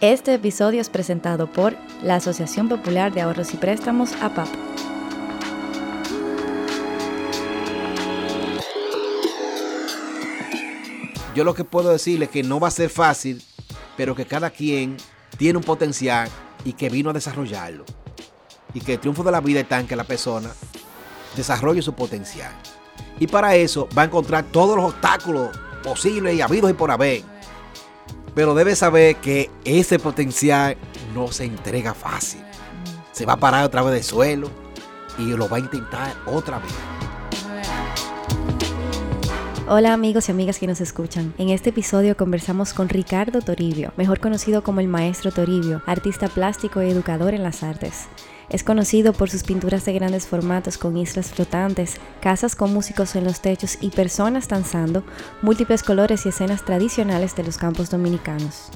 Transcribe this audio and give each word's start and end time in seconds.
Este 0.00 0.32
episodio 0.34 0.80
es 0.80 0.90
presentado 0.90 1.50
por 1.50 1.74
la 2.04 2.14
Asociación 2.14 2.68
Popular 2.68 3.12
de 3.12 3.20
Ahorros 3.20 3.52
y 3.52 3.56
Préstamos 3.56 4.12
APAP. 4.22 4.46
Yo 11.34 11.42
lo 11.42 11.52
que 11.52 11.64
puedo 11.64 11.90
decirle 11.90 12.26
es 12.26 12.30
que 12.30 12.44
no 12.44 12.60
va 12.60 12.68
a 12.68 12.70
ser 12.70 12.90
fácil, 12.90 13.42
pero 13.96 14.14
que 14.14 14.24
cada 14.24 14.50
quien 14.50 14.96
tiene 15.36 15.58
un 15.58 15.64
potencial 15.64 16.28
y 16.64 16.74
que 16.74 16.90
vino 16.90 17.10
a 17.10 17.12
desarrollarlo. 17.12 17.84
Y 18.74 18.80
que 18.80 18.94
el 18.94 19.00
triunfo 19.00 19.24
de 19.24 19.32
la 19.32 19.40
vida 19.40 19.58
está 19.58 19.80
en 19.80 19.88
que 19.88 19.96
la 19.96 20.04
persona 20.04 20.50
desarrolle 21.34 21.82
su 21.82 21.94
potencial. 21.94 22.52
Y 23.18 23.26
para 23.26 23.56
eso 23.56 23.88
va 23.98 24.02
a 24.02 24.04
encontrar 24.04 24.44
todos 24.44 24.76
los 24.76 24.92
obstáculos 24.92 25.48
posibles 25.82 26.36
y 26.36 26.40
habidos 26.40 26.70
y 26.70 26.74
por 26.74 26.92
haber 26.92 27.37
pero 28.38 28.54
debe 28.54 28.76
saber 28.76 29.16
que 29.16 29.50
ese 29.64 29.98
potencial 29.98 30.76
no 31.12 31.32
se 31.32 31.42
entrega 31.42 31.92
fácil. 31.92 32.40
Se 33.10 33.26
va 33.26 33.32
a 33.32 33.36
parar 33.36 33.64
otra 33.64 33.82
vez 33.82 33.94
del 33.94 34.04
suelo 34.04 34.48
y 35.18 35.24
lo 35.30 35.48
va 35.48 35.56
a 35.56 35.58
intentar 35.58 36.14
otra 36.24 36.60
vez. 36.60 36.72
Hola 39.66 39.92
amigos 39.92 40.28
y 40.28 40.30
amigas 40.30 40.60
que 40.60 40.68
nos 40.68 40.80
escuchan. 40.80 41.34
En 41.36 41.48
este 41.48 41.70
episodio 41.70 42.16
conversamos 42.16 42.74
con 42.74 42.88
Ricardo 42.88 43.40
Toribio, 43.40 43.92
mejor 43.96 44.20
conocido 44.20 44.62
como 44.62 44.78
el 44.78 44.86
Maestro 44.86 45.32
Toribio, 45.32 45.82
artista 45.84 46.28
plástico 46.28 46.80
y 46.80 46.90
educador 46.90 47.34
en 47.34 47.42
las 47.42 47.64
artes. 47.64 48.06
Es 48.50 48.64
conocido 48.64 49.12
por 49.12 49.28
sus 49.28 49.42
pinturas 49.42 49.84
de 49.84 49.92
grandes 49.92 50.26
formatos 50.26 50.78
con 50.78 50.96
islas 50.96 51.32
flotantes, 51.32 51.96
casas 52.22 52.56
con 52.56 52.72
músicos 52.72 53.14
en 53.14 53.24
los 53.24 53.42
techos 53.42 53.76
y 53.82 53.90
personas 53.90 54.48
danzando, 54.48 55.04
múltiples 55.42 55.82
colores 55.82 56.24
y 56.24 56.30
escenas 56.30 56.64
tradicionales 56.64 57.36
de 57.36 57.44
los 57.44 57.58
campos 57.58 57.90
dominicanos. 57.90 58.70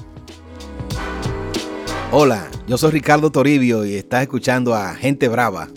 Hola, 2.11 2.47
yo 2.67 2.77
soy 2.77 2.91
Ricardo 2.91 3.31
Toribio 3.31 3.83
y 3.83 3.95
estás 3.95 4.21
escuchando 4.21 4.75
a 4.75 4.93
Gente 4.93 5.27
Brava. 5.27 5.69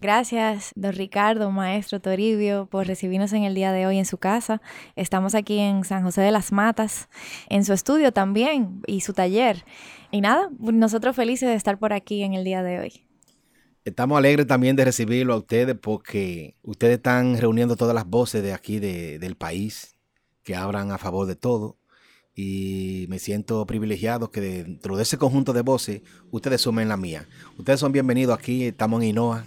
Gracias, 0.00 0.72
don 0.74 0.92
Ricardo, 0.92 1.52
maestro 1.52 2.00
Toribio, 2.00 2.66
por 2.66 2.88
recibirnos 2.88 3.32
en 3.34 3.44
el 3.44 3.54
día 3.54 3.70
de 3.70 3.86
hoy 3.86 3.98
en 3.98 4.04
su 4.04 4.18
casa. 4.18 4.60
Estamos 4.96 5.36
aquí 5.36 5.60
en 5.60 5.84
San 5.84 6.02
José 6.02 6.22
de 6.22 6.32
las 6.32 6.50
Matas, 6.50 7.08
en 7.48 7.64
su 7.64 7.72
estudio 7.72 8.12
también 8.12 8.82
y 8.88 9.02
su 9.02 9.12
taller. 9.12 9.64
Y 10.10 10.20
nada, 10.20 10.50
nosotros 10.58 11.14
felices 11.14 11.48
de 11.48 11.54
estar 11.54 11.78
por 11.78 11.92
aquí 11.92 12.24
en 12.24 12.34
el 12.34 12.42
día 12.42 12.64
de 12.64 12.80
hoy. 12.80 13.04
Estamos 13.84 14.16
alegres 14.16 14.46
también 14.46 14.76
de 14.76 14.84
recibirlo 14.84 15.34
a 15.34 15.38
ustedes 15.38 15.76
porque 15.76 16.54
ustedes 16.62 16.98
están 16.98 17.36
reuniendo 17.36 17.74
todas 17.74 17.96
las 17.96 18.06
voces 18.06 18.40
de 18.40 18.52
aquí 18.52 18.78
del 18.78 19.34
país 19.34 19.96
que 20.44 20.54
hablan 20.54 20.92
a 20.92 20.98
favor 20.98 21.26
de 21.26 21.34
todo 21.34 21.78
y 22.32 23.06
me 23.08 23.18
siento 23.18 23.66
privilegiado 23.66 24.30
que 24.30 24.40
dentro 24.40 24.96
de 24.96 25.02
ese 25.02 25.18
conjunto 25.18 25.52
de 25.52 25.62
voces 25.62 26.02
ustedes 26.30 26.60
sumen 26.60 26.88
la 26.88 26.96
mía. 26.96 27.26
Ustedes 27.58 27.80
son 27.80 27.90
bienvenidos 27.90 28.38
aquí, 28.38 28.66
estamos 28.66 29.02
en 29.02 29.08
Hinoa, 29.08 29.46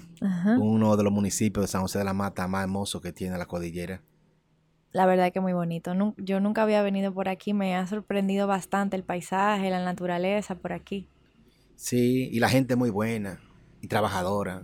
uno 0.59 0.97
de 0.97 1.03
los 1.03 1.13
municipios 1.13 1.63
de 1.63 1.71
San 1.71 1.83
José 1.83 1.99
de 1.99 2.03
la 2.03 2.13
Mata 2.13 2.45
más 2.49 2.63
hermoso 2.63 2.99
que 2.99 3.13
tiene 3.13 3.37
la 3.37 3.45
cordillera. 3.45 4.01
La 4.91 5.05
verdad 5.05 5.31
que 5.31 5.39
muy 5.39 5.53
bonito. 5.53 5.93
Yo 6.17 6.41
nunca 6.41 6.63
había 6.63 6.81
venido 6.81 7.13
por 7.13 7.29
aquí, 7.29 7.53
me 7.53 7.77
ha 7.77 7.87
sorprendido 7.87 8.47
bastante 8.47 8.97
el 8.97 9.03
paisaje, 9.03 9.69
la 9.69 9.83
naturaleza 9.83 10.55
por 10.55 10.73
aquí. 10.73 11.07
Sí, 11.77 12.29
y 12.33 12.39
la 12.39 12.49
gente 12.49 12.75
muy 12.75 12.89
buena 12.89 13.39
trabajadora. 13.87 14.63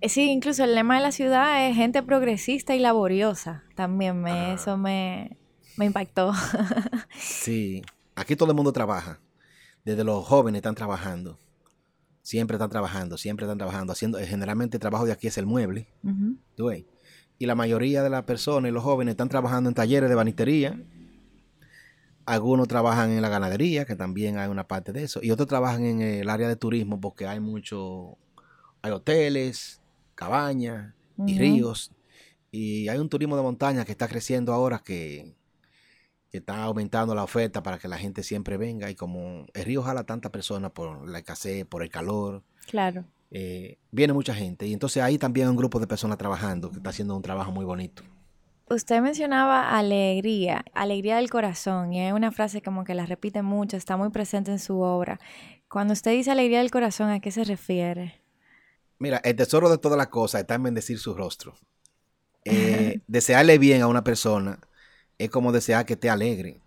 Eh, 0.00 0.08
sí, 0.08 0.30
incluso 0.30 0.64
el 0.64 0.74
lema 0.74 0.96
de 0.96 1.02
la 1.02 1.12
ciudad 1.12 1.68
es 1.68 1.76
gente 1.76 2.02
progresista 2.02 2.74
y 2.74 2.78
laboriosa. 2.78 3.64
También 3.74 4.20
me, 4.20 4.30
ah. 4.30 4.52
eso 4.54 4.76
me, 4.76 5.36
me 5.76 5.86
impactó. 5.86 6.32
sí, 7.18 7.82
aquí 8.14 8.36
todo 8.36 8.50
el 8.50 8.56
mundo 8.56 8.72
trabaja. 8.72 9.20
Desde 9.84 10.04
los 10.04 10.26
jóvenes 10.26 10.58
están 10.58 10.74
trabajando. 10.74 11.38
Siempre 12.22 12.56
están 12.56 12.70
trabajando, 12.70 13.16
siempre 13.16 13.46
están 13.46 13.58
trabajando. 13.58 13.92
Haciendo, 13.92 14.18
eh, 14.18 14.26
generalmente 14.26 14.76
el 14.76 14.80
trabajo 14.80 15.06
de 15.06 15.12
aquí 15.12 15.28
es 15.28 15.38
el 15.38 15.46
mueble. 15.46 15.86
Y 17.38 17.46
la 17.46 17.54
mayoría 17.54 18.02
de 18.02 18.10
las 18.10 18.24
personas 18.24 18.70
y 18.70 18.72
los 18.72 18.82
jóvenes 18.82 19.12
están 19.12 19.28
trabajando 19.28 19.68
en 19.68 19.74
talleres 19.74 20.08
de 20.08 20.14
banistería. 20.14 20.80
Algunos 22.24 22.66
trabajan 22.66 23.12
en 23.12 23.22
la 23.22 23.28
ganadería, 23.28 23.84
que 23.84 23.94
también 23.94 24.38
hay 24.38 24.48
una 24.48 24.66
parte 24.66 24.92
de 24.92 25.04
eso. 25.04 25.20
Y 25.22 25.30
otros 25.30 25.48
trabajan 25.48 25.84
en 25.84 26.00
el 26.00 26.28
área 26.28 26.48
de 26.48 26.56
turismo 26.56 27.00
porque 27.00 27.28
hay 27.28 27.38
mucho 27.38 28.18
hay 28.86 28.92
hoteles, 28.92 29.80
cabañas 30.14 30.94
y 31.26 31.38
ríos. 31.38 31.92
Y 32.50 32.88
hay 32.88 32.98
un 32.98 33.08
turismo 33.08 33.36
de 33.36 33.42
montaña 33.42 33.84
que 33.84 33.92
está 33.92 34.08
creciendo 34.08 34.52
ahora 34.52 34.78
que, 34.78 35.34
está 36.32 36.64
aumentando 36.64 37.14
la 37.14 37.24
oferta 37.24 37.62
para 37.62 37.78
que 37.78 37.88
la 37.88 37.98
gente 37.98 38.22
siempre 38.22 38.56
venga. 38.56 38.90
Y 38.90 38.94
como 38.94 39.46
el 39.54 39.64
río 39.64 39.82
jala 39.82 40.04
tantas 40.04 40.30
personas 40.30 40.70
por 40.70 41.08
la 41.08 41.18
escasez, 41.18 41.64
por 41.66 41.82
el 41.82 41.88
calor. 41.88 42.42
Claro. 42.66 43.04
Eh, 43.30 43.78
viene 43.90 44.12
mucha 44.12 44.34
gente. 44.34 44.66
Y 44.66 44.72
entonces 44.72 45.02
ahí 45.02 45.18
también 45.18 45.46
hay 45.46 45.50
un 45.50 45.56
grupo 45.56 45.80
de 45.80 45.86
personas 45.86 46.18
trabajando 46.18 46.70
que 46.70 46.76
está 46.76 46.90
haciendo 46.90 47.16
un 47.16 47.22
trabajo 47.22 47.52
muy 47.52 47.64
bonito. 47.64 48.02
Usted 48.68 49.00
mencionaba 49.00 49.78
alegría, 49.78 50.64
alegría 50.74 51.16
del 51.16 51.30
corazón, 51.30 51.92
y 51.92 52.00
es 52.04 52.12
una 52.12 52.32
frase 52.32 52.62
como 52.62 52.82
que 52.82 52.94
la 52.94 53.06
repite 53.06 53.40
mucho, 53.42 53.76
está 53.76 53.96
muy 53.96 54.10
presente 54.10 54.50
en 54.50 54.58
su 54.58 54.80
obra. 54.80 55.20
Cuando 55.68 55.92
usted 55.92 56.10
dice 56.10 56.32
alegría 56.32 56.58
del 56.58 56.72
corazón, 56.72 57.10
¿a 57.10 57.20
qué 57.20 57.30
se 57.30 57.44
refiere? 57.44 58.25
Mira, 58.98 59.18
el 59.24 59.36
tesoro 59.36 59.68
de 59.68 59.78
todas 59.78 59.98
las 59.98 60.08
cosas 60.08 60.40
está 60.42 60.54
en 60.54 60.62
bendecir 60.62 60.98
su 60.98 61.14
rostro. 61.14 61.54
Eh, 62.44 63.00
desearle 63.08 63.58
bien 63.58 63.82
a 63.82 63.88
una 63.88 64.04
persona 64.04 64.60
es 65.18 65.30
como 65.30 65.52
desear 65.52 65.84
que 65.84 65.94
esté 65.94 66.10
alegre. 66.10 66.60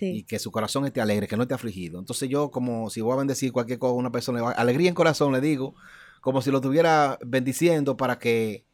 Y 0.00 0.24
que 0.24 0.40
su 0.40 0.50
corazón 0.50 0.84
esté 0.84 1.00
alegre, 1.00 1.28
que 1.28 1.36
no 1.36 1.42
esté 1.42 1.54
afligido. 1.54 2.00
Entonces 2.00 2.28
yo 2.28 2.50
como 2.50 2.90
si 2.90 3.00
voy 3.00 3.12
a 3.12 3.16
bendecir 3.16 3.52
cualquier 3.52 3.78
cosa 3.78 3.92
a 3.92 3.94
una 3.94 4.10
persona, 4.10 4.50
alegría 4.50 4.88
en 4.88 4.96
corazón 4.96 5.32
le 5.32 5.40
digo, 5.40 5.76
como 6.20 6.42
si 6.42 6.50
lo 6.50 6.58
estuviera 6.58 7.18
bendiciendo 7.24 7.96
para 7.96 8.18
que, 8.18 8.64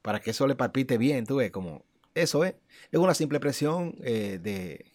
para 0.00 0.20
que 0.20 0.30
eso 0.30 0.46
le 0.46 0.54
palpite 0.54 0.96
bien, 0.96 1.26
tú 1.26 1.36
ves, 1.36 1.50
como 1.50 1.84
eso 2.14 2.44
es. 2.44 2.54
Es 2.90 2.98
una 2.98 3.12
simple 3.12 3.36
expresión 3.36 3.96
eh, 4.02 4.38
de, 4.42 4.86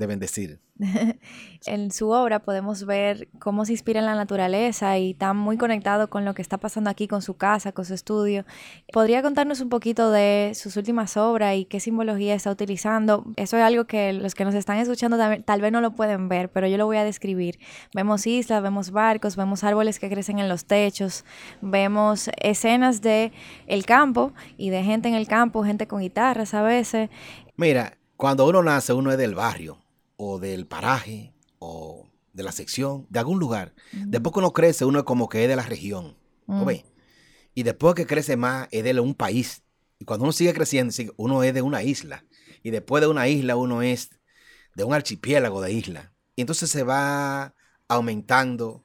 de 0.00 0.06
bendecir. 0.06 0.58
en 1.66 1.90
su 1.92 2.08
obra 2.08 2.38
podemos 2.38 2.86
ver 2.86 3.28
cómo 3.38 3.66
se 3.66 3.72
inspira 3.72 4.00
en 4.00 4.06
la 4.06 4.14
naturaleza 4.14 4.96
y 4.96 5.10
está 5.10 5.34
muy 5.34 5.58
conectado 5.58 6.08
con 6.08 6.24
lo 6.24 6.32
que 6.32 6.40
está 6.40 6.56
pasando 6.56 6.88
aquí 6.88 7.06
con 7.06 7.20
su 7.20 7.34
casa, 7.34 7.72
con 7.72 7.84
su 7.84 7.92
estudio. 7.92 8.46
¿Podría 8.90 9.20
contarnos 9.20 9.60
un 9.60 9.68
poquito 9.68 10.10
de 10.10 10.52
sus 10.54 10.78
últimas 10.78 11.18
obras 11.18 11.54
y 11.54 11.66
qué 11.66 11.80
simbología 11.80 12.34
está 12.34 12.50
utilizando? 12.50 13.26
Eso 13.36 13.58
es 13.58 13.62
algo 13.62 13.84
que 13.84 14.14
los 14.14 14.34
que 14.34 14.46
nos 14.46 14.54
están 14.54 14.78
escuchando 14.78 15.18
tal 15.44 15.60
vez 15.60 15.70
no 15.70 15.82
lo 15.82 15.90
pueden 15.92 16.30
ver, 16.30 16.50
pero 16.50 16.66
yo 16.66 16.78
lo 16.78 16.86
voy 16.86 16.96
a 16.96 17.04
describir. 17.04 17.58
Vemos 17.94 18.26
islas, 18.26 18.62
vemos 18.62 18.90
barcos, 18.90 19.36
vemos 19.36 19.62
árboles 19.64 19.98
que 19.98 20.08
crecen 20.08 20.38
en 20.38 20.48
los 20.48 20.64
techos, 20.64 21.26
vemos 21.60 22.30
escenas 22.40 23.02
de 23.02 23.32
el 23.66 23.84
campo 23.84 24.32
y 24.56 24.70
de 24.70 24.82
gente 24.82 25.08
en 25.08 25.14
el 25.14 25.28
campo, 25.28 25.62
gente 25.62 25.86
con 25.86 26.00
guitarras 26.00 26.54
a 26.54 26.62
veces. 26.62 27.10
Mira, 27.56 27.98
cuando 28.16 28.48
uno 28.48 28.62
nace, 28.62 28.94
uno 28.94 29.12
es 29.12 29.18
del 29.18 29.34
barrio 29.34 29.79
o 30.22 30.38
del 30.38 30.66
paraje 30.66 31.32
o 31.58 32.06
de 32.34 32.42
la 32.42 32.52
sección, 32.52 33.06
de 33.08 33.18
algún 33.18 33.38
lugar. 33.38 33.74
Después 33.90 34.34
que 34.34 34.40
uno 34.40 34.52
crece, 34.52 34.84
uno 34.84 34.98
es 34.98 35.04
como 35.06 35.30
que 35.30 35.42
es 35.42 35.48
de 35.48 35.56
la 35.56 35.62
región. 35.62 36.14
Y 37.54 37.62
después 37.62 37.94
que 37.94 38.06
crece 38.06 38.36
más, 38.36 38.68
es 38.70 38.84
de 38.84 39.00
un 39.00 39.14
país. 39.14 39.62
Y 39.98 40.04
cuando 40.04 40.24
uno 40.24 40.32
sigue 40.32 40.52
creciendo, 40.52 40.92
uno 41.16 41.42
es 41.42 41.54
de 41.54 41.62
una 41.62 41.82
isla. 41.82 42.26
Y 42.62 42.68
después 42.68 43.00
de 43.00 43.06
una 43.06 43.28
isla, 43.28 43.56
uno 43.56 43.80
es 43.80 44.10
de 44.74 44.84
un 44.84 44.92
archipiélago 44.92 45.62
de 45.62 45.72
isla. 45.72 46.12
Y 46.36 46.42
entonces 46.42 46.68
se 46.68 46.82
va 46.82 47.54
aumentando 47.88 48.84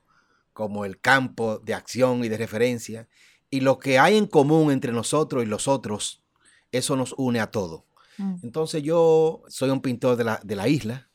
como 0.53 0.85
el 0.85 1.01
campo 1.01 1.59
de 1.59 1.73
acción 1.73 2.23
y 2.23 2.29
de 2.29 2.37
referencia. 2.37 3.09
Y 3.49 3.59
lo 3.59 3.77
que 3.77 3.99
hay 3.99 4.15
en 4.15 4.27
común 4.27 4.71
entre 4.71 4.93
nosotros 4.93 5.43
y 5.43 5.47
los 5.47 5.67
otros, 5.67 6.23
eso 6.71 6.95
nos 6.95 7.13
une 7.17 7.41
a 7.41 7.51
todo. 7.51 7.85
Mm. 8.17 8.35
Entonces 8.41 8.83
yo 8.83 9.43
soy 9.49 9.69
un 9.69 9.81
pintor 9.81 10.15
de 10.15 10.23
la, 10.23 10.39
de 10.41 10.55
la 10.55 10.69
isla, 10.69 11.09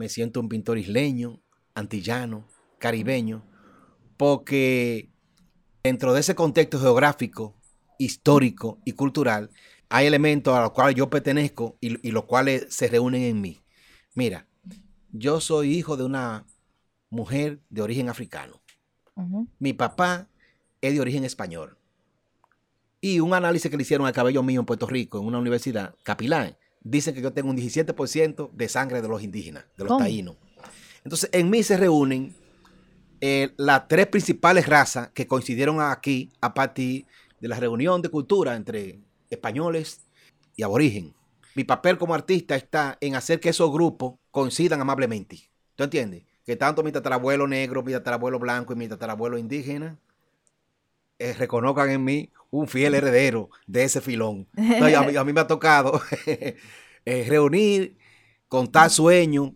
me 0.00 0.08
siento 0.08 0.40
un 0.40 0.48
pintor 0.48 0.78
isleño, 0.78 1.42
antillano, 1.74 2.48
caribeño, 2.78 3.44
porque 4.16 5.10
dentro 5.82 6.14
de 6.14 6.20
ese 6.20 6.34
contexto 6.34 6.80
geográfico, 6.80 7.54
histórico 7.98 8.78
y 8.86 8.92
cultural, 8.92 9.50
hay 9.90 10.06
elementos 10.06 10.54
a 10.54 10.62
los 10.62 10.70
cuales 10.70 10.94
yo 10.96 11.10
pertenezco 11.10 11.76
y, 11.82 12.10
los 12.12 12.24
cuales 12.24 12.64
se 12.70 12.88
reúnen 12.88 13.24
en 13.24 13.42
mí. 13.42 13.60
Mira, 14.14 14.46
yo 15.12 15.38
soy 15.38 15.74
hijo 15.74 15.98
de 15.98 16.04
una 16.04 16.46
mujer 17.10 17.60
de 17.68 17.82
origen 17.82 18.08
africano. 18.08 18.62
Mi 19.58 19.74
papá 19.74 20.28
es 20.80 20.94
de 20.94 21.00
origen 21.02 21.24
español. 21.24 21.76
Y 23.02 23.20
un 23.20 23.34
análisis 23.34 23.70
que 23.70 23.76
le 23.76 23.82
hicieron 23.82 24.06
al 24.06 24.14
cabello 24.14 24.42
mío 24.42 24.60
en 24.60 24.66
Puerto 24.66 24.86
Rico, 24.86 25.18
en 25.18 25.26
una 25.26 25.38
universidad, 25.38 25.94
Capilán, 26.04 26.56
dicen 26.80 27.14
que 27.14 27.22
yo 27.22 27.32
tengo 27.32 27.50
un 27.50 27.56
17% 27.56 28.50
de 28.52 28.68
sangre 28.68 29.02
de 29.02 29.08
los 29.08 29.22
indígenas, 29.22 29.64
de 29.76 29.84
los 29.84 29.98
taínos. 29.98 30.36
Entonces, 31.04 31.30
en 31.32 31.50
mí 31.50 31.62
se 31.62 31.76
reúnen 31.76 32.34
eh, 33.20 33.52
las 33.56 33.88
tres 33.88 34.06
principales 34.06 34.66
razas 34.66 35.10
que 35.10 35.26
coincidieron 35.26 35.80
aquí 35.80 36.30
a 36.40 36.54
partir 36.54 37.06
de 37.40 37.48
la 37.48 37.58
reunión 37.58 38.02
de 38.02 38.08
cultura 38.08 38.56
entre 38.56 39.00
españoles 39.30 40.00
y 40.56 40.62
aborigen. 40.62 41.14
Mi 41.54 41.64
papel 41.64 41.98
como 41.98 42.14
artista 42.14 42.54
está 42.56 42.96
en 43.00 43.16
hacer 43.16 43.40
que 43.40 43.48
esos 43.48 43.72
grupos 43.72 44.14
coincidan 44.30 44.80
amablemente. 44.80 45.50
¿Tú 45.74 45.84
entiendes? 45.84 46.24
que 46.50 46.56
tanto 46.56 46.82
mi 46.82 46.90
tatarabuelo 46.90 47.46
negro, 47.46 47.82
mi 47.84 47.92
tatarabuelo 47.92 48.40
blanco 48.40 48.72
y 48.72 48.76
mi 48.76 48.88
tatarabuelo 48.88 49.38
indígena 49.38 49.96
eh, 51.18 51.32
reconozcan 51.34 51.90
en 51.90 52.02
mí 52.02 52.30
un 52.50 52.68
fiel 52.68 52.94
heredero 52.94 53.50
de 53.66 53.84
ese 53.84 54.00
filón. 54.00 54.48
a, 54.56 55.24
mí, 55.24 55.32
me 55.32 55.40
ha 55.40 55.46
tocado 55.46 56.00
eh, 56.26 57.26
reunir, 57.28 57.96
contar 58.48 58.90
sueños 58.90 59.52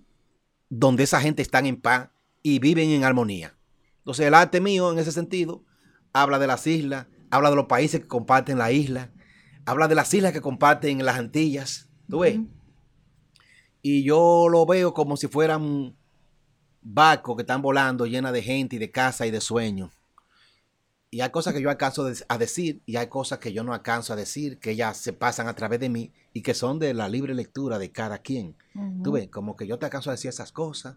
donde 0.69 1.05
esa 1.05 1.21
gente 1.21 1.43
está 1.43 1.59
en 1.61 1.81
paz 1.81 2.09
y 2.43 2.59
viven 2.59 2.91
en 2.91 3.05
armonía. 3.05 3.57
Entonces 3.99 4.27
el 4.27 4.35
arte 4.35 4.61
mío 4.61 4.93
en 4.93 4.99
ese 4.99 5.13
sentido 5.13 5.65
habla 6.13 6.39
de 6.39 6.47
las 6.47 6.67
islas, 6.67 7.07
habla 7.31 7.51
de 7.51 7.57
los 7.57 7.67
países 7.67 8.01
que 8.01 8.07
comparten 8.07 8.59
la 8.59 8.71
isla, 8.71 9.11
habla 9.67 9.89
de 9.89 9.95
las 9.95 10.13
islas 10.15 10.33
que 10.33 10.41
comparten 10.41 11.05
las 11.05 11.17
Antillas, 11.17 11.89
¿tú 12.09 12.21
ves? 12.21 12.39
Y 13.83 14.03
yo 14.05 14.49
lo 14.51 14.67
veo 14.67 14.95
como 14.95 15.17
si 15.17 15.27
fueran 15.27 15.97
barcos 16.81 17.37
que 17.37 17.43
están 17.43 17.63
volando 17.63 18.07
llenas 18.07 18.33
de 18.33 18.43
gente 18.43 18.77
y 18.77 18.79
de 18.79 18.91
casa 18.91 19.27
y 19.27 19.31
de 19.31 19.41
sueños. 19.41 19.91
Y 21.15 21.21
hay 21.21 21.31
cosas 21.31 21.55
que 21.55 21.63
yo 21.63 21.71
alcanzo 21.71 22.11
a 22.29 22.39
decir 22.39 22.83
y 22.87 22.97
hay 22.97 23.07
cosas 23.07 23.39
que 23.39 23.53
yo 23.53 23.63
no 23.63 23.73
alcanzo 23.73 24.13
a 24.13 24.17
decir, 24.17 24.59
que 24.59 24.75
ya 24.75 24.93
se 24.95 25.13
pasan 25.13 25.47
a 25.47 25.55
través 25.55 25.79
de 25.79 25.89
mí 25.89 26.13
y 26.33 26.43
que 26.43 26.55
son 26.55 26.81
de 26.81 26.93
la 26.93 27.09
libre 27.09 27.37
lectura 27.37 27.79
de 27.79 27.93
cada 27.93 28.19
quien. 28.19 28.57
Tú 29.05 29.13
ves, 29.13 29.29
como 29.29 29.55
que 29.55 29.69
yo 29.69 29.79
te 29.79 29.87
alcanzo 29.87 30.11
a 30.11 30.15
decir 30.15 30.31
esas 30.31 30.51
cosas. 30.51 30.97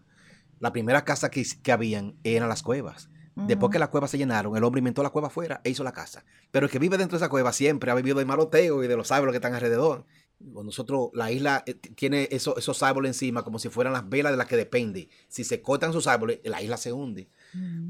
La 0.58 0.72
primera 0.72 1.04
casa 1.04 1.30
que, 1.30 1.46
que 1.62 1.70
habían 1.70 2.16
eran 2.24 2.48
las 2.48 2.64
cuevas. 2.64 3.10
Después 3.36 3.70
que 3.70 3.78
las 3.78 3.90
cuevas 3.90 4.10
se 4.10 4.18
llenaron, 4.18 4.56
el 4.56 4.64
hombre 4.64 4.80
inventó 4.80 5.04
la 5.04 5.10
cueva 5.10 5.28
afuera 5.28 5.60
e 5.62 5.70
hizo 5.70 5.84
la 5.84 5.92
casa. 5.92 6.24
Pero 6.50 6.66
el 6.66 6.72
que 6.72 6.80
vive 6.80 6.98
dentro 6.98 7.16
de 7.16 7.24
esa 7.24 7.30
cueva 7.30 7.52
siempre 7.52 7.92
ha 7.92 7.94
vivido 7.94 8.18
de 8.18 8.24
maloteo 8.24 8.82
y 8.82 8.88
de 8.88 8.96
los 8.96 9.12
árboles 9.12 9.34
que 9.34 9.36
están 9.36 9.54
alrededor. 9.54 10.04
Nosotros, 10.40 11.10
la 11.14 11.32
isla 11.32 11.64
eh, 11.66 11.74
tiene 11.74 12.28
esos 12.30 12.82
árboles 12.82 13.10
encima 13.10 13.42
como 13.42 13.58
si 13.58 13.68
fueran 13.68 13.92
las 13.92 14.08
velas 14.08 14.32
de 14.32 14.38
las 14.38 14.46
que 14.46 14.56
depende. 14.56 15.08
Si 15.28 15.42
se 15.42 15.60
cortan 15.62 15.92
sus 15.92 16.06
árboles, 16.06 16.40
la 16.44 16.62
isla 16.62 16.76
se 16.76 16.92
hunde. 16.92 17.28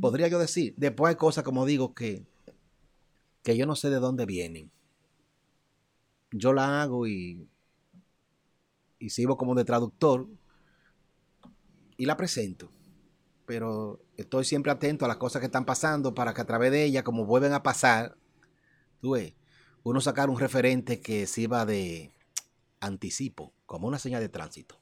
Podría 0.00 0.28
yo 0.28 0.38
decir. 0.38 0.74
Después 0.76 1.10
hay 1.10 1.16
cosas, 1.16 1.44
como 1.44 1.66
digo, 1.66 1.94
que, 1.94 2.24
que 3.42 3.56
yo 3.56 3.66
no 3.66 3.76
sé 3.76 3.90
de 3.90 3.96
dónde 3.96 4.24
vienen. 4.24 4.70
Yo 6.30 6.52
la 6.52 6.82
hago 6.82 7.06
y, 7.06 7.48
y 8.98 9.10
sirvo 9.10 9.36
como 9.36 9.54
de 9.54 9.64
traductor 9.64 10.26
y 11.98 12.06
la 12.06 12.16
presento. 12.16 12.70
Pero 13.44 14.00
estoy 14.16 14.44
siempre 14.44 14.72
atento 14.72 15.04
a 15.04 15.08
las 15.08 15.16
cosas 15.18 15.40
que 15.40 15.46
están 15.46 15.66
pasando 15.66 16.14
para 16.14 16.32
que 16.32 16.40
a 16.40 16.46
través 16.46 16.70
de 16.70 16.84
ella, 16.84 17.02
como 17.02 17.26
vuelven 17.26 17.52
a 17.52 17.62
pasar, 17.62 18.16
tú 19.00 19.12
ves, 19.12 19.34
uno 19.82 20.00
sacar 20.00 20.30
un 20.30 20.38
referente 20.38 21.00
que 21.00 21.26
sirva 21.26 21.64
de, 21.64 22.12
anticipo, 22.80 23.54
como 23.66 23.88
una 23.88 23.98
señal 23.98 24.20
de 24.20 24.28
tránsito. 24.28 24.80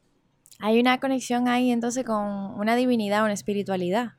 Hay 0.58 0.80
una 0.80 1.00
conexión 1.00 1.48
ahí 1.48 1.70
entonces 1.70 2.04
con 2.04 2.24
una 2.58 2.76
divinidad, 2.76 3.24
una 3.24 3.32
espiritualidad. 3.32 4.14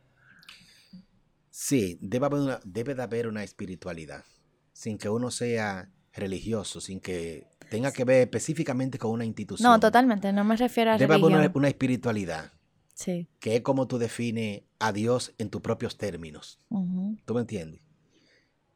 Sí, 1.50 1.98
debe, 2.02 2.28
haber 2.28 2.40
una, 2.40 2.60
debe 2.64 2.94
de 2.94 3.02
haber 3.02 3.28
una 3.28 3.44
espiritualidad, 3.44 4.24
sin 4.74 4.98
que 4.98 5.10
uno 5.10 5.32
sea 5.32 5.90
religioso, 6.14 6.80
sin 6.82 7.00
que 7.00 7.48
tenga 7.72 7.92
que 7.92 8.04
ver 8.04 8.22
específicamente 8.22 9.00
con 9.00 9.12
una 9.12 9.26
institución. 9.26 9.70
No, 9.70 9.80
totalmente, 9.80 10.32
no 10.32 10.44
me 10.44 10.56
refiero 10.56 10.92
a 10.92 10.98
debe 10.98 11.16
haber 11.16 11.26
una, 11.26 11.52
una, 11.54 11.68
espiritualidad. 11.68 12.54
Sí. 12.94 13.28
Que 13.40 13.56
es 13.56 13.62
como 13.62 13.88
tú 13.88 13.98
defines 13.98 14.64
a 14.80 14.92
Dios 14.92 15.34
en 15.40 15.50
tus 15.50 15.62
propios 15.62 15.98
términos. 15.98 16.60
¿Tú 17.26 17.34
me 17.34 17.42
entiendes? 17.42 17.82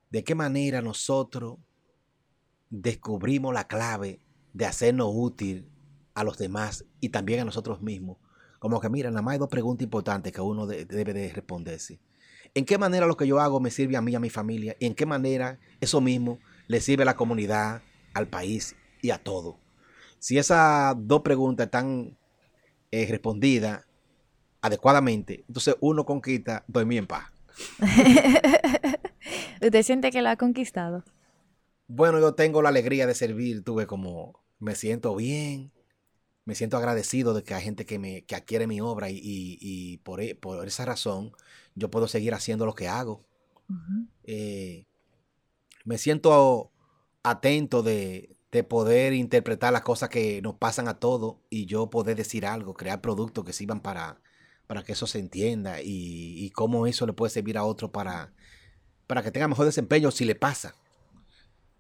¿De 0.10 0.24
qué 0.24 0.36
manera 0.36 0.82
nosotros 0.82 1.60
descubrimos 2.70 3.54
la 3.54 3.68
clave 3.68 4.20
de 4.54 4.66
hacernos 4.66 5.10
útil 5.14 5.68
a 6.14 6.24
los 6.24 6.38
demás 6.38 6.86
y 7.00 7.10
también 7.10 7.42
a 7.42 7.46
nosotros 7.46 7.82
mismos. 7.82 8.18
Como 8.60 8.80
que, 8.80 8.90
mira, 8.90 9.10
nada 9.10 9.22
más 9.22 9.34
hay 9.34 9.40
dos 9.40 9.50
preguntas 9.50 9.84
importantes 9.84 10.32
que 10.32 10.42
uno 10.42 10.68
debe 10.68 11.14
de 11.14 11.34
responderse. 11.34 12.00
¿En 12.54 12.66
qué 12.66 12.78
manera 12.78 13.08
lo 13.08 13.16
que 13.16 13.26
yo 13.26 13.40
hago 13.40 13.60
me 13.60 13.72
sirve 13.72 13.96
a 13.96 14.02
mí 14.02 14.12
y 14.12 14.16
a 14.16 14.20
mi 14.20 14.30
familia? 14.30 14.76
¿Y 14.80 14.86
en 14.86 14.94
qué 14.94 15.06
manera 15.06 15.60
eso 15.80 16.02
mismo 16.02 16.40
le 16.68 16.82
sirve 16.82 17.04
a 17.04 17.06
la 17.06 17.16
comunidad, 17.16 17.82
al 18.14 18.28
país 18.28 18.76
y 19.02 19.12
a 19.12 19.18
todo? 19.18 19.58
Si 20.20 20.38
esas 20.38 20.96
dos 20.98 21.22
preguntas 21.22 21.66
están 21.66 22.18
eh, 22.92 23.08
respondidas 23.10 23.86
adecuadamente, 24.62 25.46
entonces 25.48 25.76
uno 25.80 26.06
conquista 26.06 26.64
dormir 26.68 27.00
en 27.00 27.08
paz. 27.08 27.32
¿Usted 29.62 29.84
siente 29.84 30.12
que 30.12 30.22
lo 30.22 30.30
ha 30.30 30.36
conquistado? 30.36 31.04
Bueno, 31.88 32.20
yo 32.20 32.36
tengo 32.36 32.62
la 32.62 32.70
alegría 32.70 33.08
de 33.08 33.16
servir, 33.16 33.64
tuve 33.64 33.88
como 33.88 34.41
me 34.62 34.76
siento 34.76 35.16
bien, 35.16 35.72
me 36.46 36.56
siento 36.56 36.78
agradecido 36.78 37.34
de 37.34 37.44
que 37.44 37.54
hay 37.54 37.64
gente 37.64 37.86
que 37.86 38.00
me 38.00 38.22
que 38.24 38.36
adquiere 38.36 38.68
mi 38.68 38.80
obra 38.80 39.08
y, 39.10 40.00
por, 40.04 40.22
e, 40.22 40.36
por, 40.36 40.66
esa 40.68 40.86
razón 40.86 41.34
yo 41.76 41.92
puedo 41.92 42.08
seguir 42.08 42.34
haciendo 42.34 42.66
lo 42.66 42.76
que 42.76 42.88
hago. 42.88 43.26
Eh, 44.24 44.86
me 45.84 45.98
siento 45.98 46.72
atento 47.24 47.84
de, 47.84 48.38
poder 48.70 49.14
interpretar 49.14 49.74
las 49.74 49.82
cosas 49.82 50.10
que 50.10 50.42
nos 50.42 50.56
pasan 50.56 50.88
a 50.88 51.00
todos 51.00 51.38
y 51.50 51.66
yo 51.66 51.90
poder 51.90 52.16
decir 52.18 52.46
algo, 52.46 52.74
crear 52.76 53.02
productos 53.02 53.46
que 53.46 53.54
sirvan 53.54 53.80
para, 53.80 54.22
para 54.68 54.84
que 54.84 54.92
eso 54.92 55.08
se 55.08 55.20
entienda 55.20 55.82
y, 55.82 56.46
y 56.46 56.50
cómo 56.52 56.86
eso 56.86 57.08
le 57.08 57.14
puede 57.14 57.32
servir 57.32 57.58
a 57.58 57.64
otro 57.64 57.92
para, 57.92 58.34
para 59.08 59.24
que 59.24 59.32
tenga 59.32 59.48
mejor 59.48 59.66
desempeño 59.66 60.12
si 60.12 60.26
le 60.26 60.36
pasa. 60.36 60.76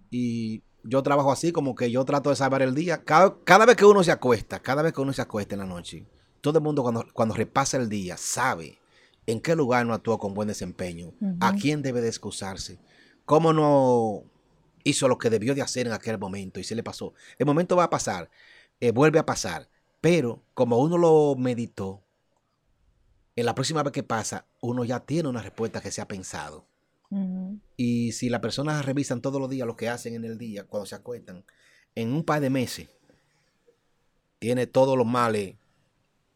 Y 0.09 0.63
yo 0.83 1.03
trabajo 1.03 1.31
así, 1.31 1.51
como 1.51 1.75
que 1.75 1.91
yo 1.91 2.03
trato 2.05 2.29
de 2.29 2.35
salvar 2.35 2.61
el 2.61 2.73
día. 2.73 3.03
Cada, 3.03 3.65
vez 3.65 3.75
que 3.75 3.85
uno 3.85 4.03
se 4.03 4.11
acuesta, 4.11 4.59
cada 4.59 4.81
vez 4.81 4.93
que 4.93 5.01
uno 5.01 5.13
se 5.13 5.21
acuesta 5.21 5.55
en 5.55 5.59
la 5.59 5.65
noche, 5.65 6.05
todo 6.41 6.57
el 6.59 6.63
mundo 6.63 6.83
cuando, 6.83 7.05
cuando 7.13 7.35
repasa 7.35 7.77
el 7.77 7.89
día 7.89 8.17
sabe 8.17 8.79
en 9.27 9.39
qué 9.39 9.55
lugar 9.55 9.85
no 9.85 9.93
actuó 9.93 10.17
con 10.17 10.33
buen 10.33 10.47
desempeño, 10.47 11.13
a 11.39 11.53
quién 11.53 11.81
debe 11.81 12.01
de 12.01 12.07
excusarse, 12.07 12.79
cómo 13.25 13.53
no 13.53 14.23
hizo 14.83 15.07
lo 15.07 15.17
que 15.17 15.29
debió 15.29 15.53
de 15.53 15.61
hacer 15.61 15.87
en 15.87 15.93
aquel 15.93 16.17
momento 16.17 16.59
y 16.59 16.63
se 16.63 16.75
le 16.75 16.83
pasó. 16.83 17.13
El 17.37 17.45
momento 17.45 17.75
va 17.75 17.85
a 17.85 17.89
pasar, 17.89 18.29
eh, 18.79 18.91
vuelve 18.91 19.19
a 19.19 19.25
pasar, 19.25 19.69
pero 20.01 20.43
como 20.53 20.79
uno 20.79 20.97
lo 20.97 21.35
meditó, 21.37 22.03
en 23.35 23.45
la 23.45 23.55
próxima 23.55 23.83
vez 23.83 23.93
que 23.93 24.03
pasa, 24.03 24.45
uno 24.59 24.83
ya 24.83 24.99
tiene 24.99 25.29
una 25.29 25.41
respuesta 25.41 25.81
que 25.81 25.91
se 25.91 26.01
ha 26.01 26.07
pensado. 26.07 26.67
Y 27.77 28.13
si 28.13 28.29
las 28.29 28.39
personas 28.39 28.85
revisan 28.85 29.21
todos 29.21 29.39
los 29.41 29.49
días 29.49 29.67
lo 29.67 29.75
que 29.75 29.89
hacen 29.89 30.15
en 30.15 30.25
el 30.25 30.37
día, 30.37 30.63
cuando 30.63 30.85
se 30.85 30.95
acuestan, 30.95 31.43
en 31.95 32.13
un 32.13 32.23
par 32.23 32.41
de 32.41 32.49
meses, 32.49 32.89
tiene 34.39 34.65
todos 34.65 34.97
los 34.97 35.05
males 35.05 35.55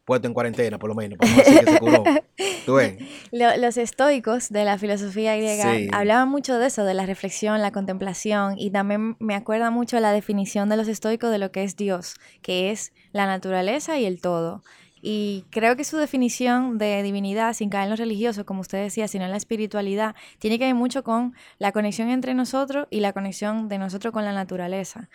puestos 0.04 0.28
en 0.28 0.34
cuarentena, 0.34 0.78
por 0.78 0.88
lo 0.88 0.94
menos, 0.94 1.18
para 1.18 1.34
decir 1.34 1.60
que 1.60 1.72
se 1.72 1.78
curó. 1.78 2.04
Los 3.32 3.76
estoicos 3.76 4.50
de 4.50 4.64
la 4.64 4.78
filosofía 4.78 5.36
griega 5.36 5.72
hablaban 5.92 6.28
mucho 6.28 6.58
de 6.58 6.66
eso, 6.66 6.84
de 6.84 6.94
la 6.94 7.06
reflexión, 7.06 7.60
la 7.62 7.70
contemplación, 7.70 8.54
y 8.58 8.70
también 8.70 9.16
me 9.20 9.34
acuerda 9.34 9.70
mucho 9.70 10.00
la 10.00 10.12
definición 10.12 10.68
de 10.68 10.76
los 10.76 10.88
estoicos 10.88 11.30
de 11.30 11.38
lo 11.38 11.52
que 11.52 11.62
es 11.62 11.76
Dios, 11.76 12.16
que 12.42 12.70
es 12.70 12.92
la 13.12 13.26
naturaleza 13.26 13.98
y 13.98 14.04
el 14.04 14.20
todo. 14.20 14.62
Y 15.08 15.44
creo 15.50 15.76
que 15.76 15.84
su 15.84 15.98
definición 15.98 16.78
de 16.78 17.00
divinidad, 17.04 17.54
sin 17.54 17.70
caer 17.70 17.84
en 17.84 17.90
lo 17.90 17.96
religioso, 17.96 18.44
como 18.44 18.62
usted 18.62 18.82
decía, 18.82 19.06
sino 19.06 19.24
en 19.24 19.30
la 19.30 19.36
espiritualidad, 19.36 20.16
tiene 20.40 20.58
que 20.58 20.64
ver 20.64 20.74
mucho 20.74 21.04
con 21.04 21.32
la 21.60 21.70
conexión 21.70 22.08
entre 22.08 22.34
nosotros 22.34 22.88
y 22.90 22.98
la 22.98 23.12
conexión 23.12 23.68
de 23.68 23.78
nosotros 23.78 24.12
con 24.12 24.24
la 24.24 24.32
naturaleza. 24.32 25.08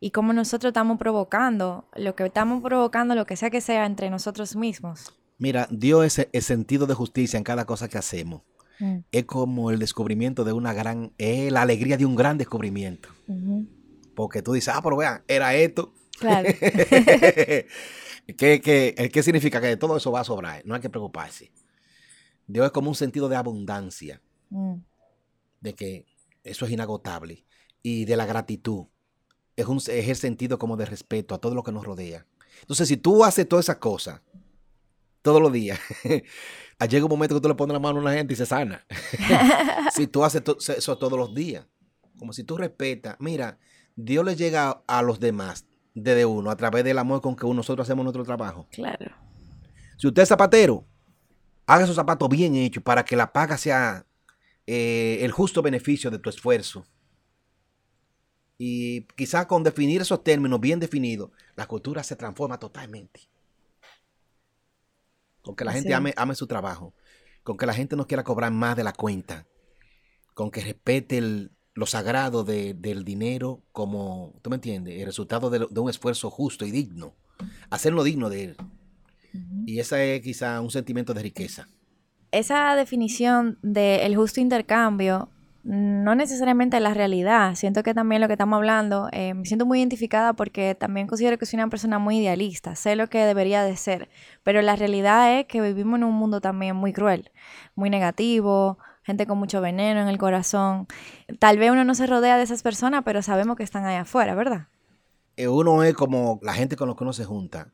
Y 0.00 0.10
cómo 0.10 0.32
nosotros 0.32 0.70
estamos 0.70 0.98
provocando, 0.98 1.88
lo 1.94 2.16
que 2.16 2.26
estamos 2.26 2.60
provocando, 2.60 3.14
lo 3.14 3.24
que 3.24 3.36
sea 3.36 3.48
que 3.50 3.60
sea, 3.60 3.86
entre 3.86 4.10
nosotros 4.10 4.56
mismos. 4.56 5.16
Mira, 5.38 5.68
Dios 5.70 6.18
es 6.18 6.28
el 6.32 6.42
sentido 6.42 6.88
de 6.88 6.94
justicia 6.94 7.36
en 7.36 7.44
cada 7.44 7.66
cosa 7.66 7.86
que 7.88 7.98
hacemos. 7.98 8.42
Mm. 8.80 8.96
Es 9.12 9.26
como 9.26 9.70
el 9.70 9.78
descubrimiento 9.78 10.42
de 10.42 10.54
una 10.54 10.72
gran, 10.72 11.12
es 11.18 11.52
la 11.52 11.62
alegría 11.62 11.96
de 11.96 12.04
un 12.04 12.16
gran 12.16 12.36
descubrimiento. 12.36 13.10
Porque 14.16 14.42
tú 14.42 14.54
dices, 14.54 14.74
ah, 14.74 14.80
pero 14.82 14.96
vean, 14.96 15.22
era 15.28 15.54
esto. 15.54 15.94
Claro. 16.18 16.48
¿Qué, 18.34 18.60
qué, 18.60 19.22
significa? 19.22 19.60
Que 19.60 19.76
todo 19.76 19.96
eso 19.96 20.10
va 20.10 20.20
a 20.20 20.24
sobrar, 20.24 20.62
no 20.64 20.74
hay 20.74 20.80
que 20.80 20.90
preocuparse. 20.90 21.52
Dios 22.46 22.66
es 22.66 22.72
como 22.72 22.88
un 22.88 22.94
sentido 22.94 23.28
de 23.28 23.36
abundancia, 23.36 24.20
mm. 24.50 24.74
de 25.60 25.74
que 25.74 26.06
eso 26.42 26.64
es 26.64 26.72
inagotable, 26.72 27.44
y 27.82 28.04
de 28.04 28.16
la 28.16 28.26
gratitud. 28.26 28.86
Es, 29.54 29.66
un, 29.66 29.78
es 29.78 30.08
el 30.08 30.16
sentido 30.16 30.58
como 30.58 30.76
de 30.76 30.86
respeto 30.86 31.34
a 31.34 31.38
todo 31.38 31.54
lo 31.54 31.62
que 31.62 31.72
nos 31.72 31.84
rodea. 31.84 32.26
Entonces, 32.60 32.88
si 32.88 32.96
tú 32.96 33.24
haces 33.24 33.48
todas 33.48 33.66
esas 33.66 33.76
cosas 33.76 34.20
todos 35.22 35.40
los 35.40 35.52
días, 35.52 35.78
llega 36.88 37.04
un 37.04 37.10
momento 37.10 37.34
que 37.36 37.40
tú 37.40 37.48
le 37.48 37.54
pones 37.54 37.72
la 37.72 37.80
mano 37.80 37.98
a 37.98 38.02
una 38.02 38.12
gente 38.12 38.34
y 38.34 38.36
se 38.36 38.46
sana. 38.46 38.84
si 39.94 40.06
tú 40.06 40.24
haces 40.24 40.42
eso 40.76 40.98
todos 40.98 41.18
los 41.18 41.34
días, 41.34 41.66
como 42.18 42.32
si 42.32 42.44
tú 42.44 42.56
respetas, 42.56 43.16
mira, 43.18 43.58
Dios 43.94 44.24
le 44.24 44.36
llega 44.36 44.82
a 44.86 45.02
los 45.02 45.20
demás 45.20 45.66
desde 45.96 46.26
uno, 46.26 46.50
a 46.50 46.56
través 46.56 46.84
del 46.84 46.98
amor 46.98 47.22
con 47.22 47.34
que 47.34 47.46
nosotros 47.46 47.86
hacemos 47.86 48.04
nuestro 48.04 48.22
trabajo. 48.22 48.66
Claro. 48.70 49.16
Si 49.96 50.06
usted 50.06 50.22
es 50.22 50.28
zapatero, 50.28 50.84
haga 51.64 51.84
esos 51.84 51.96
zapatos 51.96 52.28
bien 52.28 52.54
hechos 52.54 52.82
para 52.82 53.02
que 53.02 53.16
la 53.16 53.32
paga 53.32 53.56
sea 53.56 54.04
eh, 54.66 55.18
el 55.22 55.32
justo 55.32 55.62
beneficio 55.62 56.10
de 56.10 56.18
tu 56.18 56.28
esfuerzo. 56.28 56.84
Y 58.58 59.02
quizás 59.16 59.46
con 59.46 59.62
definir 59.62 60.02
esos 60.02 60.22
términos 60.22 60.60
bien 60.60 60.80
definidos, 60.80 61.30
la 61.56 61.66
cultura 61.66 62.02
se 62.02 62.14
transforma 62.14 62.58
totalmente. 62.58 63.28
con 65.40 65.56
que 65.56 65.64
la 65.64 65.72
gente 65.72 65.94
ame, 65.94 66.12
ame 66.16 66.34
su 66.34 66.46
trabajo, 66.46 66.92
con 67.42 67.56
que 67.56 67.66
la 67.66 67.72
gente 67.72 67.96
no 67.96 68.06
quiera 68.06 68.24
cobrar 68.24 68.52
más 68.52 68.76
de 68.76 68.84
la 68.84 68.92
cuenta, 68.92 69.46
con 70.34 70.50
que 70.50 70.60
respete 70.60 71.18
el, 71.18 71.55
lo 71.76 71.84
sagrado 71.84 72.42
del 72.42 73.04
dinero 73.04 73.60
como, 73.70 74.32
¿tú 74.40 74.48
me 74.48 74.56
entiendes? 74.56 74.98
El 74.98 75.04
resultado 75.04 75.50
de, 75.50 75.66
un 75.78 75.90
esfuerzo 75.90 76.30
justo 76.30 76.64
y 76.64 76.70
digno. 76.70 77.14
Hacerlo 77.68 78.02
digno 78.02 78.30
de 78.30 78.44
él. 78.44 78.56
Y 79.66 79.78
ese 79.78 80.16
es 80.16 80.22
quizá 80.22 80.58
un 80.62 80.70
sentimiento 80.70 81.12
de 81.12 81.22
riqueza. 81.22 81.68
Esa 82.32 82.74
definición 82.76 83.58
del 83.62 84.16
justo 84.16 84.40
intercambio 84.40 85.28
no 85.64 86.14
necesariamente 86.14 86.80
la 86.80 86.94
realidad. 86.94 87.54
Siento 87.56 87.82
que 87.82 87.92
también 87.92 88.22
lo 88.22 88.26
que 88.28 88.34
estamos 88.34 88.56
hablando, 88.56 89.10
eh, 89.12 89.34
me 89.34 89.44
siento 89.44 89.66
muy 89.66 89.80
identificada 89.80 90.32
porque 90.32 90.74
también 90.74 91.06
considero 91.06 91.36
que 91.36 91.44
soy 91.44 91.58
una 91.58 91.68
persona 91.68 91.98
muy 91.98 92.18
idealista, 92.18 92.74
sé 92.74 92.96
lo 92.96 93.08
que 93.08 93.18
debería 93.18 93.64
de 93.64 93.76
ser, 93.76 94.08
pero 94.44 94.62
la 94.62 94.76
realidad 94.76 95.38
es 95.38 95.46
que 95.46 95.60
vivimos 95.60 95.98
en 95.98 96.04
un 96.04 96.14
mundo 96.14 96.40
también 96.40 96.76
muy 96.76 96.94
cruel, 96.94 97.32
muy 97.74 97.90
negativo, 97.90 98.78
gente 99.06 99.24
con 99.24 99.38
mucho 99.38 99.60
veneno 99.60 100.00
en 100.00 100.08
el 100.08 100.18
corazón. 100.18 100.88
Tal 101.38 101.58
vez 101.58 101.70
uno 101.70 101.84
no 101.84 101.94
se 101.94 102.08
rodea 102.08 102.36
de 102.36 102.42
esas 102.42 102.64
personas, 102.64 103.02
pero 103.04 103.22
sabemos 103.22 103.56
que 103.56 103.62
están 103.62 103.84
allá 103.84 104.00
afuera, 104.00 104.34
¿verdad? 104.34 104.66
Eh, 105.36 105.46
uno 105.46 105.84
es 105.84 105.94
como 105.94 106.40
la 106.42 106.54
gente 106.54 106.74
con 106.74 106.88
la 106.88 106.96
que 106.96 107.04
uno 107.04 107.12
se 107.12 107.24
junta, 107.24 107.72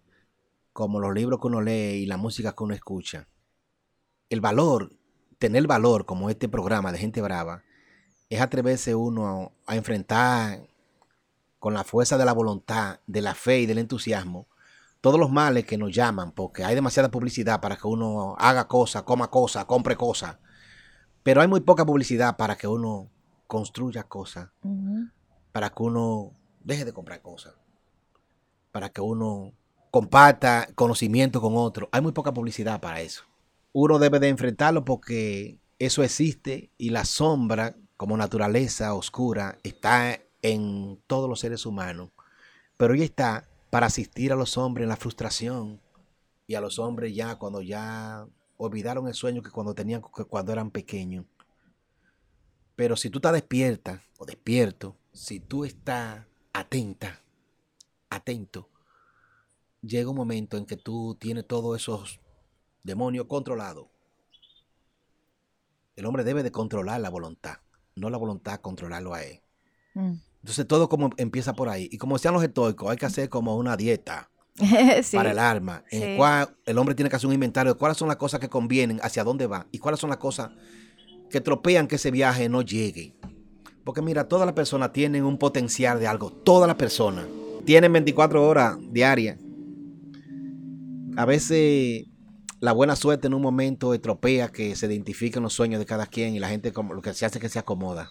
como 0.74 1.00
los 1.00 1.14
libros 1.14 1.40
que 1.40 1.46
uno 1.46 1.62
lee 1.62 2.02
y 2.02 2.06
la 2.06 2.18
música 2.18 2.52
que 2.52 2.62
uno 2.62 2.74
escucha. 2.74 3.28
El 4.28 4.42
valor, 4.42 4.92
tener 5.38 5.66
valor 5.66 6.04
como 6.04 6.28
este 6.28 6.50
programa 6.50 6.92
de 6.92 6.98
Gente 6.98 7.22
Brava, 7.22 7.62
es 8.28 8.40
atreverse 8.40 8.94
uno 8.94 9.54
a, 9.66 9.72
a 9.72 9.76
enfrentar 9.76 10.68
con 11.58 11.72
la 11.72 11.82
fuerza 11.84 12.18
de 12.18 12.26
la 12.26 12.34
voluntad, 12.34 13.00
de 13.06 13.22
la 13.22 13.34
fe 13.34 13.60
y 13.60 13.66
del 13.66 13.78
entusiasmo 13.78 14.48
todos 15.00 15.18
los 15.18 15.32
males 15.32 15.64
que 15.64 15.76
nos 15.76 15.92
llaman, 15.92 16.30
porque 16.30 16.64
hay 16.64 16.76
demasiada 16.76 17.10
publicidad 17.10 17.60
para 17.60 17.76
que 17.76 17.88
uno 17.88 18.36
haga 18.38 18.68
cosas, 18.68 19.02
coma 19.02 19.28
cosas, 19.28 19.64
compre 19.64 19.96
cosas. 19.96 20.36
Pero 21.22 21.40
hay 21.40 21.48
muy 21.48 21.60
poca 21.60 21.84
publicidad 21.84 22.36
para 22.36 22.56
que 22.56 22.66
uno 22.66 23.10
construya 23.46 24.04
cosas, 24.04 24.50
para 25.52 25.70
que 25.70 25.82
uno 25.82 26.32
deje 26.64 26.84
de 26.84 26.92
comprar 26.92 27.22
cosas, 27.22 27.54
para 28.72 28.88
que 28.88 29.00
uno 29.00 29.52
comparta 29.90 30.68
conocimiento 30.74 31.40
con 31.40 31.56
otro. 31.56 31.88
Hay 31.92 32.00
muy 32.00 32.12
poca 32.12 32.32
publicidad 32.32 32.80
para 32.80 33.00
eso. 33.02 33.24
Uno 33.72 33.98
debe 33.98 34.18
de 34.18 34.28
enfrentarlo 34.28 34.84
porque 34.84 35.58
eso 35.78 36.02
existe 36.02 36.70
y 36.78 36.90
la 36.90 37.04
sombra 37.04 37.76
como 37.96 38.16
naturaleza 38.16 38.94
oscura 38.94 39.58
está 39.62 40.18
en 40.40 41.00
todos 41.06 41.28
los 41.28 41.40
seres 41.40 41.66
humanos. 41.66 42.10
Pero 42.76 42.94
ella 42.94 43.04
está 43.04 43.48
para 43.70 43.86
asistir 43.86 44.32
a 44.32 44.36
los 44.36 44.58
hombres 44.58 44.84
en 44.84 44.88
la 44.88 44.96
frustración 44.96 45.80
y 46.46 46.54
a 46.54 46.60
los 46.60 46.78
hombres 46.78 47.14
ya 47.14 47.36
cuando 47.36 47.62
ya 47.62 48.26
olvidaron 48.56 49.08
el 49.08 49.14
sueño 49.14 49.42
que 49.42 49.50
cuando 49.50 49.74
tenían 49.74 50.02
que 50.02 50.24
cuando 50.24 50.52
eran 50.52 50.70
pequeños. 50.70 51.26
Pero 52.76 52.96
si 52.96 53.10
tú 53.10 53.18
estás 53.18 53.32
despierta 53.32 54.02
o 54.18 54.24
despierto, 54.24 54.96
si 55.12 55.40
tú 55.40 55.64
estás 55.64 56.26
atenta, 56.52 57.20
atento, 58.10 58.70
llega 59.82 60.10
un 60.10 60.16
momento 60.16 60.56
en 60.56 60.66
que 60.66 60.76
tú 60.76 61.16
tienes 61.20 61.46
todos 61.46 61.80
esos 61.80 62.20
demonios 62.82 63.26
controlados. 63.26 63.88
El 65.94 66.06
hombre 66.06 66.24
debe 66.24 66.42
de 66.42 66.50
controlar 66.50 67.00
la 67.00 67.10
voluntad, 67.10 67.58
no 67.94 68.08
la 68.08 68.16
voluntad 68.16 68.60
controlarlo 68.60 69.12
a 69.12 69.22
él. 69.22 69.42
Mm. 69.94 70.14
Entonces 70.40 70.66
todo 70.66 70.88
como 70.88 71.10
empieza 71.18 71.52
por 71.52 71.68
ahí. 71.68 71.88
Y 71.92 71.98
como 71.98 72.16
decían 72.16 72.34
los 72.34 72.42
estoicos, 72.42 72.90
hay 72.90 72.96
que 72.96 73.06
hacer 73.06 73.28
como 73.28 73.56
una 73.56 73.76
dieta 73.76 74.31
para 75.12 75.30
el 75.30 75.38
alma, 75.38 75.84
en 75.90 76.02
el 76.02 76.16
cual 76.16 76.56
el 76.66 76.78
hombre 76.78 76.94
tiene 76.94 77.08
que 77.08 77.16
hacer 77.16 77.26
un 77.26 77.34
inventario 77.34 77.72
de 77.72 77.78
cuáles 77.78 77.96
son 77.96 78.08
las 78.08 78.16
cosas 78.16 78.40
que 78.40 78.48
convienen, 78.48 79.00
hacia 79.02 79.24
dónde 79.24 79.46
va, 79.46 79.66
y 79.72 79.78
cuáles 79.78 80.00
son 80.00 80.10
las 80.10 80.18
cosas 80.18 80.50
que 81.30 81.40
tropean 81.40 81.86
que 81.88 81.96
ese 81.96 82.10
viaje 82.10 82.48
no 82.48 82.62
llegue. 82.62 83.14
Porque 83.84 84.02
mira, 84.02 84.28
todas 84.28 84.46
las 84.46 84.54
personas 84.54 84.92
tienen 84.92 85.24
un 85.24 85.38
potencial 85.38 85.98
de 85.98 86.06
algo, 86.06 86.30
todas 86.30 86.68
las 86.68 86.76
personas 86.76 87.24
tienen 87.64 87.92
24 87.92 88.46
horas 88.46 88.76
diarias. 88.90 89.38
A 91.16 91.24
veces 91.24 92.06
la 92.60 92.72
buena 92.72 92.96
suerte 92.96 93.26
en 93.26 93.34
un 93.34 93.42
momento 93.42 93.94
estropea 93.94 94.48
que 94.48 94.76
se 94.76 94.86
identifiquen 94.86 95.42
los 95.42 95.52
sueños 95.52 95.78
de 95.78 95.86
cada 95.86 96.06
quien 96.06 96.34
y 96.34 96.38
la 96.38 96.48
gente 96.48 96.72
como 96.72 96.94
lo 96.94 97.02
que 97.02 97.14
se 97.14 97.26
hace 97.26 97.38
es 97.38 97.42
que 97.42 97.48
se 97.48 97.58
acomoda. 97.58 98.10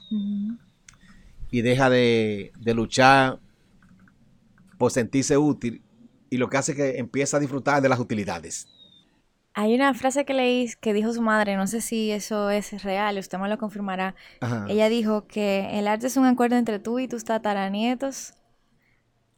Y 1.52 1.62
deja 1.62 1.90
de, 1.90 2.52
de 2.60 2.74
luchar 2.74 3.40
por 4.78 4.92
sentirse 4.92 5.38
útil 5.38 5.84
y 6.32 6.38
lo 6.38 6.50
que 6.50 6.58
hace 6.58 6.74
que 6.74 6.98
empieza 6.98 7.38
a 7.38 7.40
disfrutar 7.42 7.82
de 7.82 7.90
las 7.90 8.00
utilidades. 8.00 8.68
Hay 9.54 9.76
una 9.76 9.94
frase 9.94 10.24
que 10.24 10.34
leí 10.34 10.72
que 10.80 10.94
dijo 10.94 11.14
su 11.14 11.22
madre, 11.22 11.58
no 11.58 11.68
sé 11.68 11.82
si 11.82 12.10
eso 12.10 12.50
es 12.50 12.84
real, 12.84 13.18
usted 13.18 13.38
me 13.38 13.50
lo 13.50 13.58
confirmará. 13.58 14.16
Ella 14.70 14.88
dijo 14.88 15.28
que 15.28 15.78
el 15.78 15.90
arte 15.90 16.08
es 16.08 16.16
un 16.16 16.26
acuerdo 16.26 16.56
entre 16.56 16.80
tú 16.80 17.00
y 17.00 17.10
tus 17.10 17.26
tataranietos, 17.26 18.34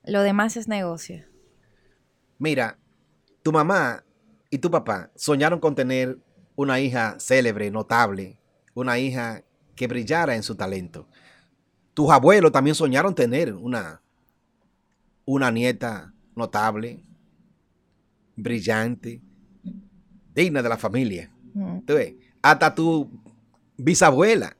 lo 0.03 0.21
demás 0.21 0.55
es 0.55 0.67
negocio. 0.67 1.25
Mira, 2.37 2.77
tu 3.41 3.51
mamá 3.51 4.03
y 4.51 4.59
tu 4.59 4.69
papá 4.69 5.09
soñaron 5.15 5.59
con 5.59 5.73
tener 5.73 6.19
una 6.55 6.79
hija 6.79 7.15
célebre, 7.19 7.71
notable, 7.71 8.39
una 8.75 8.99
hija 8.99 9.41
que 9.75 9.87
brillara 9.87 10.35
en 10.35 10.43
su 10.43 10.53
talento. 10.53 11.07
Tus 11.95 12.11
abuelos 12.11 12.51
también 12.51 12.75
soñaron 12.75 13.15
tener 13.15 13.51
una, 13.51 14.03
una 15.25 15.49
nieta 15.49 16.12
notable, 16.35 17.03
brillante, 18.35 19.21
digna 20.33 20.61
de 20.61 20.69
la 20.69 20.77
familia. 20.77 21.31
Hasta 22.41 22.73
tu 22.73 23.09
bisabuela. 23.77 24.55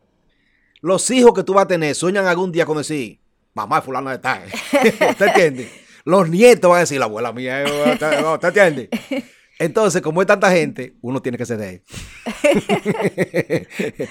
Los 0.82 1.10
hijos 1.12 1.34
que 1.34 1.44
tú 1.44 1.54
vas 1.54 1.66
a 1.66 1.68
tener 1.68 1.96
sueñan 1.96 2.26
algún 2.26 2.52
día 2.52 2.66
con 2.66 2.78
decir, 2.78 3.20
mamá 3.54 3.82
fulano 3.82 4.10
de 4.10 4.20
tal. 4.20 4.44
¿Usted 5.10 5.28
entiende? 5.28 5.70
Los 6.06 6.30
nietos 6.30 6.70
van 6.70 6.78
a 6.78 6.82
decir, 6.82 7.00
la 7.00 7.06
abuela 7.06 7.32
mía, 7.32 7.64
¿usted 7.94 8.48
entiende? 8.48 8.90
Entonces, 9.60 10.02
como 10.02 10.20
hay 10.20 10.28
tanta 10.28 10.52
gente, 10.52 10.96
uno 11.02 11.22
tiene 11.22 11.38
que 11.38 11.46
ceder. 11.46 11.84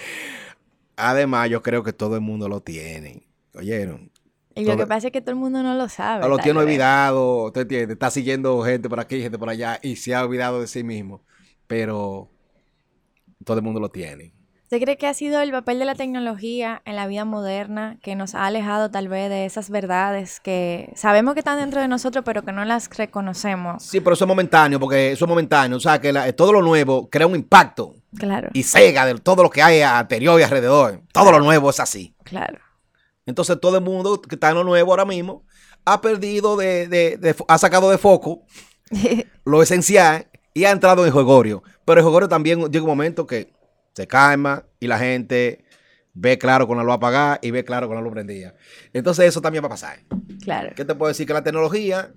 Además, 0.96 1.50
yo 1.50 1.62
creo 1.62 1.82
que 1.82 1.92
todo 1.92 2.14
el 2.14 2.20
mundo 2.20 2.48
lo 2.48 2.60
tiene. 2.60 3.26
¿Oyeron? 3.54 4.10
Y 4.54 4.64
lo 4.64 4.76
que 4.76 4.86
pasa 4.86 5.08
es 5.08 5.12
que 5.12 5.20
todo 5.20 5.32
el 5.32 5.36
mundo 5.36 5.62
no 5.62 5.74
lo 5.74 5.88
sabe. 5.88 6.28
lo 6.28 6.38
tiene 6.38 6.60
olvidado, 6.60 7.44
¿usted 7.44 7.62
entiende? 7.62 7.94
Está 7.94 8.10
siguiendo 8.10 8.62
gente 8.62 8.88
por 8.88 9.00
aquí, 9.00 9.20
gente 9.20 9.38
por 9.38 9.48
allá, 9.48 9.78
y 9.82 9.96
se 9.96 10.14
ha 10.14 10.24
olvidado 10.24 10.60
de 10.60 10.66
sí 10.66 10.84
mismo. 10.84 11.22
Pero 11.66 12.28
todo 13.44 13.58
el 13.58 13.62
mundo 13.62 13.80
lo 13.80 13.90
tiene. 13.90 14.34
¿Usted 14.64 14.84
cree 14.84 14.96
que 14.96 15.06
ha 15.06 15.12
sido 15.12 15.42
el 15.42 15.50
papel 15.50 15.78
de 15.78 15.84
la 15.84 15.94
tecnología 15.94 16.80
en 16.86 16.96
la 16.96 17.06
vida 17.06 17.26
moderna 17.26 17.98
que 18.02 18.14
nos 18.14 18.34
ha 18.34 18.46
alejado 18.46 18.90
tal 18.90 19.06
vez 19.06 19.28
de 19.28 19.44
esas 19.44 19.68
verdades 19.68 20.40
que 20.40 20.90
sabemos 20.96 21.34
que 21.34 21.40
están 21.40 21.58
dentro 21.58 21.82
de 21.82 21.88
nosotros, 21.88 22.24
pero 22.24 22.42
que 22.42 22.52
no 22.52 22.64
las 22.64 22.88
reconocemos? 22.96 23.82
Sí, 23.82 24.00
pero 24.00 24.14
eso 24.14 24.24
es 24.24 24.28
momentáneo, 24.28 24.80
porque 24.80 25.12
eso 25.12 25.26
es 25.26 25.28
momentáneo. 25.28 25.76
O 25.76 25.80
sea, 25.80 26.00
que 26.00 26.32
todo 26.32 26.54
lo 26.54 26.62
nuevo 26.62 27.10
crea 27.10 27.26
un 27.26 27.34
impacto. 27.34 27.96
Claro. 28.16 28.48
Y 28.54 28.62
cega 28.62 29.04
de 29.04 29.14
todo 29.16 29.42
lo 29.42 29.50
que 29.50 29.60
hay 29.62 29.82
anterior 29.82 30.40
y 30.40 30.42
alrededor. 30.42 31.02
Todo 31.12 31.32
lo 31.32 31.40
nuevo 31.40 31.68
es 31.68 31.78
así. 31.78 32.14
Claro. 32.24 32.58
Entonces 33.26 33.58
todo 33.60 33.76
el 33.76 33.84
mundo 33.84 34.20
que 34.20 34.34
está 34.34 34.50
en 34.50 34.56
lo 34.56 34.64
nuevo 34.64 34.90
ahora 34.90 35.04
mismo 35.04 35.44
ha 35.84 36.00
perdido 36.00 36.56
de, 36.56 37.34
ha 37.48 37.58
sacado 37.58 37.90
de 37.90 37.98
foco 37.98 38.44
lo 39.44 39.62
esencial 39.62 40.26
y 40.54 40.64
ha 40.64 40.70
entrado 40.70 41.06
en 41.06 41.12
juegorio. 41.12 41.62
Pero 41.84 42.00
el 42.00 42.04
juegorio 42.04 42.28
también 42.28 42.60
llega 42.70 42.84
un 42.84 42.90
momento 42.90 43.26
que 43.26 43.52
se 43.94 44.06
calma 44.06 44.64
y 44.80 44.86
la 44.86 44.98
gente 44.98 45.64
ve 46.14 46.36
claro 46.36 46.66
con 46.66 46.76
la 46.76 46.84
luz 46.84 46.94
apagada 46.94 47.38
y 47.42 47.50
ve 47.50 47.64
claro 47.64 47.86
con 47.86 47.96
la 47.96 48.02
luz 48.02 48.12
prendida. 48.12 48.54
Entonces 48.92 49.26
eso 49.26 49.40
también 49.40 49.62
va 49.62 49.68
a 49.68 49.70
pasar. 49.70 50.00
Claro. 50.42 50.72
¿Qué 50.74 50.84
te 50.84 50.94
puedo 50.94 51.08
decir? 51.08 51.26
Que 51.26 51.32
la 51.32 51.44
tecnología 51.44 52.12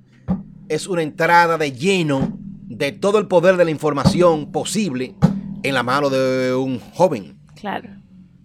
es 0.69 0.87
una 0.87 1.03
entrada 1.03 1.57
de 1.57 1.71
lleno 1.71 2.37
de 2.67 2.91
todo 2.91 3.19
el 3.19 3.27
poder 3.27 3.57
de 3.57 3.65
la 3.65 3.71
información 3.71 4.51
posible 4.51 5.15
en 5.61 5.73
la 5.73 5.83
mano 5.83 6.09
de 6.09 6.55
un 6.55 6.79
joven. 6.79 7.39
Claro. 7.55 7.89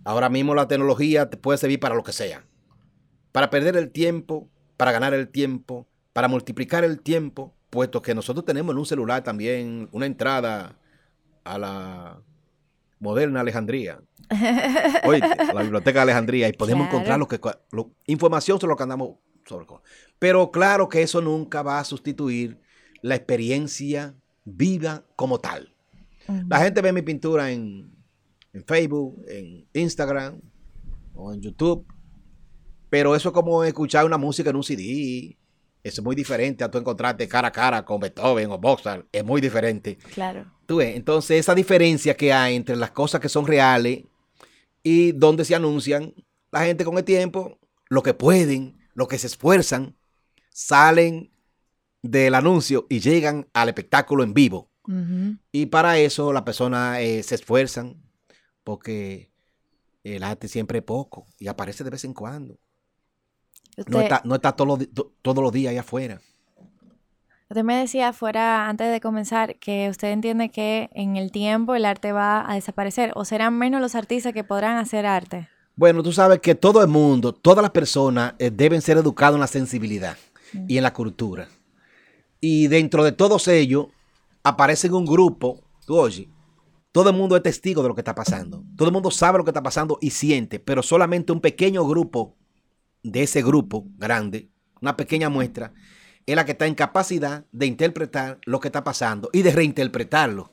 Ahora 0.05 0.29
mismo 0.29 0.55
la 0.55 0.69
tecnología 0.69 1.29
te 1.31 1.37
puede 1.37 1.59
servir 1.59 1.81
para 1.81 1.95
lo 1.95 2.05
que 2.05 2.13
sea 2.13 2.45
para 3.33 3.51
perder 3.51 3.77
el 3.77 3.91
tiempo, 3.91 4.49
para 4.77 4.93
ganar 4.93 5.15
el 5.15 5.29
tiempo, 5.29 5.87
para 6.13 6.29
multiplicar 6.29 6.85
el 6.85 7.01
tiempo, 7.01 7.55
puesto 7.71 8.03
que 8.03 8.15
nosotros 8.15 8.45
tenemos 8.45 8.73
en 8.73 8.79
un 8.79 8.87
celular 8.87 9.23
también 9.23 9.89
una 9.93 10.07
entrada 10.07 10.77
a 11.45 11.59
la 11.59 12.21
moderna 12.99 13.41
Alejandría. 13.41 14.01
Oye, 15.05 15.23
a 15.23 15.53
la 15.53 15.63
biblioteca 15.63 16.01
de 16.01 16.03
Alejandría 16.03 16.49
y 16.49 16.53
podemos 16.53 16.89
encontrar 16.89 17.19
lo 17.19 17.29
que 17.29 17.41
información 18.07 18.61
sobre 18.61 18.71
lo 18.71 18.77
que 18.77 18.83
andamos 18.83 19.11
sobre. 19.47 19.67
Pero 20.19 20.51
claro 20.51 20.89
que 20.89 21.03
eso 21.03 21.21
nunca 21.21 21.63
va 21.63 21.81
a 21.81 21.85
sustituir 21.85 22.61
la 23.03 23.17
experiencia 23.17 24.15
viva 24.45 25.05
como 25.17 25.39
tal. 25.39 25.75
La 26.49 26.61
gente 26.61 26.81
ve 26.81 26.93
mi 26.93 27.03
pintura 27.03 27.51
en, 27.51 27.91
en 28.53 28.65
Facebook, 28.65 29.21
en 29.27 29.67
Instagram 29.73 30.41
o 31.15 31.33
en 31.33 31.41
YouTube 31.41 31.85
pero 32.91 33.15
eso 33.15 33.29
es 33.29 33.33
como 33.33 33.65
escuchar 33.65 34.05
una 34.05 34.19
música 34.19 34.51
en 34.51 34.57
un 34.57 34.65
CD. 34.65 35.39
Es 35.83 36.03
muy 36.03 36.15
diferente 36.15 36.63
a 36.63 36.71
tú 36.71 36.77
encontrarte 36.77 37.27
cara 37.27 37.49
a 37.49 37.53
cara 37.53 37.85
con 37.85 38.01
Beethoven 38.01 38.51
o 38.51 38.59
Mozart. 38.59 39.07
Es 39.13 39.25
muy 39.25 39.41
diferente. 39.41 39.97
Claro. 40.13 40.45
Tú 40.67 40.77
ves, 40.77 40.97
entonces 40.97 41.41
esa 41.41 41.55
diferencia 41.55 42.15
que 42.15 42.33
hay 42.33 42.57
entre 42.57 42.77
las 42.77 42.91
cosas 42.91 43.21
que 43.21 43.29
son 43.29 43.47
reales 43.47 44.05
y 44.83 45.13
donde 45.13 45.45
se 45.45 45.55
anuncian, 45.55 46.13
la 46.51 46.65
gente 46.65 46.85
con 46.85 46.99
el 46.99 47.05
tiempo, 47.05 47.59
lo 47.89 48.03
que 48.03 48.13
pueden, 48.13 48.79
lo 48.95 49.09
que 49.09 49.19
se 49.19 49.29
esfuerzan, 49.29 49.97
salen 50.51 51.33
del 52.03 52.35
anuncio 52.35 52.87
y 52.89 53.01
llegan 53.01 53.49
al 53.53 53.69
espectáculo 53.69 54.23
en 54.25 54.35
vivo. 54.35 54.69
Y 55.53 55.67
para 55.67 55.99
eso 55.99 56.33
las 56.33 56.43
personas 56.43 56.99
eh, 56.99 57.23
se 57.23 57.37
esfuerzan 57.37 58.03
porque 58.65 59.31
el 60.03 60.25
arte 60.25 60.49
siempre 60.49 60.79
es 60.79 60.85
poco 60.85 61.27
y 61.39 61.47
aparece 61.47 61.85
de 61.85 61.91
vez 61.91 62.05
en 62.05 62.13
cuando. 62.13 62.59
No 63.87 64.01
está, 64.01 64.21
no 64.25 64.35
está 64.35 64.53
todos 64.53 64.79
los 65.25 65.53
días 65.53 65.71
allá 65.71 65.81
afuera. 65.81 66.21
Usted 67.51 67.65
me 67.65 67.75
decía 67.75 68.13
fuera, 68.13 68.69
antes 68.69 68.93
de 68.93 69.01
comenzar, 69.01 69.57
que 69.57 69.89
usted 69.91 70.13
entiende 70.13 70.51
que 70.51 70.89
en 70.93 71.17
el 71.17 71.33
tiempo 71.33 71.75
el 71.75 71.85
arte 71.85 72.13
va 72.13 72.49
a 72.49 72.55
desaparecer 72.55 73.11
o 73.17 73.25
serán 73.25 73.59
menos 73.59 73.81
los 73.81 73.97
artistas 73.97 74.33
que 74.33 74.45
podrán 74.45 74.77
hacer 74.77 75.05
arte. 75.05 75.49
Bueno, 75.75 76.03
tú 76.03 76.13
sabes 76.13 76.39
que 76.41 76.55
todo 76.55 76.81
el 76.81 76.89
mundo, 76.89 77.33
todas 77.33 77.63
las 77.63 77.73
personas 77.73 78.35
eh, 78.39 78.53
deben 78.53 78.81
ser 78.83 78.99
educados 78.99 79.35
en 79.35 79.41
la 79.41 79.49
sensibilidad 79.49 80.17
y 80.69 80.77
en 80.77 80.85
la 80.85 80.93
cultura. 80.93 81.49
Y 82.41 82.69
dentro 82.69 83.03
de 83.03 83.13
todos 83.13 83.49
ellos 83.49 83.87
aparecen 84.45 84.95
un 84.95 85.05
grupo, 85.05 85.61
tú 85.87 85.99
oye, 85.99 86.29
todo 86.93 87.11
el 87.11 87.17
mundo 87.17 87.37
es 87.37 87.43
testigo 87.43 87.83
de 87.83 87.89
lo 87.89 87.95
que 87.95 88.01
está 88.03 88.15
pasando. 88.15 88.63
Todo 88.77 88.89
el 88.89 88.93
mundo 88.93 89.11
sabe 89.11 89.39
lo 89.39 89.45
que 89.45 89.51
está 89.51 89.63
pasando 89.63 89.99
y 90.01 90.11
siente, 90.11 90.61
pero 90.61 90.83
solamente 90.83 91.33
un 91.33 91.41
pequeño 91.41 91.85
grupo 91.85 92.37
de 93.03 93.23
ese 93.23 93.43
grupo 93.43 93.87
grande, 93.97 94.51
una 94.81 94.97
pequeña 94.97 95.29
muestra, 95.29 95.73
es 96.27 96.37
la 96.37 96.45
que 96.45 96.53
está 96.53 96.67
en 96.67 96.75
capacidad 96.75 97.45
de 97.51 97.67
interpretar 97.67 98.39
lo 98.45 98.61
que 98.61 98.69
está 98.69 98.85
pasando 98.85 99.31
y 99.33 99.43
de 99.43 99.53
reinterpretarlo. 99.53 100.53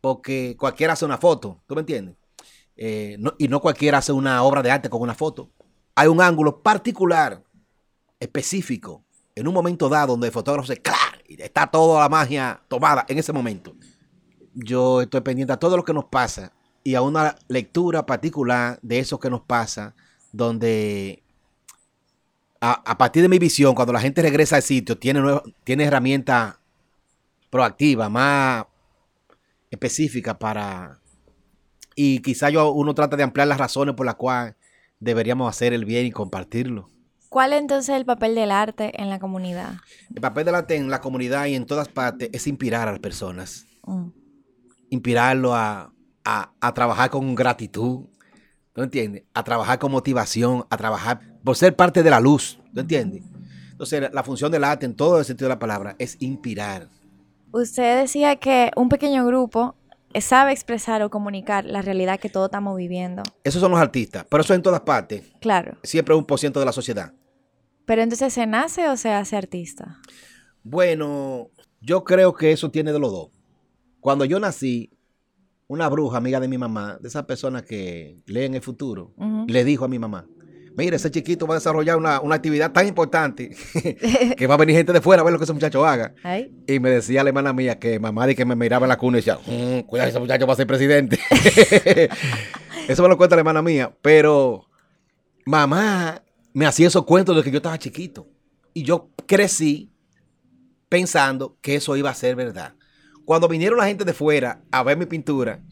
Porque 0.00 0.56
cualquiera 0.58 0.94
hace 0.94 1.04
una 1.04 1.18
foto, 1.18 1.62
¿tú 1.66 1.74
me 1.74 1.80
entiendes? 1.80 2.16
Eh, 2.76 3.18
y 3.38 3.48
no 3.48 3.60
cualquiera 3.60 3.98
hace 3.98 4.12
una 4.12 4.42
obra 4.42 4.62
de 4.62 4.70
arte 4.70 4.88
con 4.88 5.02
una 5.02 5.14
foto. 5.14 5.50
Hay 5.94 6.08
un 6.08 6.20
ángulo 6.20 6.62
particular, 6.62 7.42
específico, 8.18 9.04
en 9.34 9.46
un 9.46 9.54
momento 9.54 9.88
dado 9.88 10.08
donde 10.08 10.28
el 10.28 10.32
fotógrafo 10.32 10.66
se 10.66 10.80
claro 10.80 11.18
y 11.28 11.40
está 11.40 11.66
toda 11.70 12.00
la 12.00 12.08
magia 12.08 12.62
tomada 12.68 13.04
en 13.08 13.18
ese 13.18 13.32
momento. 13.32 13.74
Yo 14.54 15.02
estoy 15.02 15.20
pendiente 15.20 15.52
a 15.52 15.58
todo 15.58 15.76
lo 15.76 15.84
que 15.84 15.94
nos 15.94 16.06
pasa 16.06 16.52
y 16.84 16.94
a 16.94 17.02
una 17.02 17.36
lectura 17.48 18.04
particular 18.04 18.78
de 18.82 18.98
eso 18.98 19.18
que 19.18 19.30
nos 19.30 19.42
pasa, 19.42 19.94
donde 20.32 21.22
a, 22.64 22.96
partir 22.96 23.22
de 23.22 23.28
mi 23.28 23.40
visión, 23.40 23.74
cuando 23.74 23.92
la 23.92 24.00
gente 24.00 24.22
regresa 24.22 24.54
al 24.56 24.62
sitio, 24.62 24.96
tiene, 24.96 25.20
tiene 25.64 25.84
herramientas 25.84 26.54
proactivas, 27.50 28.10
más 28.10 28.66
específicas 29.70 30.36
para... 30.36 31.00
Y 31.96 32.20
quizá 32.20 32.50
yo, 32.50 32.70
uno 32.70 32.94
trata 32.94 33.16
de 33.16 33.24
ampliar 33.24 33.48
las 33.48 33.58
razones 33.58 33.96
por 33.96 34.06
las 34.06 34.14
cuales 34.14 34.54
deberíamos 35.00 35.48
hacer 35.48 35.72
el 35.72 35.84
bien 35.84 36.06
y 36.06 36.12
compartirlo. 36.12 36.88
¿Cuál 37.28 37.52
es 37.52 37.60
entonces 37.60 37.96
el 37.96 38.04
papel 38.04 38.36
del 38.36 38.52
arte 38.52 38.92
en 39.00 39.10
la 39.10 39.18
comunidad? 39.18 39.74
El 40.14 40.20
papel 40.20 40.44
del 40.44 40.54
arte 40.54 40.76
en 40.76 40.88
la 40.88 41.00
comunidad 41.00 41.46
y 41.46 41.56
en 41.56 41.66
todas 41.66 41.88
partes 41.88 42.30
es 42.32 42.46
inspirar 42.46 42.86
a 42.86 42.92
las 42.92 43.00
personas. 43.00 43.66
Mm. 43.84 44.08
Inspirarlo 44.90 45.54
a, 45.54 45.92
a, 46.24 46.74
trabajar 46.74 47.10
con 47.10 47.34
gratitud, 47.34 48.06
¿tú 48.72 48.82
entiendes? 48.82 49.24
A 49.34 49.42
trabajar 49.44 49.78
con 49.78 49.92
motivación, 49.92 50.64
a 50.70 50.76
trabajar 50.76 51.20
por 51.44 51.56
ser 51.56 51.74
parte 51.76 52.02
de 52.02 52.10
la 52.10 52.20
luz, 52.20 52.58
¿tú 52.74 52.80
entiendes? 52.80 53.22
Entonces, 53.70 54.10
la 54.12 54.22
función 54.22 54.52
del 54.52 54.64
arte 54.64 54.86
en 54.86 54.94
todo 54.94 55.18
el 55.18 55.24
sentido 55.24 55.48
de 55.48 55.54
la 55.54 55.58
palabra 55.58 55.96
es 55.98 56.16
inspirar. 56.20 56.88
Usted 57.52 58.00
decía 58.00 58.36
que 58.36 58.70
un 58.76 58.88
pequeño 58.88 59.26
grupo 59.26 59.74
sabe 60.20 60.52
expresar 60.52 61.02
o 61.02 61.10
comunicar 61.10 61.64
la 61.64 61.82
realidad 61.82 62.20
que 62.20 62.28
todos 62.28 62.46
estamos 62.46 62.76
viviendo. 62.76 63.22
Esos 63.44 63.60
son 63.60 63.72
los 63.72 63.80
artistas, 63.80 64.26
pero 64.28 64.42
eso 64.42 64.52
es 64.52 64.58
en 64.58 64.62
todas 64.62 64.82
partes. 64.82 65.24
Claro. 65.40 65.76
Siempre 65.82 66.14
un 66.14 66.24
por 66.24 66.38
ciento 66.38 66.60
de 66.60 66.66
la 66.66 66.72
sociedad. 66.72 67.12
Pero 67.84 68.02
entonces, 68.02 68.32
¿se 68.32 68.46
nace 68.46 68.88
o 68.88 68.96
se 68.96 69.10
hace 69.10 69.36
artista? 69.36 69.98
Bueno, 70.62 71.50
yo 71.80 72.04
creo 72.04 72.32
que 72.34 72.52
eso 72.52 72.70
tiene 72.70 72.92
de 72.92 72.98
los 72.98 73.10
dos. 73.10 73.30
Cuando 74.00 74.24
yo 74.24 74.38
nací, 74.38 74.90
una 75.72 75.88
bruja 75.88 76.18
amiga 76.18 76.38
de 76.38 76.48
mi 76.48 76.58
mamá, 76.58 76.98
de 77.00 77.08
esas 77.08 77.24
personas 77.24 77.62
que 77.62 78.18
leen 78.26 78.54
el 78.54 78.60
futuro, 78.60 79.14
le 79.46 79.64
dijo 79.64 79.86
a 79.86 79.88
mi 79.88 79.98
mamá, 79.98 80.26
mire, 80.76 80.96
ese 80.96 81.10
chiquito 81.10 81.46
va 81.46 81.54
a 81.54 81.58
desarrollar 81.58 81.96
una, 81.96 82.16
actividad 82.16 82.72
tan 82.72 82.86
importante 82.86 83.56
que 84.36 84.46
va 84.46 84.54
a 84.54 84.58
venir 84.58 84.76
gente 84.76 84.92
de 84.92 85.00
fuera 85.00 85.22
a 85.22 85.24
ver 85.24 85.32
lo 85.32 85.38
que 85.38 85.44
ese 85.44 85.54
muchacho 85.54 85.86
haga. 85.86 86.14
Y 86.66 86.78
me 86.78 86.90
decía 86.90 87.22
la 87.22 87.30
hermana 87.30 87.54
mía 87.54 87.78
que 87.78 87.98
mamá 87.98 88.26
de 88.26 88.34
que 88.34 88.44
me 88.44 88.54
miraba 88.54 88.84
en 88.84 88.90
la 88.90 88.98
cuna 88.98 89.16
y 89.16 89.22
decía, 89.22 89.38
mm, 89.38 89.86
cuidado, 89.86 90.10
ese 90.10 90.20
muchacho 90.20 90.46
va 90.46 90.52
a 90.52 90.56
ser 90.56 90.66
presidente. 90.66 91.18
eso 92.88 93.02
me 93.02 93.08
lo 93.08 93.16
cuenta 93.16 93.34
la 93.34 93.40
hermana 93.40 93.62
mía. 93.62 93.96
Pero 94.02 94.68
mamá 95.46 96.22
me 96.52 96.66
hacía 96.66 96.88
esos 96.88 97.06
cuentos 97.06 97.34
de 97.34 97.42
que 97.42 97.50
yo 97.50 97.56
estaba 97.56 97.78
chiquito. 97.78 98.28
Y 98.74 98.82
yo 98.82 99.08
crecí 99.26 99.90
pensando 100.90 101.56
que 101.62 101.76
eso 101.76 101.96
iba 101.96 102.10
a 102.10 102.14
ser 102.14 102.36
verdad. 102.36 102.74
Cuando 103.24 103.48
vinieron 103.48 103.78
la 103.78 103.86
gente 103.86 104.04
de 104.04 104.12
fuera 104.12 104.62
a 104.70 104.82
ver 104.82 104.96
mi 104.96 105.06
pintura, 105.06 105.62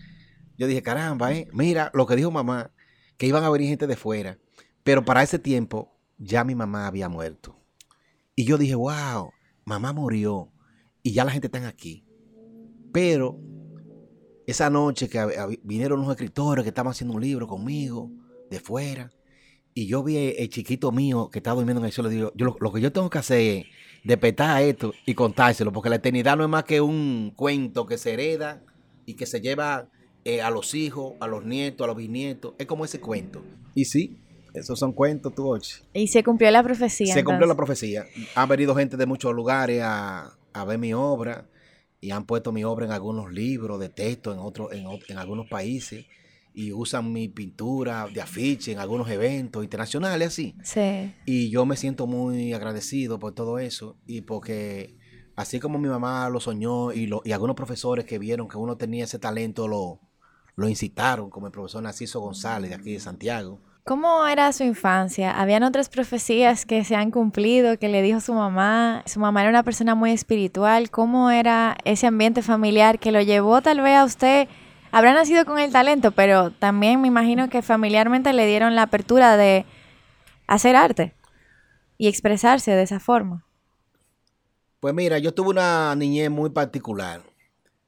yo 0.57 0.67
dije, 0.67 0.83
caramba, 0.83 1.33
eh, 1.33 1.49
mira 1.53 1.91
lo 1.95 2.07
que 2.07 2.17
dijo 2.17 2.31
mamá, 2.31 2.71
que 3.17 3.27
iban 3.27 3.45
a 3.45 3.51
venir 3.51 3.69
gente 3.69 3.87
de 3.87 3.97
fuera. 3.97 4.39
Pero 4.83 5.05
para 5.05 5.23
ese 5.23 5.39
tiempo 5.39 5.97
ya 6.19 6.45
mi 6.45 6.55
mamá 6.55 6.87
había 6.87 7.09
muerto. 7.09 7.59
Y 8.35 8.45
yo 8.45 8.59
dije, 8.59 8.75
wow, 8.75 9.33
mamá 9.65 9.93
murió 9.93 10.53
y 11.03 11.13
ya 11.13 11.25
la 11.25 11.33
gente 11.33 11.47
está 11.47 11.67
aquí. 11.67 12.05
Pero 12.93 13.39
esa 14.47 14.71
noche 14.71 15.09
que 15.09 15.59
vinieron 15.63 16.01
los 16.01 16.11
escritores 16.11 16.63
que 16.63 16.71
estaban 16.71 16.91
haciendo 16.91 17.15
un 17.15 17.21
libro 17.21 17.47
conmigo 17.47 18.11
de 18.51 18.61
fuera, 18.61 19.11
y 19.73 19.87
yo 19.87 20.03
vi 20.03 20.17
el 20.17 20.49
chiquito 20.49 20.91
mío 20.91 21.31
que 21.31 21.39
estaba 21.39 21.57
durmiendo 21.57 21.81
en 21.81 21.87
el 21.87 21.93
suelo, 21.93 22.11
digo, 22.11 22.33
yo, 22.35 22.57
lo, 22.59 22.73
que 22.73 22.81
yo 22.81 22.93
tengo 22.93 23.09
que 23.09 23.19
hacer 23.19 23.41
es 23.41 23.67
despertar 24.05 24.63
esto 24.63 24.93
y 25.07 25.15
contárselo, 25.15 25.73
porque 25.73 25.91
la 25.91 25.97
eternidad 25.97 26.37
no 26.37 26.45
es 26.45 26.51
más 26.51 26.65
que 26.65 26.81
un 26.81 27.33
cuento 27.37 27.87
que 27.87 27.99
se 27.99 28.13
hereda 28.13 28.63
y 29.07 29.15
que 29.15 29.27
se 29.27 29.41
lleva 29.41 29.89
eh, 30.25 30.43
a 30.43 30.51
los 30.51 30.75
hijos, 30.75 31.15
a 31.21 31.27
los 31.27 31.45
nietos, 31.45 31.85
a 31.85 31.89
los 31.89 31.97
bisnietos. 31.97 32.55
Es 32.59 32.67
como 32.67 32.85
ese 32.85 33.01
cuento. 33.01 33.43
Y 33.75 33.85
sí, 33.85 34.19
esos 34.55 34.79
son 34.79 34.93
cuentos, 34.93 35.35
tú, 35.35 35.59
Y 35.95 36.09
se 36.09 36.23
cumplió 36.25 36.51
la 36.51 36.63
profecía. 36.63 37.15
Se 37.15 37.25
cumplió 37.25 37.47
la 37.47 37.57
profecía. 37.57 38.07
Han 38.35 38.49
venido 38.49 38.75
gente 38.75 38.97
de 38.97 39.07
muchos 39.07 39.35
lugares 39.35 39.83
a, 39.83 40.37
ver 40.67 40.79
mi 40.79 40.93
obra 40.93 41.47
y 42.01 42.11
han 42.11 42.25
puesto 42.25 42.53
mi 42.53 42.65
obra 42.65 42.87
en 42.87 42.93
algunos 42.93 43.33
libros 43.33 43.79
de 43.79 43.89
texto 43.89 44.33
en, 44.33 44.39
otros 44.39 44.73
en, 44.73 44.85
en 45.09 45.19
algunos 45.19 45.49
países 45.49 46.07
y 46.53 46.73
usan 46.73 47.13
mi 47.13 47.29
pintura 47.29 48.07
de 48.13 48.21
afiche 48.21 48.73
en 48.73 48.79
algunos 48.79 49.09
eventos 49.11 49.63
internacionales 49.63 50.29
así. 50.29 50.57
Sí. 50.63 51.15
Y 51.27 51.51
yo 51.51 51.67
me 51.67 51.77
siento 51.77 52.07
muy 52.07 52.53
agradecido 52.53 53.19
por 53.19 53.35
todo 53.35 53.59
eso 53.59 53.97
y 54.07 54.23
porque 54.23 54.97
así 55.37 55.61
como 55.61 55.79
mi 55.79 55.89
mamá 55.89 56.29
lo 56.29 56.41
soñó 56.41 56.93
y, 56.93 57.07
lo, 57.07 57.23
y 57.25 57.33
algunos 57.33 57.57
profesores 57.57 58.05
que 58.05 58.19
vieron 58.19 58.49
que 58.49 58.57
uno 58.57 58.77
tenía 58.77 59.05
ese 59.05 59.19
talento 59.19 59.69
lo, 59.69 60.01
lo 60.57 60.69
incitaron, 60.69 61.31
como 61.31 61.47
el 61.47 61.53
profesor 61.53 61.83
Narciso 61.83 62.21
González 62.21 62.71
de 62.71 62.77
aquí 62.77 62.93
de 62.93 63.01
Santiago. 63.01 63.61
¿Cómo 63.85 64.27
era 64.27 64.53
su 64.53 64.63
infancia? 64.63 65.41
¿Habían 65.41 65.63
otras 65.63 65.89
profecías 65.89 66.67
que 66.67 66.85
se 66.85 66.95
han 66.95 67.11
cumplido, 67.11 67.79
que 67.79 67.89
le 67.89 68.03
dijo 68.03 68.21
su 68.21 68.35
mamá? 68.35 69.03
Su 69.07 69.21
mamá 69.21 69.41
era 69.41 69.51
una 69.51 69.63
persona 69.63 69.95
muy 69.95 70.13
espiritual. 70.13 70.91
¿Cómo 70.91 71.31
era 71.31 71.77
ese 71.85 72.07
ambiente 72.07 72.43
familiar 72.43 72.99
que 72.99 73.11
lo 73.11 73.23
llevó 73.23 73.63
tal 73.63 73.81
vez 73.81 73.97
a 73.97 74.05
usted 74.05 74.49
habrá 74.93 75.15
nacido 75.15 75.45
con 75.45 75.59
el 75.59 75.73
talento, 75.73 76.13
pero 76.13 76.51
también 76.51 77.01
me 77.01 77.09
imagino 77.09 77.49
que 77.49 77.63
familiarmente 77.63 78.33
le 78.33 78.47
dieron 78.47 78.75
la 78.75 78.83
apertura 78.83 79.37
de 79.37 79.65
hacer 80.47 80.77
arte 80.77 81.15
y 81.99 82.09
expresarse 82.09 82.73
de 82.73 82.83
esa 82.83 83.01
forma. 83.01 83.45
Pues 84.81 84.95
mira, 84.95 85.19
yo 85.19 85.35
tuve 85.35 85.51
una 85.51 85.95
niñez 85.95 86.31
muy 86.31 86.51
particular. 86.51 87.23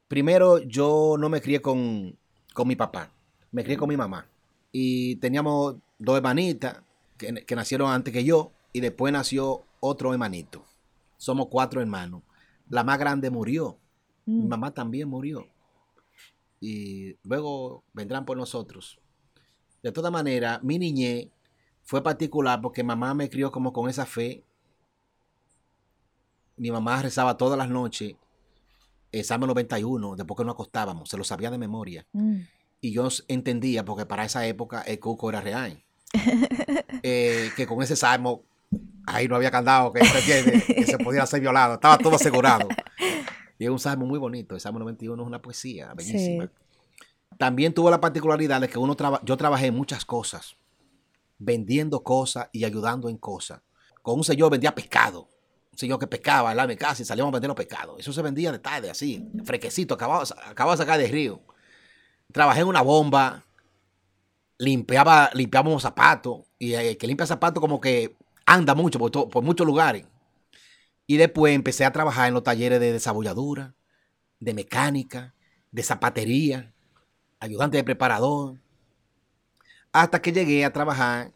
Primero, 0.07 0.59
yo 0.59 1.15
no 1.17 1.29
me 1.29 1.41
crié 1.41 1.61
con, 1.61 2.17
mi 2.65 2.75
papá, 2.75 3.11
me 3.51 3.63
crié 3.63 3.77
con 3.77 3.89
mi 3.89 3.97
mamá. 3.97 4.27
Y 4.71 5.15
teníamos 5.17 5.75
dos 5.97 6.17
hermanitas 6.17 6.81
que, 7.17 7.33
que 7.45 7.55
nacieron 7.55 7.91
antes 7.91 8.13
que 8.13 8.23
yo 8.23 8.51
y 8.71 8.79
después 8.79 9.11
nació 9.11 9.63
otro 9.79 10.13
hermanito. 10.13 10.63
Somos 11.17 11.47
cuatro 11.47 11.81
hermanos. 11.81 12.21
La 12.69 12.83
más 12.83 12.99
grande 12.99 13.29
murió. 13.29 13.77
Mi 14.25 14.35
mm. 14.35 14.47
mamá 14.47 14.71
también 14.71 15.09
murió 15.09 15.47
y 16.63 17.17
luego 17.23 17.83
vendrán 17.91 18.23
por 18.23 18.37
nosotros. 18.37 18.97
De 19.81 19.91
toda 19.91 20.09
manera, 20.09 20.61
mi 20.63 20.79
niñez 20.79 21.27
fue 21.81 22.01
particular 22.01 22.61
porque 22.61 22.85
mamá 22.85 23.13
me 23.13 23.29
crió 23.29 23.51
como 23.51 23.73
con 23.73 23.89
esa 23.89 24.05
fe. 24.05 24.45
Mi 26.55 26.71
mamá 26.71 27.01
rezaba 27.01 27.35
todas 27.35 27.57
las 27.57 27.67
noches 27.67 28.15
el 29.11 29.25
Salmo 29.25 29.45
91, 29.45 30.15
después 30.15 30.37
que 30.37 30.45
nos 30.45 30.53
acostábamos, 30.53 31.09
se 31.09 31.17
lo 31.17 31.25
sabía 31.25 31.51
de 31.51 31.57
memoria. 31.57 32.05
Mm. 32.13 32.37
Y 32.79 32.93
yo 32.93 33.09
entendía, 33.27 33.83
porque 33.83 34.05
para 34.05 34.23
esa 34.23 34.47
época 34.47 34.83
el 34.83 34.99
cuco 34.99 35.29
era 35.29 35.41
real. 35.41 35.83
Eh, 37.05 37.51
que 37.57 37.67
con 37.67 37.83
ese 37.83 37.97
salmo, 37.97 38.43
ahí 39.05 39.27
no 39.27 39.35
había 39.35 39.51
candado, 39.51 39.91
que, 39.91 39.99
que 39.99 40.85
se 40.85 40.97
podía 40.97 41.25
ser 41.25 41.41
violado, 41.41 41.73
estaba 41.73 41.97
todo 41.97 42.15
asegurado. 42.15 42.69
Y 43.63 43.65
es 43.65 43.71
un 43.71 43.79
salmo 43.79 44.05
muy 44.05 44.19
bonito. 44.19 44.55
El 44.55 44.59
Salmo 44.59 44.79
91 44.79 45.23
es 45.23 45.25
una 45.25 45.41
poesía 45.41 45.93
bellísima. 45.93 46.51
También 47.37 47.73
tuvo 47.73 47.89
la 47.89 48.01
particularidad 48.01 48.59
de 48.59 48.67
que 48.67 48.77
uno 48.77 48.93
yo 49.23 49.37
trabajé 49.37 49.67
en 49.67 49.73
muchas 49.73 50.03
cosas, 50.03 50.57
vendiendo 51.39 52.03
cosas 52.03 52.49
y 52.51 52.65
ayudando 52.65 53.07
en 53.07 53.17
cosas. 53.17 53.61
Con 54.01 54.17
un 54.17 54.25
señor 54.25 54.51
vendía 54.51 54.75
pescado. 54.75 55.29
Un 55.71 55.77
señor 55.77 55.97
que 55.97 56.07
pescaba 56.07 56.51
en 56.51 56.57
la 56.57 56.67
mi 56.67 56.75
casa 56.75 57.01
y 57.01 57.05
salíamos 57.05 57.31
a 57.31 57.35
vender 57.35 57.47
los 57.47 57.55
pescados. 57.55 57.95
Eso 57.97 58.11
se 58.11 58.21
vendía 58.21 58.51
de 58.51 58.59
tarde, 58.59 58.89
así, 58.89 59.31
frequecito, 59.45 59.93
acababa, 59.93 60.25
acababa 60.45 60.75
de 60.75 60.79
sacar 60.79 60.99
del 60.99 61.09
río. 61.09 61.39
Trabajé 62.33 62.59
en 62.59 62.67
una 62.67 62.81
bomba, 62.81 63.45
limpiaba, 64.57 65.29
limpiábamos 65.33 65.83
zapatos. 65.83 66.41
Y 66.59 66.73
el 66.73 66.97
que 66.97 67.07
limpia 67.07 67.25
zapatos 67.25 67.61
como 67.61 67.79
que 67.79 68.17
anda 68.45 68.75
mucho 68.75 68.99
por, 68.99 69.29
por 69.29 69.41
muchos 69.41 69.65
lugares. 69.65 70.05
Y 71.05 71.17
después 71.17 71.53
empecé 71.53 71.85
a 71.85 71.91
trabajar 71.91 72.27
en 72.27 72.33
los 72.33 72.43
talleres 72.43 72.79
de 72.79 72.93
desabolladura, 72.93 73.75
de 74.39 74.53
mecánica, 74.53 75.33
de 75.71 75.83
zapatería, 75.83 76.71
ayudante 77.39 77.77
de 77.77 77.83
preparador, 77.83 78.57
hasta 79.91 80.21
que 80.21 80.31
llegué 80.31 80.65
a 80.65 80.73
trabajar 80.73 81.31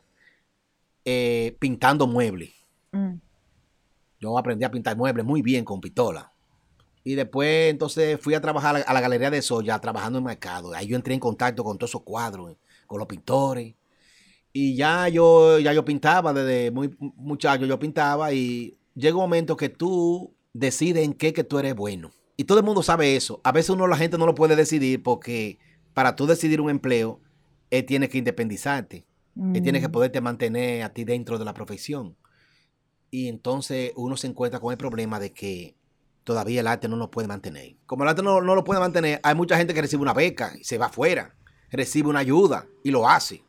eh, 1.05 1.55
pintando 1.59 2.07
muebles. 2.07 2.51
Mm. 2.91 3.15
Yo 4.19 4.37
aprendí 4.37 4.65
a 4.65 4.71
pintar 4.71 4.97
muebles 4.97 5.25
muy 5.25 5.41
bien 5.41 5.63
con 5.63 5.79
pistola. 5.79 6.31
Y 7.03 7.15
después 7.15 7.69
entonces 7.69 8.19
fui 8.19 8.33
a 8.33 8.41
trabajar 8.41 8.83
a 8.85 8.93
la, 8.93 9.01
Galería 9.01 9.31
de 9.31 9.41
Soya, 9.41 9.79
trabajando 9.79 10.19
en 10.19 10.25
mercado. 10.25 10.73
Ahí 10.73 10.87
yo 10.87 10.97
entré 10.97 11.13
en 11.13 11.19
contacto 11.19 11.63
con 11.63 11.77
todos 11.77 11.91
esos 11.91 12.01
cuadros, 12.01 12.57
con 12.85 12.99
los 12.99 13.07
pintores. 13.07 13.75
Y 14.51 14.75
ya 14.75 15.07
yo, 15.07 15.59
ya 15.59 15.71
yo 15.71 15.85
pintaba, 15.85 16.33
desde 16.33 16.71
muy 16.71 16.93
muchacho 16.99 17.65
yo 17.65 17.79
pintaba 17.79 18.33
y 18.33 18.75
llega 18.97 19.15
un 19.15 19.21
momento 19.21 19.55
que 19.55 19.69
tú 19.69 20.35
decides 20.53 21.03
en 21.03 21.13
qué 21.13 21.31
que 21.31 21.43
tú 21.43 21.59
eres 21.59 21.75
bueno. 21.75 22.11
Y 22.35 22.43
todo 22.43 22.59
el 22.59 22.65
mundo 22.65 22.83
sabe 22.83 23.15
eso. 23.15 23.39
A 23.43 23.51
veces 23.51 23.69
uno 23.69 23.87
la 23.87 23.97
gente 23.97 24.17
no 24.17 24.25
lo 24.25 24.35
puede 24.35 24.55
decidir 24.55 25.01
porque 25.01 25.59
para 25.93 26.15
tú 26.15 26.27
decidir 26.27 26.61
un 26.61 26.69
empleo, 26.69 27.21
él 27.69 27.85
tiene 27.85 28.09
que 28.09 28.17
independizarte. 28.17 29.05
Él 29.53 29.61
tiene 29.61 29.79
que 29.79 29.87
mm. 29.87 29.91
poderte 29.91 30.19
mantener 30.19 30.81
a 30.81 30.93
ti 30.93 31.03
dentro 31.03 31.37
de 31.37 31.45
la 31.45 31.53
profesión. 31.53 32.17
Y 33.11 33.27
entonces 33.27 33.91
uno 33.95 34.17
se 34.17 34.27
encuentra 34.27 34.59
con 34.59 34.71
el 34.71 34.79
problema 34.79 35.19
de 35.19 35.31
que 35.31 35.75
todavía 36.23 36.61
el 36.61 36.67
arte 36.67 36.87
no 36.87 36.95
lo 36.95 37.11
puede 37.11 37.27
mantener. 37.27 37.75
Como 37.85 38.03
el 38.03 38.09
arte 38.09 38.23
no, 38.23 38.41
no 38.41 38.55
lo 38.55 38.63
puede 38.63 38.79
mantener, 38.79 39.19
hay 39.21 39.35
mucha 39.35 39.55
gente 39.55 39.75
que 39.75 39.81
recibe 39.81 40.01
una 40.01 40.13
beca 40.13 40.53
y 40.59 40.63
se 40.63 40.79
va 40.79 40.87
afuera, 40.87 41.35
recibe 41.69 42.09
una 42.09 42.19
ayuda 42.19 42.65
y 42.83 42.89
lo 42.89 43.07
hace. 43.07 43.43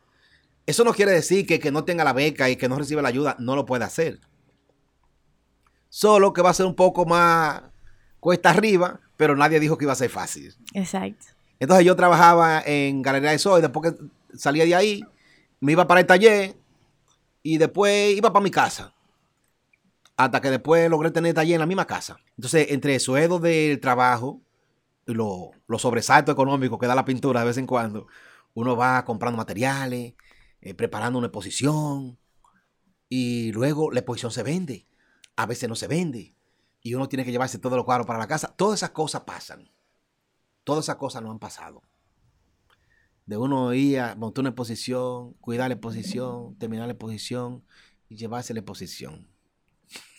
Eso 0.66 0.84
no 0.84 0.92
quiere 0.92 1.12
decir 1.12 1.46
que 1.46 1.58
que 1.58 1.72
no 1.72 1.84
tenga 1.84 2.04
la 2.04 2.12
beca 2.12 2.50
y 2.50 2.56
que 2.56 2.68
no 2.68 2.78
reciba 2.78 3.00
la 3.00 3.08
ayuda 3.08 3.36
no 3.38 3.56
lo 3.56 3.64
puede 3.64 3.84
hacer. 3.84 4.20
Solo 5.88 6.32
que 6.32 6.42
va 6.42 6.50
a 6.50 6.54
ser 6.54 6.66
un 6.66 6.74
poco 6.74 7.06
más 7.06 7.62
cuesta 8.20 8.50
arriba, 8.50 9.00
pero 9.16 9.36
nadie 9.36 9.60
dijo 9.60 9.78
que 9.78 9.84
iba 9.84 9.92
a 9.92 9.96
ser 9.96 10.10
fácil. 10.10 10.54
Exacto. 10.74 11.26
Entonces 11.58 11.84
yo 11.84 11.96
trabajaba 11.96 12.62
en 12.64 13.02
Galería 13.02 13.30
de 13.30 13.38
Sol, 13.38 13.60
después 13.60 13.92
que 13.92 13.98
salía 14.36 14.64
de 14.64 14.74
ahí, 14.74 15.04
me 15.60 15.72
iba 15.72 15.86
para 15.86 16.00
el 16.00 16.06
taller 16.06 16.56
y 17.42 17.58
después 17.58 18.16
iba 18.16 18.32
para 18.32 18.42
mi 18.42 18.50
casa. 18.50 18.94
Hasta 20.16 20.40
que 20.40 20.50
después 20.50 20.90
logré 20.90 21.10
tener 21.10 21.34
taller 21.34 21.54
en 21.54 21.60
la 21.60 21.66
misma 21.66 21.86
casa. 21.86 22.16
Entonces, 22.36 22.66
entre 22.70 22.94
el 22.94 23.00
sueldo 23.00 23.38
del 23.38 23.78
trabajo 23.80 24.40
y 25.06 25.14
los 25.14 25.52
sobresaltos 25.80 26.32
económicos 26.32 26.78
que 26.78 26.86
da 26.86 26.94
la 26.94 27.04
pintura 27.04 27.40
de 27.40 27.46
vez 27.46 27.56
en 27.56 27.66
cuando, 27.66 28.08
uno 28.54 28.76
va 28.76 29.04
comprando 29.04 29.36
materiales, 29.36 30.14
eh, 30.60 30.74
preparando 30.74 31.18
una 31.18 31.28
exposición 31.28 32.18
y 33.08 33.52
luego 33.52 33.92
la 33.92 34.00
exposición 34.00 34.32
se 34.32 34.42
vende 34.42 34.87
a 35.38 35.46
veces 35.46 35.68
no 35.68 35.76
se 35.76 35.86
vende 35.86 36.34
y 36.82 36.94
uno 36.94 37.08
tiene 37.08 37.24
que 37.24 37.30
llevarse 37.30 37.58
todos 37.58 37.76
los 37.76 37.84
cuadros 37.84 38.08
para 38.08 38.18
la 38.18 38.26
casa. 38.26 38.52
Todas 38.56 38.80
esas 38.80 38.90
cosas 38.90 39.20
pasan. 39.20 39.70
Todas 40.64 40.86
esas 40.86 40.96
cosas 40.96 41.22
no 41.22 41.30
han 41.30 41.38
pasado. 41.38 41.80
De 43.24 43.36
uno 43.36 43.72
ir 43.72 44.00
a 44.00 44.16
montar 44.16 44.42
una 44.42 44.48
exposición, 44.50 45.34
cuidar 45.34 45.68
la 45.68 45.74
exposición, 45.74 46.58
terminar 46.58 46.88
la 46.88 46.94
exposición 46.94 47.62
y 48.08 48.16
llevarse 48.16 48.52
la 48.52 48.60
exposición. 48.60 49.28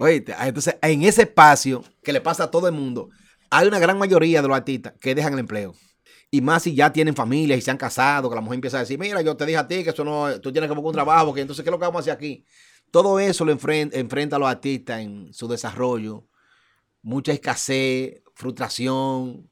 Oíste, 0.00 0.34
ah, 0.36 0.48
entonces 0.48 0.76
en 0.82 1.04
ese 1.04 1.22
espacio 1.22 1.84
que 2.02 2.12
le 2.12 2.20
pasa 2.20 2.44
a 2.44 2.50
todo 2.50 2.66
el 2.66 2.74
mundo, 2.74 3.10
hay 3.50 3.68
una 3.68 3.78
gran 3.78 3.98
mayoría 3.98 4.42
de 4.42 4.48
los 4.48 4.56
artistas 4.56 4.94
que 5.00 5.14
dejan 5.14 5.34
el 5.34 5.38
empleo. 5.38 5.74
Y 6.28 6.40
más 6.40 6.64
si 6.64 6.74
ya 6.74 6.92
tienen 6.92 7.14
familia 7.14 7.54
y 7.54 7.60
se 7.60 7.70
han 7.70 7.76
casado, 7.76 8.28
que 8.28 8.34
la 8.34 8.40
mujer 8.40 8.56
empieza 8.56 8.78
a 8.78 8.80
decir, 8.80 8.98
mira, 8.98 9.22
yo 9.22 9.36
te 9.36 9.46
dije 9.46 9.58
a 9.58 9.68
ti 9.68 9.84
que 9.84 9.90
eso 9.90 10.04
no, 10.04 10.40
tú 10.40 10.50
tienes 10.50 10.68
que 10.68 10.74
buscar 10.74 10.88
un 10.88 10.94
trabajo, 10.94 11.32
que 11.32 11.42
entonces, 11.42 11.62
¿qué 11.62 11.68
es 11.68 11.72
lo 11.72 11.78
que 11.78 11.84
vamos 11.84 12.00
a 12.00 12.00
hacer 12.00 12.14
aquí? 12.14 12.44
Todo 12.92 13.18
eso 13.18 13.46
lo 13.46 13.52
enfrenta, 13.52 14.36
a 14.36 14.38
los 14.38 14.48
artistas 14.48 15.00
en 15.00 15.32
su 15.32 15.48
desarrollo. 15.48 16.28
Mucha 17.00 17.32
escasez, 17.32 18.22
frustración. 18.34 19.50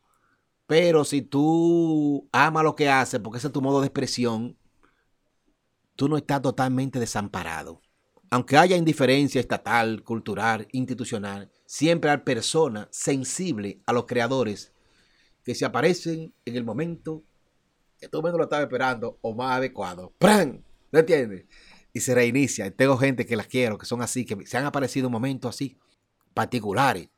Pero 0.67 1.05
si 1.07 1.23
tú 1.23 2.29
amas 2.33 2.63
lo 2.63 2.77
que 2.77 2.91
haces, 2.91 3.19
porque 3.19 3.39
ese 3.39 3.47
es 3.47 3.53
tu 3.55 3.63
modo 3.63 3.81
de 3.81 3.87
expresión, 3.87 4.59
tú 5.97 6.07
no 6.07 6.19
estás 6.19 6.43
totalmente 6.43 7.01
desamparado. 7.01 7.81
Aunque 8.29 8.59
haya 8.59 8.77
indiferencia 8.77 9.41
estatal, 9.41 10.05
cultural, 10.05 10.69
institucional, 10.73 11.51
siempre 11.65 12.11
hay 12.11 12.19
personas 12.19 12.89
sensibles 12.91 13.79
a 13.87 13.95
los 13.95 14.05
creadores 14.05 14.75
que 15.43 15.55
se 15.55 15.65
aparecen 15.65 16.35
en 16.45 16.57
el 16.57 16.65
momento 16.65 17.25
que 17.99 18.07
todo 18.07 18.21
el 18.21 18.25
mundo 18.25 18.39
lo 18.39 18.45
estaba 18.45 18.63
esperando 18.63 19.19
o 19.23 19.35
más 19.35 19.57
adecuado. 19.57 20.13
¡Pran! 20.19 20.63
¿No 20.93 20.99
entiendes? 20.99 21.47
Y 21.93 22.01
se 22.01 22.15
reinicia. 22.15 22.71
Tengo 22.71 22.97
gente 22.97 23.27
que 23.27 23.37
las 23.37 23.47
quiero, 23.47 23.79
que 23.79 23.87
son 23.87 24.03
así, 24.03 24.25
que 24.25 24.47
se 24.47 24.57
han 24.57 24.65
aparecido 24.65 25.11
momentos 25.11 25.55
así, 25.55 25.77
particulares, 26.35 27.09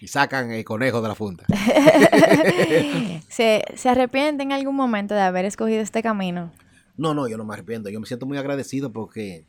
y 0.00 0.08
sacan 0.08 0.50
el 0.50 0.64
conejo 0.64 1.02
de 1.02 1.08
la 1.08 1.14
funda. 1.14 1.44
¿Se, 3.28 3.64
¿Se 3.74 3.88
arrepiente 3.88 4.42
en 4.42 4.52
algún 4.52 4.76
momento 4.76 5.14
de 5.14 5.20
haber 5.20 5.44
escogido 5.44 5.80
este 5.80 6.02
camino? 6.02 6.52
No, 6.96 7.14
no, 7.14 7.28
yo 7.28 7.36
no 7.36 7.44
me 7.44 7.54
arrepiento. 7.54 7.90
Yo 7.90 8.00
me 8.00 8.06
siento 8.06 8.26
muy 8.26 8.38
agradecido 8.38 8.92
porque 8.92 9.44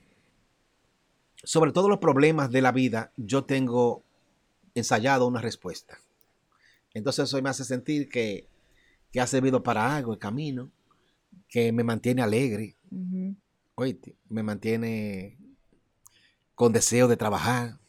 sobre 1.43 1.71
todos 1.71 1.89
los 1.89 1.99
problemas 1.99 2.51
de 2.51 2.61
la 2.61 2.71
vida, 2.71 3.11
yo 3.17 3.45
tengo 3.45 4.03
ensayado 4.73 5.27
una 5.27 5.41
respuesta. 5.41 5.99
Entonces 6.93 7.25
eso 7.25 7.41
me 7.41 7.49
hace 7.49 7.63
sentir 7.63 8.09
que, 8.09 8.47
que 9.11 9.21
ha 9.21 9.27
servido 9.27 9.61
para 9.61 9.95
algo 9.95 10.13
el 10.13 10.19
camino, 10.19 10.71
que 11.47 11.71
me 11.71 11.83
mantiene 11.83 12.21
alegre, 12.21 12.75
oíste, 13.75 14.15
me 14.29 14.43
mantiene 14.43 15.37
con 16.55 16.73
deseo 16.73 17.07
de 17.07 17.17
trabajar 17.17 17.79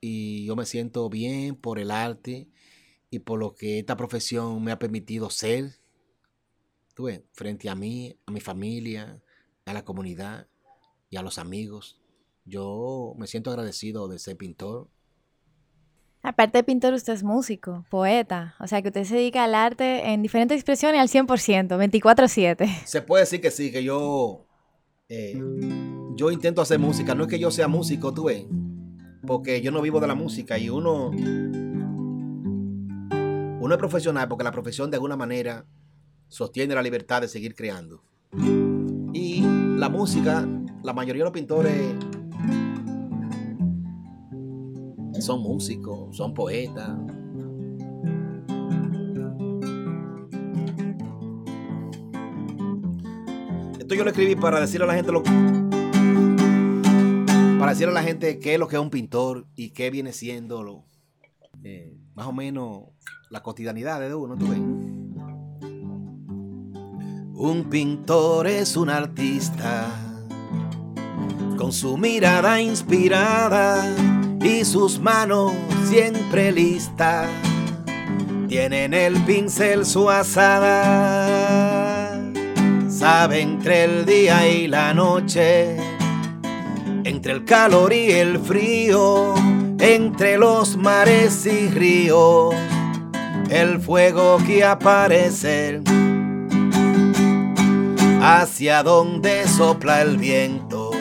y 0.00 0.46
yo 0.46 0.56
me 0.56 0.66
siento 0.66 1.08
bien 1.08 1.54
por 1.54 1.78
el 1.78 1.90
arte 1.90 2.48
y 3.10 3.20
por 3.20 3.38
lo 3.38 3.54
que 3.54 3.78
esta 3.78 3.96
profesión 3.96 4.64
me 4.64 4.72
ha 4.72 4.78
permitido 4.78 5.30
ser, 5.30 5.76
tú 6.94 7.08
frente 7.32 7.68
a 7.68 7.74
mí, 7.74 8.16
a 8.26 8.32
mi 8.32 8.40
familia, 8.40 9.22
a 9.66 9.74
la 9.74 9.84
comunidad 9.84 10.48
y 11.10 11.16
a 11.16 11.22
los 11.22 11.38
amigos. 11.38 12.00
Yo 12.44 13.14
me 13.18 13.26
siento 13.26 13.50
agradecido 13.50 14.08
de 14.08 14.18
ser 14.18 14.36
pintor. 14.36 14.88
Aparte 16.22 16.58
de 16.58 16.64
pintor, 16.64 16.94
usted 16.94 17.12
es 17.12 17.22
músico, 17.22 17.84
poeta. 17.90 18.54
O 18.60 18.66
sea, 18.66 18.80
que 18.80 18.88
usted 18.88 19.04
se 19.04 19.16
dedica 19.16 19.44
al 19.44 19.54
arte 19.54 20.12
en 20.12 20.22
diferentes 20.22 20.56
expresiones 20.56 21.00
al 21.00 21.08
100%, 21.08 21.76
24/7. 21.76 22.86
Se 22.86 23.02
puede 23.02 23.24
decir 23.24 23.40
que 23.40 23.50
sí, 23.50 23.70
que 23.70 23.84
yo 23.84 24.46
eh, 25.08 25.40
yo 26.16 26.30
intento 26.30 26.62
hacer 26.62 26.78
música. 26.78 27.14
No 27.14 27.24
es 27.24 27.28
que 27.28 27.38
yo 27.38 27.50
sea 27.50 27.68
músico, 27.68 28.12
tú 28.14 28.24
ves. 28.24 28.46
Porque 29.26 29.60
yo 29.60 29.70
no 29.70 29.80
vivo 29.82 30.00
de 30.00 30.06
la 30.06 30.14
música 30.14 30.58
y 30.58 30.68
uno. 30.68 31.10
Uno 33.60 33.74
es 33.74 33.78
profesional 33.78 34.28
porque 34.28 34.44
la 34.44 34.52
profesión 34.52 34.90
de 34.90 34.96
alguna 34.96 35.16
manera 35.16 35.64
sostiene 36.28 36.74
la 36.74 36.82
libertad 36.82 37.20
de 37.20 37.28
seguir 37.28 37.54
creando. 37.54 38.02
Y 39.12 39.42
la 39.76 39.88
música, 39.88 40.48
la 40.82 40.92
mayoría 40.92 41.20
de 41.20 41.24
los 41.24 41.32
pintores 41.32 41.94
son 45.20 45.40
músicos, 45.40 46.16
son 46.16 46.34
poetas, 46.34 46.90
yo 53.94 54.04
lo 54.04 54.10
escribí 54.10 54.36
para 54.36 54.60
decirle 54.60 54.84
a 54.84 54.88
la 54.88 54.94
gente 54.94 55.12
lo 55.12 55.22
para 57.58 57.72
decirle 57.72 57.92
a 57.92 57.94
la 57.94 58.02
gente 58.02 58.38
qué 58.38 58.54
es 58.54 58.58
lo 58.58 58.66
que 58.68 58.76
es 58.76 58.82
un 58.82 58.90
pintor 58.90 59.46
y 59.54 59.70
qué 59.70 59.90
viene 59.90 60.12
siendo 60.12 60.62
lo, 60.62 60.84
eh, 61.62 61.96
más 62.14 62.26
o 62.26 62.32
menos 62.32 62.84
la 63.30 63.42
cotidianidad 63.42 64.00
de 64.00 64.14
uno, 64.14 64.36
¿tú 64.36 64.48
ves? 64.48 64.58
Un 67.34 67.68
pintor 67.70 68.46
es 68.48 68.76
un 68.76 68.90
artista 68.90 69.88
con 71.56 71.72
su 71.72 71.96
mirada 71.96 72.60
inspirada 72.60 73.88
y 74.40 74.64
sus 74.64 74.98
manos 74.98 75.52
siempre 75.84 76.50
listas. 76.52 77.28
Tienen 78.48 78.92
el 78.92 79.14
pincel 79.24 79.86
su 79.86 80.10
asada 80.10 81.71
entre 83.04 83.82
el 83.82 84.06
día 84.06 84.46
y 84.46 84.68
la 84.68 84.94
noche, 84.94 85.76
entre 87.02 87.32
el 87.32 87.44
calor 87.44 87.92
y 87.92 88.12
el 88.12 88.38
frío, 88.38 89.34
entre 89.80 90.38
los 90.38 90.76
mares 90.76 91.44
y 91.46 91.68
ríos, 91.68 92.54
el 93.50 93.80
fuego 93.80 94.38
que 94.46 94.64
aparece 94.64 95.82
hacia 98.22 98.84
donde 98.84 99.48
sopla 99.48 100.02
el 100.02 100.16
viento, 100.16 100.92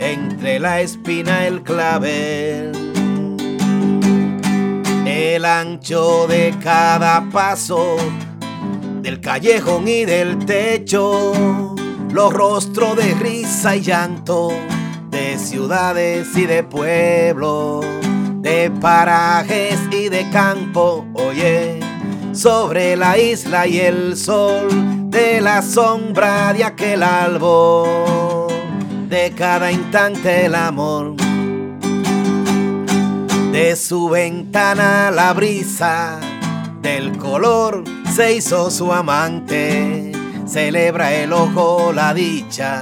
entre 0.00 0.58
la 0.58 0.80
espina 0.80 1.46
el 1.46 1.62
clavel. 1.62 2.72
El 5.06 5.44
ancho 5.44 6.26
de 6.26 6.52
cada 6.60 7.24
paso, 7.30 7.96
del 9.06 9.20
callejón 9.20 9.86
y 9.86 10.04
del 10.04 10.44
techo, 10.46 11.32
los 12.10 12.32
rostros 12.32 12.96
de 12.96 13.14
risa 13.14 13.76
y 13.76 13.82
llanto, 13.82 14.50
de 15.10 15.38
ciudades 15.38 16.36
y 16.36 16.44
de 16.44 16.64
pueblos, 16.64 17.86
de 18.40 18.68
parajes 18.80 19.78
y 19.92 20.08
de 20.08 20.28
campo, 20.30 21.06
oye, 21.14 21.78
sobre 22.32 22.96
la 22.96 23.16
isla 23.16 23.68
y 23.68 23.78
el 23.78 24.16
sol 24.16 24.66
de 25.08 25.40
la 25.40 25.62
sombra 25.62 26.52
de 26.52 26.64
aquel 26.64 27.04
árbol, 27.04 28.48
de 29.08 29.32
cada 29.36 29.70
instante 29.70 30.46
el 30.46 30.56
amor. 30.56 31.14
De 33.52 33.76
su 33.76 34.08
ventana 34.08 35.12
la 35.12 35.32
brisa, 35.32 36.18
del 36.82 37.16
color 37.18 37.95
se 38.16 38.36
hizo 38.36 38.70
su 38.70 38.94
amante. 38.94 40.10
Celebra 40.46 41.12
el 41.12 41.34
ojo 41.34 41.92
la 41.92 42.14
dicha, 42.14 42.80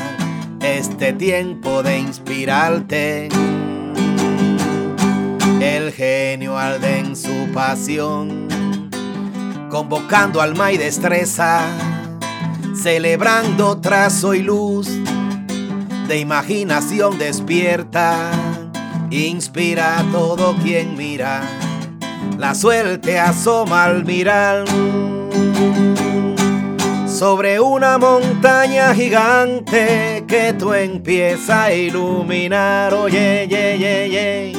este 0.60 1.12
tiempo 1.12 1.82
de 1.82 1.98
inspirarte. 1.98 3.28
El 5.60 5.90
genio 5.90 6.56
alde 6.56 7.00
en 7.00 7.16
su 7.16 7.48
pasión, 7.52 8.46
convocando 9.70 10.40
alma 10.40 10.70
y 10.70 10.76
destreza 10.76 11.62
celebrando 12.80 13.80
trazo 13.80 14.34
y 14.34 14.42
luz 14.42 14.88
de 16.06 16.18
imaginación 16.18 17.18
despierta, 17.18 18.30
inspira 19.10 19.98
a 19.98 20.02
todo 20.12 20.54
quien 20.62 20.96
mira, 20.96 21.42
la 22.38 22.54
suerte 22.54 23.18
asoma 23.18 23.84
al 23.84 24.04
mirar. 24.04 24.64
Sobre 27.06 27.60
una 27.60 27.96
montaña 27.96 28.94
gigante 28.94 30.24
que 30.26 30.52
tú 30.58 30.74
empiezas 30.74 31.50
a 31.50 31.72
iluminar, 31.72 32.92
oye, 32.92 33.46
ye, 33.48 33.78
ye, 33.78 34.08
ye. 34.10 34.52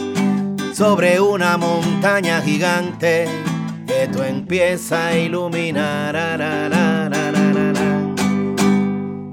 Sobre 0.73 1.19
una 1.19 1.58
montaña 1.58 2.41
gigante 2.41 3.27
que 3.86 4.08
tú 4.08 4.23
empiezas 4.23 4.99
a 4.99 5.17
iluminar. 5.17 6.15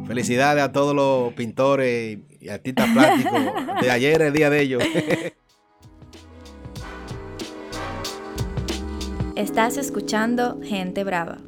Felicidades 0.07 0.63
a 0.63 0.73
todos 0.73 0.95
los 0.95 1.33
pintores 1.33 2.19
y 2.41 2.49
artistas 2.49 2.91
plásticos 2.93 3.41
de 3.81 3.91
ayer, 3.91 4.21
el 4.23 4.33
día 4.33 4.51
de 4.51 4.61
ellos. 4.61 4.83
Estás 9.37 9.77
escuchando 9.79 10.61
Gente 10.63 11.05
Brava. 11.05 11.39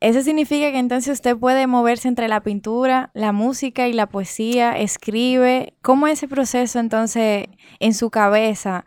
Eso 0.00 0.22
significa 0.22 0.70
que 0.72 0.78
entonces 0.78 1.12
usted 1.12 1.36
puede 1.36 1.66
moverse 1.66 2.08
entre 2.08 2.26
la 2.26 2.42
pintura, 2.42 3.10
la 3.14 3.32
música 3.32 3.86
y 3.86 3.92
la 3.92 4.08
poesía, 4.08 4.78
escribe. 4.78 5.74
¿Cómo 5.82 6.06
es 6.06 6.14
ese 6.14 6.28
proceso 6.28 6.78
entonces 6.78 7.48
en 7.78 7.94
su 7.94 8.10
cabeza 8.10 8.84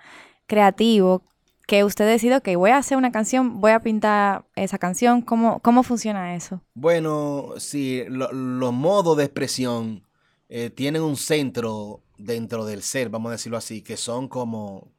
creativo? 0.47 1.23
que 1.67 1.83
usted 1.83 2.05
decide, 2.05 2.41
que 2.41 2.55
voy 2.55 2.71
a 2.71 2.77
hacer 2.77 2.97
una 2.97 3.11
canción, 3.11 3.61
voy 3.61 3.71
a 3.71 3.79
pintar 3.79 4.45
esa 4.55 4.77
canción. 4.77 5.21
¿Cómo, 5.21 5.59
cómo 5.61 5.83
funciona 5.83 6.35
eso? 6.35 6.61
Bueno, 6.73 7.53
sí, 7.57 8.03
los 8.09 8.73
modos 8.73 9.17
de 9.17 9.23
expresión 9.23 10.05
eh, 10.49 10.69
tienen 10.69 11.01
un 11.01 11.15
centro 11.15 12.01
dentro 12.17 12.65
del 12.65 12.83
ser, 12.83 13.09
vamos 13.09 13.29
a 13.29 13.33
decirlo 13.33 13.57
así, 13.57 13.81
que 13.81 13.97
son 13.97 14.27
como 14.27 14.91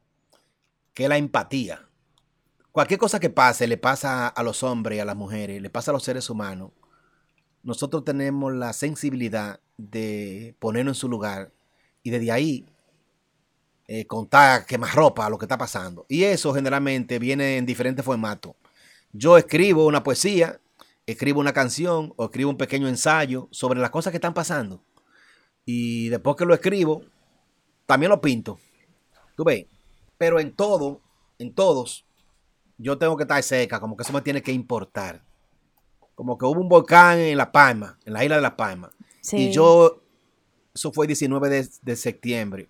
que 0.93 1.07
la 1.07 1.17
empatía. 1.17 1.84
Cualquier 2.75 2.99
cosa 2.99 3.21
que 3.21 3.29
pase, 3.29 3.69
le 3.69 3.77
pasa 3.77 4.27
a 4.27 4.43
los 4.43 4.61
hombres 4.61 4.97
y 4.97 4.99
a 4.99 5.05
las 5.05 5.15
mujeres, 5.15 5.61
le 5.61 5.69
pasa 5.69 5.91
a 5.91 5.93
los 5.93 6.03
seres 6.03 6.29
humanos. 6.29 6.71
Nosotros 7.63 8.03
tenemos 8.03 8.53
la 8.53 8.73
sensibilidad 8.73 9.61
de 9.77 10.57
ponernos 10.59 10.97
en 10.97 10.99
su 10.99 11.07
lugar 11.07 11.53
y 12.03 12.09
desde 12.09 12.33
ahí 12.33 12.65
eh, 13.87 14.05
contar 14.05 14.65
más 14.77 14.93
ropa 14.93 15.29
lo 15.29 15.37
que 15.37 15.45
está 15.45 15.57
pasando. 15.57 16.05
Y 16.09 16.25
eso 16.25 16.53
generalmente 16.53 17.17
viene 17.17 17.55
en 17.55 17.65
diferentes 17.65 18.03
formatos. 18.03 18.55
Yo 19.13 19.37
escribo 19.37 19.85
una 19.85 20.03
poesía, 20.03 20.59
escribo 21.05 21.39
una 21.39 21.53
canción 21.53 22.11
o 22.17 22.25
escribo 22.25 22.49
un 22.49 22.57
pequeño 22.57 22.89
ensayo 22.89 23.47
sobre 23.51 23.79
las 23.79 23.89
cosas 23.89 24.11
que 24.11 24.17
están 24.17 24.33
pasando. 24.33 24.83
Y 25.63 26.09
después 26.09 26.35
que 26.35 26.43
lo 26.43 26.53
escribo, 26.53 27.03
también 27.85 28.09
lo 28.09 28.19
pinto. 28.19 28.59
Tú 29.37 29.45
ves. 29.45 29.65
Pero 30.17 30.41
en 30.41 30.53
todo, 30.53 30.99
en 31.39 31.55
todos, 31.55 32.05
yo 32.77 32.97
tengo 32.97 33.15
que 33.17 33.23
estar 33.23 33.41
seca, 33.43 33.79
como 33.79 33.95
que 33.95 34.03
eso 34.03 34.13
me 34.13 34.21
tiene 34.21 34.41
que 34.41 34.51
importar. 34.51 35.21
Como 36.13 36.37
que 36.37 36.45
hubo 36.45 36.61
un 36.61 36.69
volcán 36.69 37.19
en 37.19 37.37
La 37.37 37.51
Palma, 37.51 37.97
en 38.05 38.13
la 38.13 38.23
isla 38.23 38.37
de 38.37 38.41
La 38.41 38.55
Palma. 38.55 38.91
Y 39.31 39.51
yo, 39.51 40.01
eso 40.73 40.91
fue 40.91 41.05
el 41.05 41.07
19 41.07 41.49
de, 41.49 41.67
de 41.81 41.95
septiembre 41.95 42.69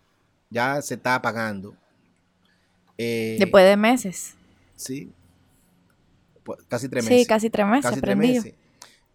ya 0.50 0.82
se 0.82 0.96
está 0.96 1.15
apagando. 1.15 1.76
Eh, 2.98 3.36
Después 3.39 3.65
de 3.65 3.76
meses. 3.76 4.36
Sí. 4.76 5.12
Pues, 6.44 6.60
casi 6.68 6.88
tres 6.88 7.04
meses. 7.04 7.20
Sí, 7.20 7.26
casi 7.26 7.50
tres 7.50 7.68
meses. 7.68 7.89
Casi 7.89 8.02
tres 8.02 8.18
meses. 8.18 8.54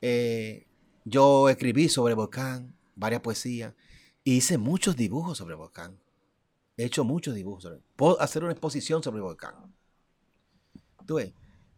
Eh, 0.02 0.66
yo 1.04 1.48
escribí 1.48 1.88
sobre 1.88 2.14
volcán, 2.14 2.74
varias 2.94 3.20
poesías, 3.22 3.74
y 4.22 4.36
hice 4.36 4.58
muchos 4.58 4.96
dibujos 4.96 5.38
sobre 5.38 5.54
volcán. 5.54 5.98
He 6.76 6.84
hecho 6.84 7.04
muchos 7.04 7.34
dibujos 7.34 7.62
sobre. 7.62 7.80
Puedo 7.96 8.20
hacer 8.20 8.42
una 8.42 8.52
exposición 8.52 9.02
sobre 9.02 9.20
volcán. 9.20 9.54
Tú 11.06 11.16
ves, 11.16 11.32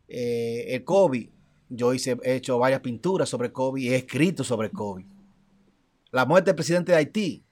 eh, 0.08 0.66
el 0.68 0.84
COVID, 0.84 1.28
yo 1.68 1.94
hice, 1.94 2.18
he 2.22 2.34
hecho 2.34 2.58
varias 2.58 2.80
pinturas 2.80 3.28
sobre 3.28 3.52
COVID 3.52 3.82
y 3.82 3.88
he 3.88 3.96
escrito 3.96 4.44
sobre 4.44 4.70
COVID. 4.70 5.04
La 6.10 6.26
muerte 6.26 6.50
del 6.50 6.56
presidente 6.56 6.92
de 6.92 6.98
Haití, 6.98 7.44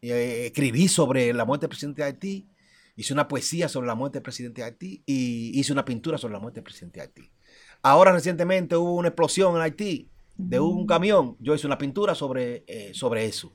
eh, 0.00 0.46
escribí 0.46 0.86
sobre 0.86 1.32
la 1.32 1.44
muerte 1.44 1.64
del 1.64 1.70
presidente 1.70 2.02
de 2.02 2.06
Haití, 2.06 2.48
hice 2.96 3.12
una 3.12 3.26
poesía 3.26 3.68
sobre 3.68 3.88
la 3.88 3.96
muerte 3.96 4.18
del 4.18 4.22
presidente 4.22 4.60
de 4.60 4.66
Haití 4.66 5.02
y 5.04 5.58
hice 5.58 5.72
una 5.72 5.84
pintura 5.84 6.16
sobre 6.16 6.34
la 6.34 6.38
muerte 6.38 6.60
del 6.60 6.64
presidente 6.64 7.00
de 7.00 7.06
Haití. 7.06 7.30
Ahora 7.82 8.12
recientemente 8.12 8.76
hubo 8.76 8.94
una 8.94 9.08
explosión 9.08 9.56
en 9.56 9.62
Haití 9.62 10.08
de 10.36 10.60
un 10.60 10.86
camión, 10.86 11.36
yo 11.40 11.54
hice 11.54 11.66
una 11.66 11.78
pintura 11.78 12.14
sobre, 12.14 12.64
eh, 12.66 12.92
sobre 12.94 13.24
eso. 13.24 13.52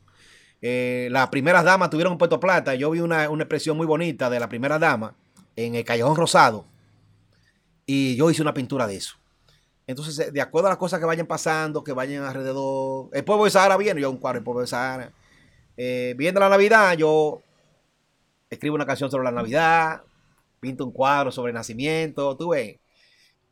Eh, 0.62 1.08
las 1.12 1.30
primeras 1.30 1.64
damas 1.64 1.90
tuvieron 1.90 2.12
un 2.12 2.18
Puerto 2.18 2.40
Plata, 2.40 2.76
yo 2.76 2.92
vi 2.92 3.00
una, 3.00 3.30
una 3.30 3.44
expresión 3.44 3.78
muy 3.78 3.88
bonita 3.88 4.30
de 4.30 4.40
la 4.40 4.50
primera 4.50 4.78
dama 4.78 5.16
en 5.56 5.76
el 5.76 5.86
Callejón 5.86 6.18
Rosado 6.18 6.66
y 7.92 8.16
yo 8.16 8.30
hice 8.30 8.44
una 8.44 8.54
pintura 8.54 8.86
de 8.86 8.98
eso. 8.98 9.16
Entonces, 9.88 10.32
de 10.32 10.42
acuerdo 10.42 10.68
a 10.68 10.70
las 10.70 10.78
cosas 10.78 11.00
que 11.00 11.08
vayan 11.08 11.26
pasando, 11.26 11.84
que 11.84 11.92
vayan 11.92 12.24
alrededor, 12.24 13.10
el 13.12 13.24
pueblo 13.24 13.46
de 13.46 13.50
Sahara 13.50 13.78
viene, 13.78 14.00
yo 14.00 14.12
un 14.12 14.18
cuadro 14.18 14.38
del 14.38 14.44
pueblo 14.44 14.62
de 14.62 14.68
Sahara 14.68 15.12
eh, 15.76 16.14
viendo 16.16 16.40
la 16.40 16.50
Navidad, 16.50 16.96
yo 16.96 17.42
escribo 18.48 18.76
una 18.76 18.86
canción 18.86 19.10
sobre 19.10 19.24
la 19.24 19.32
Navidad, 19.32 20.04
pinto 20.60 20.86
un 20.86 20.92
cuadro 20.92 21.32
sobre 21.32 21.50
el 21.50 21.56
nacimiento, 21.56 22.38
tú 22.38 22.50
ves. 22.50 22.78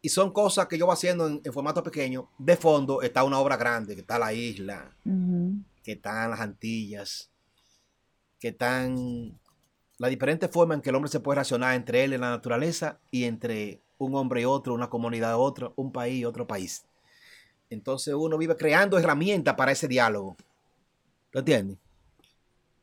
Y 0.04 0.10
son 0.10 0.32
cosas 0.32 0.68
que 0.68 0.78
yo 0.78 0.86
voy 0.86 0.94
haciendo 0.94 1.26
en, 1.26 1.42
formato 1.52 1.82
pequeño. 1.82 2.30
De 2.38 2.58
fondo 2.58 3.02
está 3.02 3.24
una 3.24 3.40
obra 3.40 3.58
grande, 3.58 3.96
que 3.96 4.02
está 4.02 4.20
la 4.20 4.34
isla, 4.34 4.96
que 5.84 5.94
están 5.94 6.30
las 6.30 6.42
Antillas, 6.42 7.32
que 8.40 8.50
están 8.50 9.40
la 9.98 10.10
diferente 10.10 10.48
forma 10.48 10.76
en 10.76 10.82
que 10.82 10.92
el 10.92 10.96
hombre 10.96 11.10
se 11.10 11.22
puede 11.22 11.38
relacionar 11.38 11.74
entre 11.74 12.04
él 12.04 12.14
y 12.14 12.20
la 12.20 12.30
naturaleza 12.30 13.00
y 13.10 13.24
entre 13.24 13.82
un 13.98 14.16
hombre 14.16 14.42
y 14.42 14.46
otro, 14.46 14.74
una 14.74 14.90
comunidad 14.90 15.38
otro, 15.38 15.74
un 15.76 15.92
país 15.92 16.20
y 16.20 16.26
otro 16.26 16.48
país. 16.48 16.86
Entonces 17.70 18.14
uno 18.14 18.38
vive 18.38 18.56
creando 18.56 18.98
herramientas 18.98 19.56
para 19.56 19.72
ese 19.72 19.88
diálogo. 19.88 20.38
¿Lo 21.32 21.40
entiendes? 21.40 21.78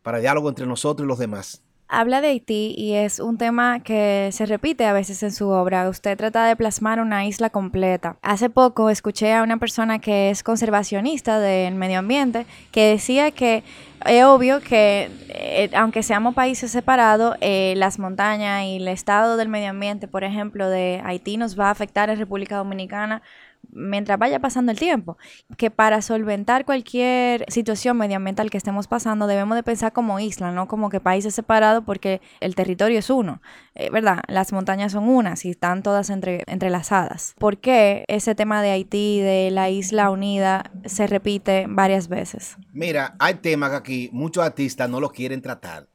para 0.05 0.19
diálogo 0.19 0.51
entre 0.51 0.67
nosotros 0.67 1.07
y 1.07 1.09
los 1.09 1.19
demás. 1.19 1.64
Habla 1.87 2.23
de 2.23 2.29
Haití 2.29 2.75
y 2.79 2.95
es 2.95 3.21
un 3.21 3.37
tema 3.37 3.81
que 3.81 4.31
se 4.33 4.47
repite 4.47 4.87
a 4.87 4.95
veces 4.95 5.23
en 5.23 5.33
su 5.33 5.51
obra. 5.51 5.89
Usted 5.89 6.17
trata 6.17 6.47
de 6.47 6.57
plasmar 6.57 6.99
una 6.99 7.27
isla 7.27 7.51
completa. 7.51 8.17
Hace 8.23 8.49
poco 8.49 8.89
escuché 8.89 9.35
a 9.35 9.43
una 9.43 9.59
persona 9.59 9.99
que 9.99 10.31
es 10.31 10.43
conservacionista 10.43 11.39
del 11.39 11.75
medio 11.75 11.99
ambiente 11.99 12.47
que 12.73 12.89
decía 12.89 13.31
que 13.33 13.65
es 14.07 14.25
obvio 14.25 14.61
que 14.61 15.11
eh, 15.29 15.71
aunque 15.75 16.03
seamos 16.03 16.35
países 16.35 16.71
separados, 16.71 17.37
eh, 17.41 17.75
las 17.77 17.99
montañas 17.99 18.65
y 18.65 18.77
el 18.77 18.89
estado 18.89 19.37
del 19.37 19.49
medio 19.49 19.71
ambiente, 19.71 20.09
por 20.09 20.25
ejemplo, 20.25 20.69
de 20.69 21.03
Haití 21.05 21.37
nos 21.37 21.59
va 21.59 21.69
a 21.69 21.71
afectar 21.71 22.09
en 22.09 22.19
República 22.19 22.57
Dominicana 22.57 23.23
mientras 23.73 24.19
vaya 24.19 24.41
pasando 24.41 24.73
el 24.73 24.79
tiempo. 24.79 25.17
Que 25.57 25.71
para 25.71 26.03
solventar 26.03 26.65
cualquier 26.65 27.45
situación 27.49 27.97
medioambiental 27.97 28.51
que 28.51 28.59
estemos 28.59 28.89
pasando, 28.89 29.27
debemos 29.27 29.57
de 29.57 29.63
pensar 29.63 29.93
como 29.93 30.21
isla, 30.21 30.53
no 30.53 30.69
como 30.69 30.91
que 30.91 31.01
países 31.01 31.35
separados, 31.35 31.85
porque 31.85 32.21
el 32.41 32.55
territorio 32.55 32.99
es 32.99 33.11
uno, 33.11 33.41
eh, 33.75 33.91
¿verdad? 33.91 34.21
Las 34.29 34.53
montañas 34.53 34.93
son 34.93 35.09
unas 35.09 35.45
y 35.45 35.51
están 35.51 35.83
todas 35.83 36.11
entre, 36.11 36.45
entrelazadas. 36.47 37.35
¿Por 37.39 37.59
qué 37.59 38.05
ese 38.09 38.35
tema 38.35 38.63
de 38.63 38.71
Haití, 38.71 39.21
de 39.21 39.51
la 39.51 39.71
isla 39.71 40.11
unida, 40.11 40.71
se 40.85 41.07
repite 41.07 41.67
varias 41.69 42.09
veces? 42.09 42.57
Mira, 42.73 43.15
hay 43.19 43.35
temas 43.35 43.71
que 43.71 43.77
aquí 43.77 44.11
muchos 44.13 44.45
artistas 44.45 44.89
no 44.89 45.01
lo 45.01 45.11
quieren 45.11 45.43
tratar, 45.43 45.89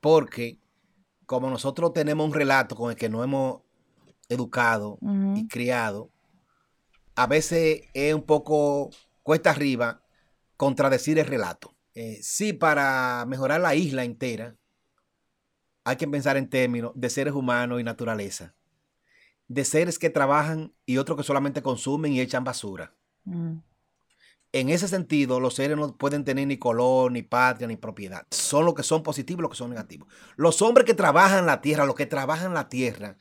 porque 0.00 0.58
como 1.26 1.48
nosotros 1.48 1.92
tenemos 1.92 2.26
un 2.26 2.34
relato 2.34 2.74
con 2.74 2.90
el 2.90 2.96
que 2.96 3.08
no 3.08 3.22
hemos 3.22 3.60
educado 4.28 4.98
y 5.34 5.46
criado, 5.48 6.10
a 7.20 7.26
veces 7.26 7.82
es 7.92 8.14
un 8.14 8.22
poco 8.22 8.88
cuesta 9.22 9.50
arriba 9.50 10.02
contradecir 10.56 11.18
el 11.18 11.26
relato. 11.26 11.76
Eh, 11.94 12.18
sí, 12.22 12.54
para 12.54 13.26
mejorar 13.28 13.60
la 13.60 13.74
isla 13.74 14.04
entera, 14.04 14.56
hay 15.84 15.96
que 15.96 16.08
pensar 16.08 16.38
en 16.38 16.48
términos 16.48 16.92
de 16.94 17.10
seres 17.10 17.34
humanos 17.34 17.78
y 17.78 17.84
naturaleza, 17.84 18.54
de 19.48 19.66
seres 19.66 19.98
que 19.98 20.08
trabajan 20.08 20.72
y 20.86 20.96
otros 20.96 21.18
que 21.18 21.22
solamente 21.22 21.62
consumen 21.62 22.14
y 22.14 22.22
echan 22.22 22.42
basura. 22.42 22.94
Mm. 23.24 23.58
En 24.52 24.70
ese 24.70 24.88
sentido, 24.88 25.40
los 25.40 25.54
seres 25.54 25.76
no 25.76 25.94
pueden 25.98 26.24
tener 26.24 26.46
ni 26.46 26.56
color, 26.56 27.12
ni 27.12 27.22
patria, 27.22 27.68
ni 27.68 27.76
propiedad. 27.76 28.26
Son 28.30 28.64
los 28.64 28.72
que 28.72 28.82
son 28.82 29.02
positivos 29.02 29.40
y 29.40 29.42
los 29.42 29.50
que 29.50 29.58
son 29.58 29.68
negativos. 29.68 30.08
Los 30.36 30.62
hombres 30.62 30.86
que 30.86 30.94
trabajan 30.94 31.44
la 31.44 31.60
tierra, 31.60 31.84
los 31.84 31.96
que 31.96 32.06
trabajan 32.06 32.54
la 32.54 32.70
tierra, 32.70 33.18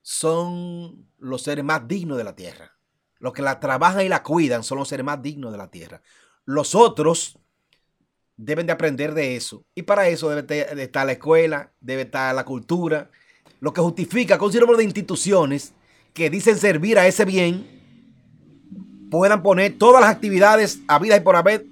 son 0.00 1.10
los 1.18 1.42
seres 1.42 1.62
más 1.62 1.86
dignos 1.86 2.16
de 2.16 2.24
la 2.24 2.34
tierra. 2.34 2.77
Los 3.18 3.32
que 3.32 3.42
la 3.42 3.58
trabajan 3.58 4.04
y 4.04 4.08
la 4.08 4.22
cuidan 4.22 4.62
son 4.62 4.78
los 4.78 4.88
seres 4.88 5.04
más 5.04 5.20
dignos 5.22 5.52
de 5.52 5.58
la 5.58 5.70
tierra. 5.70 6.00
Los 6.44 6.74
otros 6.74 7.38
deben 8.36 8.66
de 8.66 8.72
aprender 8.72 9.12
de 9.12 9.36
eso. 9.36 9.64
Y 9.74 9.82
para 9.82 10.08
eso 10.08 10.30
debe 10.30 10.82
estar 10.82 11.04
la 11.04 11.12
escuela, 11.12 11.72
debe 11.80 12.02
estar 12.02 12.34
la 12.34 12.44
cultura, 12.44 13.10
lo 13.60 13.72
que 13.72 13.80
justifica 13.80 14.38
con 14.38 14.50
un 14.56 14.76
de 14.76 14.84
instituciones 14.84 15.74
que 16.14 16.30
dicen 16.30 16.56
servir 16.56 16.98
a 16.98 17.06
ese 17.06 17.24
bien, 17.24 17.78
puedan 19.10 19.42
poner 19.42 19.76
todas 19.78 20.00
las 20.00 20.10
actividades 20.10 20.80
a 20.86 20.98
vida 20.98 21.16
y 21.16 21.20
por 21.20 21.36
haber 21.36 21.66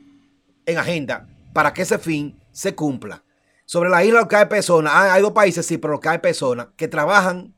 en 0.67 0.79
agenda 0.79 1.29
para 1.53 1.73
que 1.73 1.83
ese 1.83 1.99
fin 1.99 2.39
se 2.53 2.75
cumpla. 2.75 3.23
Sobre 3.65 3.89
la 3.89 4.05
isla 4.05 4.27
que 4.29 4.37
hay 4.37 4.47
personas, 4.47 4.93
ah, 4.95 5.15
hay 5.15 5.23
dos 5.23 5.33
países, 5.33 5.67
sí, 5.67 5.79
pero 5.79 6.01
que 6.01 6.09
hay 6.09 6.19
personas 6.19 6.69
que 6.77 6.89
trabajan, 6.89 7.55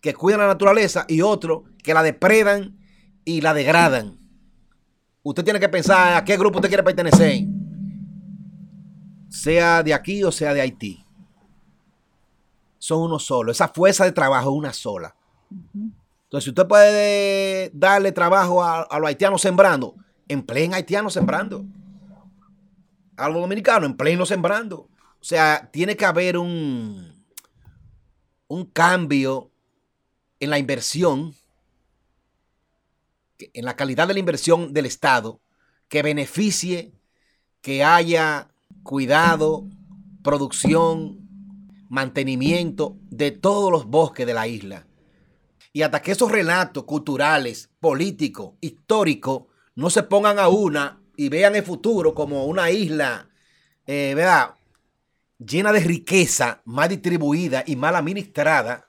que 0.00 0.14
cuidan 0.14 0.40
la 0.40 0.46
naturaleza 0.46 1.04
y 1.08 1.22
otros 1.22 1.62
que 1.82 1.94
la 1.94 2.02
depredan 2.02 2.78
y 3.24 3.40
la 3.40 3.54
degradan. 3.54 4.18
Usted 5.22 5.44
tiene 5.44 5.60
que 5.60 5.68
pensar 5.68 6.14
a 6.14 6.24
qué 6.24 6.36
grupo 6.36 6.58
usted 6.58 6.68
quiere 6.68 6.82
pertenecer. 6.82 7.44
Sea 9.28 9.82
de 9.82 9.94
aquí 9.94 10.24
o 10.24 10.32
sea 10.32 10.52
de 10.52 10.60
Haití. 10.60 11.04
Son 12.78 13.00
uno 13.00 13.18
solo. 13.18 13.52
Esa 13.52 13.68
fuerza 13.68 14.04
de 14.04 14.12
trabajo 14.12 14.50
es 14.50 14.56
una 14.56 14.72
sola. 14.72 15.14
Entonces, 16.32 16.44
si 16.44 16.50
usted 16.50 16.66
puede 16.66 17.70
darle 17.72 18.10
trabajo 18.10 18.64
a, 18.64 18.86
los 18.98 19.06
haitianos 19.06 19.40
sembrando, 19.40 19.94
empleen 20.26 20.74
haitianos 20.74 21.12
sembrando. 21.12 21.64
A 23.16 23.28
los 23.28 23.40
dominicanos, 23.40 23.88
empleenlos 23.88 24.28
sembrando. 24.28 24.88
O 25.20 25.24
sea, 25.24 25.68
tiene 25.70 25.96
que 25.96 26.04
haber 26.04 26.36
un, 26.36 27.12
un 28.48 28.64
cambio 28.64 29.50
en 30.40 30.50
la 30.50 30.58
inversión 30.58 31.34
en 33.54 33.64
la 33.64 33.76
calidad 33.76 34.08
de 34.08 34.14
la 34.14 34.20
inversión 34.20 34.72
del 34.72 34.86
Estado 34.86 35.40
que 35.88 36.02
beneficie 36.02 36.92
que 37.60 37.84
haya 37.84 38.48
cuidado, 38.82 39.68
producción, 40.22 41.20
mantenimiento 41.88 42.96
de 43.10 43.30
todos 43.30 43.70
los 43.70 43.86
bosques 43.86 44.26
de 44.26 44.34
la 44.34 44.48
isla. 44.48 44.86
Y 45.72 45.82
hasta 45.82 46.02
que 46.02 46.12
esos 46.12 46.30
relatos 46.30 46.84
culturales, 46.84 47.70
políticos, 47.80 48.54
históricos, 48.60 49.44
no 49.74 49.90
se 49.90 50.02
pongan 50.02 50.38
a 50.38 50.48
una 50.48 51.00
y 51.16 51.28
vean 51.28 51.56
el 51.56 51.62
futuro 51.62 52.14
como 52.14 52.46
una 52.46 52.70
isla, 52.70 53.28
eh, 53.86 54.12
¿verdad? 54.14 54.54
Llena 55.38 55.72
de 55.72 55.80
riqueza, 55.80 56.62
mal 56.64 56.88
distribuida 56.88 57.64
y 57.66 57.76
mal 57.76 57.96
administrada, 57.96 58.88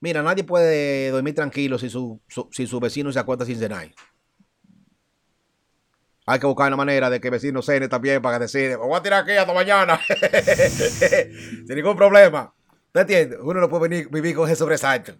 Mira, 0.00 0.22
nadie 0.22 0.44
puede 0.44 1.10
dormir 1.10 1.34
tranquilo 1.34 1.78
si 1.78 1.90
su, 1.90 2.20
si 2.50 2.66
su 2.66 2.80
vecino 2.80 3.12
se 3.12 3.18
acuesta 3.18 3.44
sin 3.44 3.58
cenar. 3.58 3.88
Hay 6.26 6.38
que 6.38 6.46
buscar 6.46 6.68
una 6.68 6.76
manera 6.76 7.08
de 7.08 7.20
que 7.20 7.28
el 7.28 7.32
vecino 7.32 7.62
cene 7.62 7.88
también 7.88 8.20
para 8.20 8.36
que 8.36 8.42
decide, 8.42 8.76
voy 8.76 8.94
a 8.94 9.02
tirar 9.02 9.22
aquí 9.22 9.32
hasta 9.32 9.52
mañana. 9.52 9.98
sin 11.66 11.74
ningún 11.74 11.96
problema. 11.96 12.54
¿Te 12.92 13.00
entiendes? 13.00 13.38
Uno 13.42 13.60
no 13.60 13.68
puede 13.68 13.88
venir, 13.88 14.08
vivir 14.10 14.36
con 14.36 14.46
ese 14.46 14.56
sobresalto. 14.56 15.14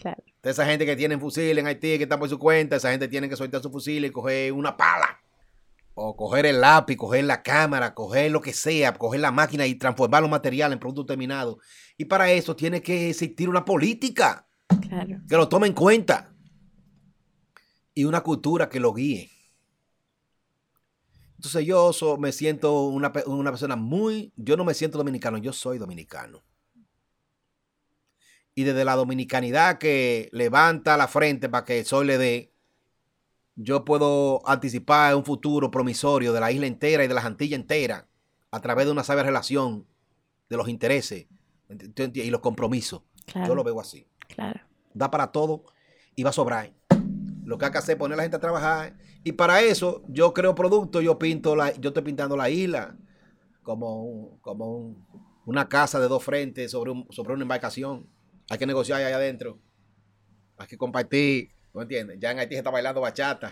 Claro. 0.00 0.22
esa 0.42 0.66
gente 0.66 0.84
que 0.86 0.96
tiene 0.96 1.18
fusil 1.18 1.58
en 1.58 1.66
Haití, 1.66 1.96
que 1.96 2.04
está 2.04 2.18
por 2.18 2.28
su 2.28 2.38
cuenta, 2.38 2.76
esa 2.76 2.90
gente 2.90 3.08
tiene 3.08 3.28
que 3.28 3.36
soltar 3.36 3.62
su 3.62 3.70
fusil 3.70 4.04
y 4.04 4.10
coger 4.10 4.52
una 4.52 4.76
pala. 4.76 5.23
O 5.94 6.16
coger 6.16 6.46
el 6.46 6.60
lápiz, 6.60 6.96
coger 6.96 7.24
la 7.24 7.42
cámara, 7.42 7.94
coger 7.94 8.30
lo 8.30 8.40
que 8.40 8.52
sea, 8.52 8.94
coger 8.94 9.20
la 9.20 9.30
máquina 9.30 9.66
y 9.66 9.76
transformar 9.76 10.22
los 10.22 10.30
materiales 10.30 10.74
en 10.74 10.80
productos 10.80 11.06
terminados. 11.06 11.58
Y 11.96 12.06
para 12.06 12.30
eso 12.30 12.56
tiene 12.56 12.82
que 12.82 13.10
existir 13.10 13.48
una 13.48 13.64
política 13.64 14.48
que 15.28 15.36
lo 15.36 15.48
tome 15.48 15.68
en 15.68 15.72
cuenta 15.72 16.34
y 17.94 18.04
una 18.04 18.22
cultura 18.22 18.68
que 18.68 18.80
lo 18.80 18.92
guíe. 18.92 19.30
Entonces 21.36 21.66
yo 21.66 21.92
me 22.18 22.32
siento 22.32 22.84
una, 22.84 23.12
una, 23.26 23.50
persona 23.50 23.76
muy, 23.76 24.32
yo 24.34 24.56
no 24.56 24.64
me 24.64 24.72
siento 24.72 24.98
dominicano, 24.98 25.36
yo 25.38 25.52
soy 25.52 25.78
dominicano. 25.78 26.42
Y 28.54 28.64
desde 28.64 28.84
la 28.84 28.96
dominicanidad 28.96 29.78
que 29.78 30.28
levanta 30.32 30.96
la 30.96 31.06
frente 31.06 31.48
para 31.48 31.64
que 31.64 31.80
el 31.80 31.84
sol 31.84 32.06
le 32.06 32.18
dé, 32.18 32.53
yo 33.56 33.84
puedo 33.84 34.46
anticipar 34.48 35.14
un 35.14 35.24
futuro 35.24 35.70
promisorio 35.70 36.32
de 36.32 36.40
la 36.40 36.50
isla 36.50 36.66
entera 36.66 37.04
y 37.04 37.08
de 37.08 37.14
las 37.14 37.24
Antillas 37.24 37.60
entera 37.60 38.08
a 38.50 38.60
través 38.60 38.86
de 38.86 38.92
una 38.92 39.04
sabia 39.04 39.22
relación 39.22 39.86
de 40.48 40.56
los 40.56 40.68
intereses 40.68 41.26
y 41.68 42.30
los 42.30 42.40
compromisos. 42.40 43.02
Yo 43.46 43.54
lo 43.54 43.64
veo 43.64 43.80
así. 43.80 44.06
Claro. 44.28 44.60
Da 44.92 45.10
para 45.10 45.32
todo 45.32 45.64
y 46.14 46.22
va 46.22 46.30
a 46.30 46.32
sobrar. 46.32 46.72
Lo 47.44 47.58
que 47.58 47.66
hay 47.66 47.72
que 47.72 47.78
hacer 47.78 47.94
es 47.94 47.98
poner 47.98 48.14
a 48.14 48.16
la 48.18 48.22
gente 48.22 48.36
a 48.36 48.40
trabajar. 48.40 48.96
Y 49.22 49.32
para 49.32 49.60
eso 49.60 50.02
yo 50.08 50.32
creo 50.32 50.54
productos, 50.54 51.02
yo 51.02 51.18
pinto 51.18 51.56
la, 51.56 51.74
yo 51.76 51.88
estoy 51.90 52.02
pintando 52.02 52.36
la 52.36 52.50
isla 52.50 52.96
como, 53.62 54.38
como 54.40 54.96
una 55.46 55.68
casa 55.68 56.00
de 56.00 56.08
dos 56.08 56.22
frentes 56.22 56.70
sobre, 56.70 56.92
sobre 57.10 57.34
una 57.34 57.42
embarcación. 57.42 58.08
Hay 58.50 58.58
que 58.58 58.66
negociar 58.66 59.02
ahí 59.02 59.12
adentro. 59.12 59.58
Hay 60.56 60.66
que 60.66 60.76
compartir. 60.76 61.53
¿No 61.74 61.82
entiendes? 61.82 62.18
Ya 62.20 62.30
en 62.30 62.38
Haití 62.38 62.54
se 62.54 62.58
está 62.58 62.70
bailando 62.70 63.00
bachata. 63.00 63.50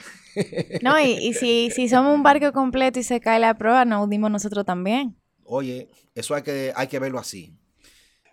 No, 0.80 0.98
y, 1.00 1.34
si, 1.34 1.70
si 1.74 1.88
somos 1.88 2.14
un 2.14 2.22
barco 2.22 2.52
completo 2.52 3.00
y 3.00 3.02
se 3.02 3.20
cae 3.20 3.40
la 3.40 3.54
prueba, 3.54 3.84
nos 3.84 4.04
unimos 4.04 4.30
nosotros 4.30 4.64
también. 4.64 5.16
Oye, 5.44 5.88
eso 6.14 6.34
hay 6.36 6.42
que, 6.42 6.72
hay 6.76 6.86
que 6.86 7.00
verlo 7.00 7.18
así. 7.18 7.58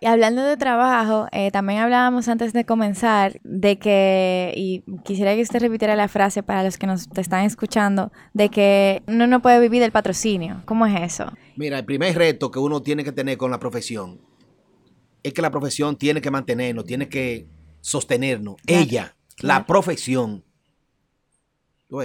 Y 0.02 0.06
hablando 0.06 0.42
de 0.42 0.56
trabajo, 0.56 1.26
eh, 1.32 1.50
también 1.50 1.80
hablábamos 1.80 2.28
antes 2.28 2.54
de 2.54 2.64
comenzar 2.64 3.38
de 3.42 3.78
que, 3.78 4.54
y 4.56 4.82
quisiera 5.04 5.34
que 5.34 5.42
usted 5.42 5.60
repitiera 5.60 5.94
la 5.94 6.08
frase 6.08 6.42
para 6.42 6.62
los 6.62 6.78
que 6.78 6.86
nos 6.86 7.06
están 7.16 7.44
escuchando, 7.44 8.10
de 8.32 8.48
que 8.48 9.02
uno 9.08 9.26
no 9.26 9.42
puede 9.42 9.60
vivir 9.60 9.82
del 9.82 9.92
patrocinio. 9.92 10.62
¿Cómo 10.64 10.86
es 10.86 11.02
eso? 11.02 11.30
Mira, 11.56 11.78
el 11.78 11.84
primer 11.84 12.16
reto 12.16 12.50
que 12.50 12.58
uno 12.58 12.80
tiene 12.80 13.04
que 13.04 13.12
tener 13.12 13.36
con 13.36 13.50
la 13.50 13.58
profesión 13.58 14.20
es 15.22 15.34
que 15.34 15.42
la 15.42 15.50
profesión 15.50 15.96
tiene 15.96 16.22
que 16.22 16.30
mantenernos, 16.30 16.86
tiene 16.86 17.10
que 17.10 17.46
sostenernos. 17.82 18.56
Ella, 18.66 19.14
la 19.40 19.66
profesión. 19.66 20.44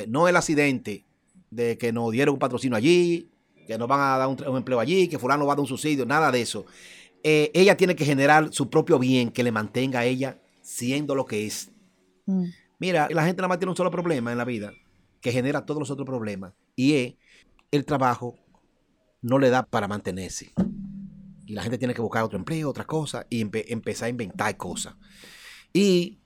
No 0.08 0.28
el 0.28 0.36
accidente 0.36 1.06
de 1.52 1.78
que 1.78 1.94
nos 1.94 2.12
dieron 2.12 2.34
un 2.34 2.40
patrocinio 2.40 2.76
allí, 2.76 3.30
que 3.68 3.78
nos 3.78 3.88
van 3.88 4.00
a 4.00 4.18
dar 4.18 4.28
un, 4.28 4.38
un 4.48 4.58
empleo 4.58 4.80
allí, 4.80 5.08
que 5.08 5.20
fulano 5.20 5.46
va 5.46 5.54
a 5.54 5.56
dar 5.56 5.62
un 5.62 5.68
subsidio, 5.68 6.06
nada 6.06 6.32
de 6.32 6.42
eso 6.42 6.66
eh, 7.28 7.50
ella 7.56 7.76
tiene 7.76 7.96
que 7.96 8.06
generar 8.06 8.54
su 8.54 8.70
propio 8.70 9.00
bien 9.00 9.32
que 9.32 9.44
le 9.44 9.52
mantenga 9.52 10.02
a 10.02 10.06
ella 10.06 10.38
siendo 10.62 11.16
lo 11.16 11.26
que 11.26 11.48
es. 11.48 11.72
Mm. 12.28 12.44
Mira, 12.78 13.08
la 13.10 13.26
gente 13.26 13.42
nada 13.42 13.48
más 13.48 13.58
tiene 13.58 13.72
un 13.72 13.76
solo 13.76 13.90
problema 13.90 14.32
en 14.32 14.38
la 14.38 14.46
vida 14.46 14.72
que 15.22 15.32
genera 15.32 15.66
todos 15.66 15.80
los 15.80 15.90
otros 15.90 16.06
problemas 16.06 16.54
y 16.76 16.94
es 16.94 17.16
el 17.72 17.84
trabajo 17.84 18.36
no 19.24 19.40
le 19.40 19.50
da 19.50 19.64
para 19.64 19.88
mantenerse. 19.88 20.54
Y 21.48 21.54
la 21.54 21.64
gente 21.64 21.80
tiene 21.80 21.96
que 21.96 22.02
buscar 22.02 22.22
otro 22.22 22.38
empleo, 22.38 22.70
otra 22.70 22.86
cosa 22.86 23.26
y 23.28 23.42
empezar 23.42 24.06
a 24.06 24.10
inventar 24.10 24.56
cosas. 24.56 24.94
Y 25.74 26.20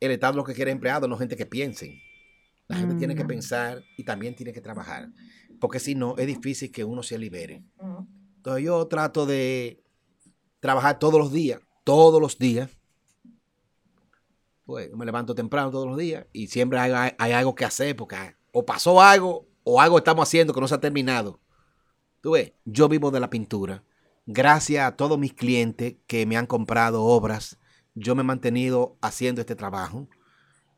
el 0.00 0.12
Estado 0.12 0.36
lo 0.36 0.44
que 0.44 0.54
quiere 0.54 0.70
empleados, 0.70 1.08
no 1.08 1.16
gente 1.16 1.36
que 1.36 1.46
piensen. 1.46 2.00
La 2.68 2.76
gente 2.76 2.96
tiene 2.96 3.14
que 3.14 3.24
mm. 3.24 3.28
pensar 3.28 3.82
y 3.96 4.04
también 4.04 4.34
tiene 4.34 4.52
que 4.52 4.60
trabajar. 4.60 5.08
Porque 5.58 5.80
si 5.80 5.94
no, 5.94 6.16
es 6.18 6.26
difícil 6.26 6.70
que 6.70 6.84
uno 6.84 7.02
se 7.02 7.18
libere. 7.18 7.64
Entonces 8.36 8.64
yo 8.64 8.86
trato 8.86 9.26
de 9.26 9.82
trabajar 10.60 10.98
todos 10.98 11.18
los 11.18 11.32
días, 11.32 11.60
todos 11.84 12.20
los 12.20 12.38
días, 12.38 12.70
Pues 14.64 14.92
me 14.92 15.06
levanto 15.06 15.34
temprano 15.34 15.70
todos 15.70 15.86
los 15.86 15.96
días 15.96 16.26
y 16.32 16.48
siempre 16.48 16.78
hay, 16.78 17.14
hay 17.18 17.32
algo 17.32 17.54
que 17.54 17.64
hacer 17.64 17.96
porque 17.96 18.16
o 18.52 18.66
pasó 18.66 19.00
algo 19.00 19.48
o 19.64 19.80
algo 19.80 19.98
estamos 19.98 20.28
haciendo 20.28 20.52
que 20.52 20.60
no 20.60 20.68
se 20.68 20.74
ha 20.74 20.80
terminado. 20.80 21.40
Tú 22.20 22.32
ves, 22.32 22.52
yo 22.64 22.88
vivo 22.88 23.10
de 23.10 23.20
la 23.20 23.30
pintura. 23.30 23.84
Gracias 24.26 24.86
a 24.86 24.96
todos 24.96 25.18
mis 25.18 25.32
clientes 25.32 25.96
que 26.06 26.26
me 26.26 26.36
han 26.36 26.46
comprado 26.46 27.04
obras, 27.04 27.58
yo 27.98 28.14
me 28.14 28.22
he 28.22 28.24
mantenido 28.24 28.96
haciendo 29.00 29.40
este 29.40 29.56
trabajo 29.56 30.08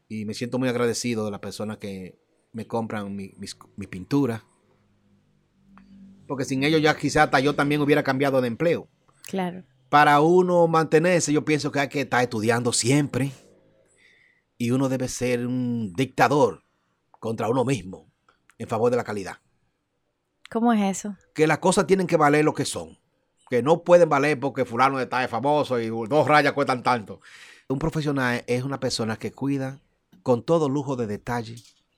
y 0.08 0.24
me 0.24 0.34
siento 0.34 0.58
muy 0.58 0.68
agradecido 0.68 1.24
de 1.24 1.30
las 1.30 1.40
personas 1.40 1.78
que 1.78 2.18
me 2.52 2.66
compran 2.66 3.14
mi, 3.14 3.32
mis, 3.38 3.56
pinturas. 3.88 4.42
Porque 6.26 6.44
sin 6.44 6.64
ellos 6.64 6.82
ya 6.82 6.96
quizás 6.96 7.24
hasta 7.24 7.40
yo 7.40 7.54
también 7.54 7.80
hubiera 7.80 8.02
cambiado 8.02 8.40
de 8.40 8.48
empleo. 8.48 8.88
Claro. 9.24 9.64
Para 9.88 10.20
uno 10.20 10.66
mantenerse, 10.68 11.32
yo 11.32 11.44
pienso 11.44 11.70
que 11.72 11.80
hay 11.80 11.88
que 11.88 12.02
estar 12.02 12.22
estudiando 12.22 12.72
siempre. 12.72 13.32
Y 14.56 14.70
uno 14.72 14.88
debe 14.88 15.08
ser 15.08 15.46
un 15.46 15.92
dictador 15.94 16.64
contra 17.10 17.48
uno 17.48 17.64
mismo 17.64 18.10
en 18.58 18.68
favor 18.68 18.90
de 18.90 18.96
la 18.96 19.04
calidad. 19.04 19.38
¿Cómo 20.50 20.72
es 20.72 20.98
eso? 20.98 21.16
Que 21.34 21.46
las 21.46 21.58
cosas 21.58 21.86
tienen 21.86 22.06
que 22.06 22.16
valer 22.16 22.44
lo 22.44 22.54
que 22.54 22.64
son. 22.64 22.99
Que 23.51 23.62
no 23.62 23.82
pueden 23.82 24.09
valer 24.09 24.40
porque 24.40 24.64
fulano 24.64 24.98
está 24.98 25.18
de 25.18 25.28
famoso 25.28 25.78
y 25.78 25.88
dos 25.88 26.26
rayas 26.26 26.55
cuestan 26.55 26.82
tanto. 26.82 27.20
Un 27.68 27.78
profesional 27.78 28.42
es 28.46 28.64
una 28.64 28.80
persona 28.80 29.16
que 29.16 29.32
cuida 29.32 29.78
con 30.22 30.42
todo 30.42 30.70
lujo 30.70 30.96
de 30.96 31.07
detalle 31.07 31.57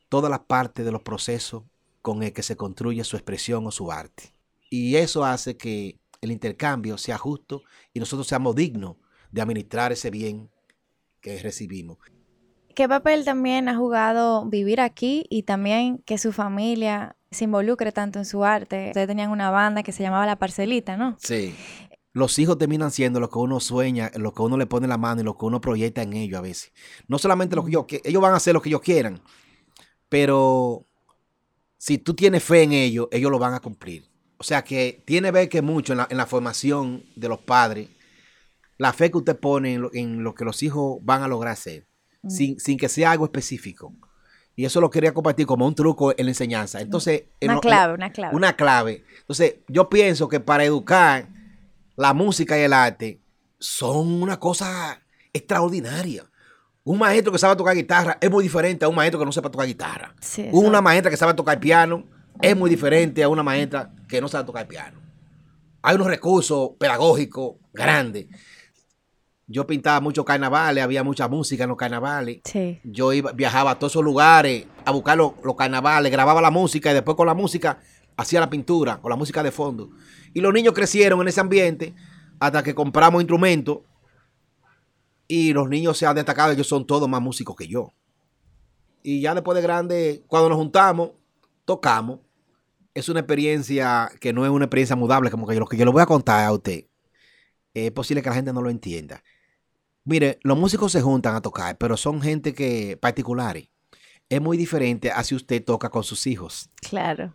todas 0.09 0.31
las 0.31 0.41
partes 0.41 0.85
de 0.85 0.93
los 0.93 1.03
procesos 1.03 1.63
con 2.03 2.23
el 2.23 2.33
que 2.33 2.43
se 2.43 2.57
construye 2.57 3.05
su 3.05 3.17
expresión 3.17 3.67
o 3.67 3.71
su 3.71 3.93
arte. 3.93 4.35
Y 4.69 4.97
eso 4.97 5.25
hace 5.25 5.57
que 5.57 5.99
el 6.21 6.33
intercambio 6.33 6.99
sea 6.99 7.19
justo 7.19 7.63
y 7.95 8.01
nosotros 8.01 8.27
seamos 8.27 8.55
dignos 8.55 8.97
de 9.31 9.41
administrar 9.41 9.93
ese 9.93 10.11
bien 10.11 10.51
que 11.21 11.39
recibimos. 11.41 11.99
¿Qué 12.75 12.89
papel 12.89 13.25
también 13.25 13.69
ha 13.69 13.77
jugado 13.77 14.47
vivir 14.47 14.81
aquí 14.81 15.27
y 15.29 15.43
también 15.43 15.99
que 16.07 16.17
su 16.19 16.33
familia 16.33 17.17
se 17.31 17.45
involucre 17.45 17.93
tanto 17.93 18.19
en 18.19 18.25
su 18.25 18.45
arte? 18.45 18.89
Ustedes 18.89 19.07
tenían 19.07 19.31
una 19.31 19.51
banda 19.51 19.83
que 19.83 19.93
se 19.93 20.03
llamaba 20.03 20.27
La 20.27 20.37
Parcelita, 20.37 20.97
¿no? 20.97 21.17
Sí. 21.21 21.55
Los 22.15 22.39
hijos 22.39 22.59
terminan 22.59 22.91
siendo 22.91 23.21
lo 23.21 23.31
que 23.31 23.39
uno 23.39 23.61
sueña, 23.61 24.11
lo 24.17 24.33
que 24.33 24.43
uno 24.43 24.57
le 24.57 24.67
pone 24.67 24.85
en 24.85 24.91
la 24.91 24.99
mano 24.99 25.21
y 25.21 25.25
lo 25.25 25.37
que 25.37 25.45
uno 25.45 25.61
proyecta 25.61 26.03
en 26.03 26.13
ellos 26.13 26.39
a 26.39 26.43
veces. 26.43 26.73
No 27.09 27.19
solamente 27.19 27.57
lo 27.57 27.65
que 27.65 27.73
yo, 27.73 27.87
ellos 28.05 28.23
van 28.23 28.35
a 28.35 28.37
hacer 28.37 28.55
lo 28.55 28.61
que 28.61 28.69
ellos 28.69 28.83
quieran, 28.83 29.21
pero 30.09 30.87
si 31.79 31.99
tú 31.99 32.15
tienes 32.15 32.43
fe 32.43 32.63
en 32.63 32.73
ellos, 32.73 33.09
ellos 33.11 33.31
lo 33.31 33.39
van 33.39 33.55
a 33.55 33.61
cumplir. 33.61 34.11
O 34.37 34.45
sea 34.45 34.63
que 34.63 35.03
tiene 35.07 35.29
que 35.29 35.33
ver 35.33 35.49
que 35.49 35.63
mucho 35.63 35.95
en 35.95 36.17
la, 36.17 36.27
formación 36.27 37.05
de 37.17 37.29
los 37.29 37.41
padres, 37.41 37.89
la 38.77 38.93
fe 38.93 39.11
que 39.11 39.19
usted 39.19 39.39
pone 39.39 39.81
en 39.93 40.23
lo 40.23 40.35
que 40.35 40.45
los 40.45 40.63
hijos 40.63 40.99
van 41.03 41.23
a 41.23 41.29
lograr 41.29 41.53
hacer 41.53 41.87
sin, 42.29 42.77
que 42.77 42.89
sea 42.89 43.13
algo 43.13 43.25
específico. 43.25 43.93
Y 44.55 44.65
eso 44.65 44.81
lo 44.81 44.91
quería 44.91 45.15
compartir 45.15 45.47
como 45.47 45.67
un 45.67 45.75
truco 45.75 46.13
en 46.17 46.27
la 46.27 46.31
enseñanza. 46.31 46.81
Entonces, 46.81 47.25
una 47.41 47.61
clave, 47.61 47.95
una 47.95 48.13
clave. 48.13 48.37
Una 48.37 48.57
clave. 48.57 49.05
Entonces, 49.21 49.57
yo 49.69 49.89
pienso 49.89 50.29
que 50.29 50.41
para 50.41 50.65
educar, 50.65 51.29
la 51.97 52.13
música 52.13 52.59
y 52.59 52.63
el 52.63 52.73
arte 52.73 53.21
son 53.59 54.23
una 54.23 54.39
cosa 54.39 55.01
extraordinaria. 55.33 56.25
Un 56.85 56.99
maestro 56.99 57.33
que 57.33 57.39
sabe 57.39 57.57
tocar 57.57 57.77
guitarra 57.77 58.19
es 58.21 58.31
muy 58.31 58.43
diferente 58.43 58.85
a 58.85 58.89
un 58.89 58.97
maestro 58.97 59.19
que 59.19 59.25
no 59.25 59.33
sepa 59.33 59.51
tocar 59.51 59.67
guitarra. 59.67 60.15
una 60.53 60.81
maestra 60.81 61.11
que 61.11 61.17
sabe 61.17 61.35
tocar 61.35 61.59
piano 61.61 62.05
es 62.41 62.57
muy 62.57 62.69
diferente 62.69 63.23
a 63.23 63.29
una 63.29 63.43
maestra 63.43 63.93
que 64.09 64.21
no 64.21 64.29
sabe 64.29 64.45
tocar 64.45 64.67
piano. 64.67 65.01
Hay 65.81 65.95
unos 65.95 66.09
recursos 66.09 66.71
pedagógicos 66.79 67.57
grandes 67.73 68.27
yo 69.53 69.67
pintaba 69.67 70.01
muchos 70.01 70.25
carnavales, 70.25 70.83
había 70.83 71.05
mucha 71.05 71.29
música 71.29 71.65
en 71.65 71.69
los 71.69 71.77
carnavales. 71.77 72.41
Yo 72.85 73.13
iba, 73.13 73.33
viajaba 73.33 73.73
a 73.73 73.79
todos 73.79 73.93
esos 73.93 74.03
lugares 74.03 74.67
a 74.85 74.91
buscar 74.91 75.19
los, 75.19 75.35
carnavales, 75.57 76.11
grababa 76.11 76.41
la 76.41 76.51
música 76.51 76.91
y 76.91 76.95
después 76.95 77.17
con 77.17 77.27
la 77.27 77.35
música 77.35 77.79
hacía 78.17 78.41
la 78.41 78.49
pintura, 78.49 78.99
con 79.01 79.11
la 79.11 79.17
música 79.17 79.43
de 79.43 79.53
fondo. 79.53 79.91
Y 80.33 80.41
los 80.41 80.55
niños 80.55 80.73
crecieron 80.73 81.21
en 81.21 81.29
ese 81.29 81.41
ambiente 81.41 81.95
hasta 82.41 82.63
que 82.63 82.75
compramos 82.75 83.21
instrumentos 83.21 83.81
y 85.29 85.53
los 85.53 85.69
niños 85.69 85.99
se 85.99 86.07
han 86.07 86.17
destacado, 86.17 86.53
ellos 86.53 86.67
son 86.67 86.87
todos 86.87 87.07
más 87.07 87.21
músicos 87.21 87.55
que 87.55 87.69
yo. 87.69 87.93
Y 89.03 89.21
ya 89.21 89.35
después 89.35 89.55
de 89.55 89.63
grande, 89.63 90.25
cuando 90.29 90.49
nos 90.49 90.59
juntamos, 90.59 91.11
tocamos. 91.67 92.21
Es 92.95 93.09
una 93.09 93.21
experiencia 93.21 94.11
que 94.19 94.33
no 94.33 94.45
es 94.45 94.51
una 94.51 94.65
experiencia 94.65 94.97
mudable, 94.97 95.31
como 95.31 95.47
que 95.47 95.57
lo 95.57 95.67
que 95.67 95.77
yo 95.77 95.85
le 95.85 95.91
voy 95.91 96.03
a 96.03 96.07
contar 96.07 96.45
a 96.45 96.53
usted. 96.53 96.87
Es 97.75 97.91
posible 97.91 98.23
que 98.23 98.29
la 98.29 98.35
gente 98.35 98.53
no 98.53 98.63
lo 98.63 98.71
entienda. 98.71 99.23
Mire, 100.05 100.41
los 100.43 100.59
músicos 100.59 100.91
se 100.91 101.01
juntan 101.01 101.37
a 101.37 101.41
tocar, 101.41 101.79
pero 101.79 101.97
son 101.97 102.21
gente 102.21 102.55
que 102.55 102.97
particulares. 102.97 103.69
Es 104.29 104.41
muy 104.41 104.57
diferente 104.57 105.13
a 105.13 105.23
si 105.23 105.35
usted 105.35 105.65
toca 105.65 105.91
con 105.91 106.03
sus 106.03 106.27
hijos. 106.27 106.71
Claro. 106.81 107.33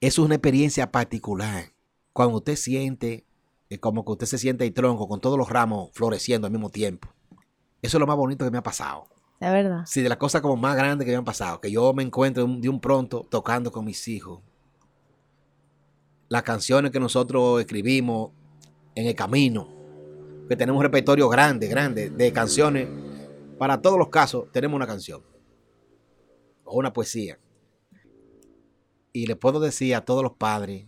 Es 0.00 0.18
una 0.18 0.34
experiencia 0.34 0.90
particular. 0.90 1.72
Cuando 2.12 2.38
usted 2.38 2.56
siente, 2.56 3.24
es 3.68 3.78
como 3.78 4.04
que 4.04 4.12
usted 4.12 4.26
se 4.26 4.38
siente 4.38 4.66
el 4.66 4.72
tronco 4.72 5.06
con 5.06 5.20
todos 5.20 5.38
los 5.38 5.48
ramos 5.48 5.90
floreciendo 5.92 6.46
al 6.46 6.52
mismo 6.52 6.70
tiempo. 6.70 7.08
Eso 7.82 7.98
es 7.98 8.00
lo 8.00 8.06
más 8.06 8.16
bonito 8.16 8.44
que 8.44 8.50
me 8.50 8.58
ha 8.58 8.62
pasado. 8.62 9.06
De 9.38 9.50
verdad. 9.50 9.84
Sí, 9.86 10.00
de 10.00 10.08
las 10.08 10.18
cosas 10.18 10.40
como 10.40 10.56
más 10.56 10.76
grandes 10.76 11.04
que 11.04 11.12
me 11.12 11.18
han 11.18 11.24
pasado. 11.24 11.60
Que 11.60 11.70
yo 11.70 11.92
me 11.92 12.02
encuentro 12.02 12.46
de 12.46 12.68
un 12.68 12.80
pronto 12.80 13.26
tocando 13.30 13.70
con 13.70 13.84
mis 13.84 14.08
hijos. 14.08 14.40
Las 16.28 16.42
canciones 16.42 16.90
que 16.90 16.98
nosotros 16.98 17.60
escribimos 17.60 18.32
en 18.94 19.06
el 19.06 19.14
camino 19.14 19.75
que 20.48 20.56
tenemos 20.56 20.78
un 20.78 20.84
repertorio 20.84 21.28
grande, 21.28 21.66
grande 21.68 22.10
de 22.10 22.32
canciones. 22.32 22.88
Para 23.58 23.80
todos 23.80 23.98
los 23.98 24.08
casos 24.08 24.50
tenemos 24.52 24.76
una 24.76 24.86
canción 24.86 25.22
o 26.64 26.78
una 26.78 26.92
poesía. 26.92 27.38
Y 29.12 29.26
le 29.26 29.36
puedo 29.36 29.60
decir 29.60 29.94
a 29.94 30.04
todos 30.04 30.22
los 30.22 30.34
padres 30.34 30.86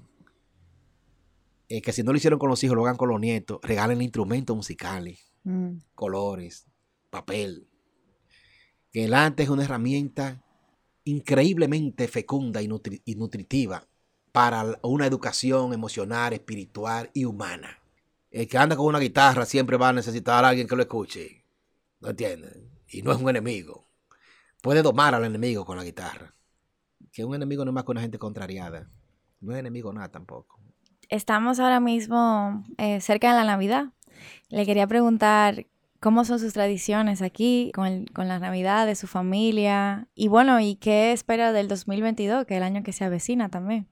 eh, 1.68 1.82
que 1.82 1.92
si 1.92 2.02
no 2.02 2.12
lo 2.12 2.18
hicieron 2.18 2.38
con 2.38 2.50
los 2.50 2.62
hijos, 2.62 2.76
lo 2.76 2.84
hagan 2.84 2.96
con 2.96 3.08
los 3.08 3.20
nietos. 3.20 3.58
Regalen 3.62 4.02
instrumentos 4.02 4.54
musicales, 4.54 5.32
mm. 5.44 5.78
colores, 5.94 6.66
papel. 7.10 7.68
Que 8.92 9.04
el 9.04 9.14
arte 9.14 9.42
es 9.42 9.48
una 9.48 9.64
herramienta 9.64 10.44
increíblemente 11.04 12.06
fecunda 12.06 12.60
y 12.60 12.68
nutritiva 13.16 13.88
para 14.30 14.78
una 14.82 15.06
educación 15.06 15.72
emocional, 15.72 16.34
espiritual 16.34 17.10
y 17.14 17.24
humana 17.24 17.78
el 18.30 18.48
que 18.48 18.58
anda 18.58 18.76
con 18.76 18.86
una 18.86 18.98
guitarra 18.98 19.46
siempre 19.46 19.76
va 19.76 19.88
a 19.88 19.92
necesitar 19.92 20.44
a 20.44 20.48
alguien 20.48 20.66
que 20.66 20.76
lo 20.76 20.82
escuche. 20.82 21.44
¿No 22.00 22.10
entiendes? 22.10 22.56
Y 22.88 23.02
no 23.02 23.12
es 23.12 23.18
un 23.18 23.28
enemigo. 23.28 23.88
Puede 24.62 24.82
domar 24.82 25.14
al 25.14 25.24
enemigo 25.24 25.64
con 25.64 25.76
la 25.76 25.84
guitarra. 25.84 26.34
Que 27.12 27.24
un 27.24 27.34
enemigo 27.34 27.64
no 27.64 27.70
es 27.70 27.74
más 27.74 27.84
que 27.84 27.90
una 27.90 28.00
gente 28.00 28.18
contrariada. 28.18 28.88
No 29.40 29.52
es 29.52 29.58
enemigo 29.58 29.92
nada 29.92 30.10
tampoco. 30.10 30.60
Estamos 31.08 31.58
ahora 31.58 31.80
mismo 31.80 32.64
eh, 32.76 33.00
cerca 33.00 33.30
de 33.30 33.38
la 33.38 33.44
Navidad. 33.44 33.92
Le 34.48 34.66
quería 34.66 34.86
preguntar 34.86 35.66
cómo 36.00 36.24
son 36.24 36.38
sus 36.38 36.52
tradiciones 36.52 37.22
aquí 37.22 37.72
con, 37.74 38.06
con, 38.06 38.28
la 38.28 38.38
Navidad 38.38 38.86
de 38.86 38.94
su 38.94 39.06
familia. 39.06 40.08
Y 40.14 40.28
bueno, 40.28 40.60
¿y 40.60 40.76
qué 40.76 41.12
espera 41.12 41.52
del 41.52 41.68
2022, 41.68 42.44
que 42.46 42.54
es 42.54 42.58
el 42.58 42.64
año 42.64 42.82
que 42.82 42.92
se 42.92 43.04
avecina 43.04 43.48
también? 43.48 43.88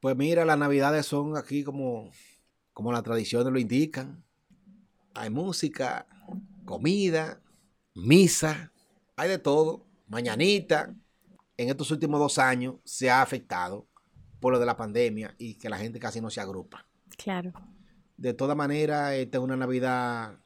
Pues 0.00 0.16
mira, 0.16 0.44
las 0.44 0.58
Navidades 0.58 1.06
son 1.06 1.36
aquí 1.36 1.62
como 1.64 2.10
como 2.76 2.92
las 2.92 3.02
tradiciones 3.02 3.50
lo 3.50 3.58
indican. 3.58 4.22
Hay 5.14 5.30
música, 5.30 6.06
comida, 6.66 7.40
misa, 7.94 8.70
hay 9.16 9.30
de 9.30 9.38
todo. 9.38 9.86
Mañanita, 10.08 10.94
en 11.56 11.70
estos 11.70 11.90
últimos 11.90 12.20
dos 12.20 12.36
años 12.36 12.74
se 12.84 13.08
ha 13.08 13.22
afectado 13.22 13.86
por 14.40 14.52
lo 14.52 14.58
de 14.58 14.66
la 14.66 14.76
pandemia 14.76 15.34
y 15.38 15.54
que 15.54 15.70
la 15.70 15.78
gente 15.78 15.98
casi 15.98 16.20
no 16.20 16.28
se 16.28 16.42
agrupa. 16.42 16.86
Claro. 17.16 17.54
De 18.18 18.34
todas 18.34 18.58
maneras, 18.58 19.14
esta 19.14 19.38
es 19.38 19.42
una 19.42 19.56
Navidad 19.56 20.38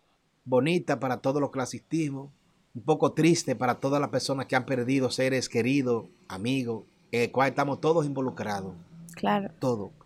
bonita 0.45 1.01
para 1.01 1.17
todos 1.17 1.41
los 1.41 1.51
que 1.51 2.11
un 2.11 2.85
poco 2.85 3.13
triste 3.13 3.57
para 3.57 3.81
todas 3.81 4.01
las 4.01 4.11
personas 4.11 4.47
que 4.47 4.55
han 4.55 4.67
perdido 4.67 5.11
seres 5.11 5.49
queridos, 5.49 6.07
amigos, 6.29 6.85
en 7.11 7.23
el 7.23 7.33
cual 7.33 7.49
estamos 7.49 7.81
todos 7.81 8.07
involucrados. 8.07 8.77
Claro. 9.17 9.53
Todo 9.59 10.00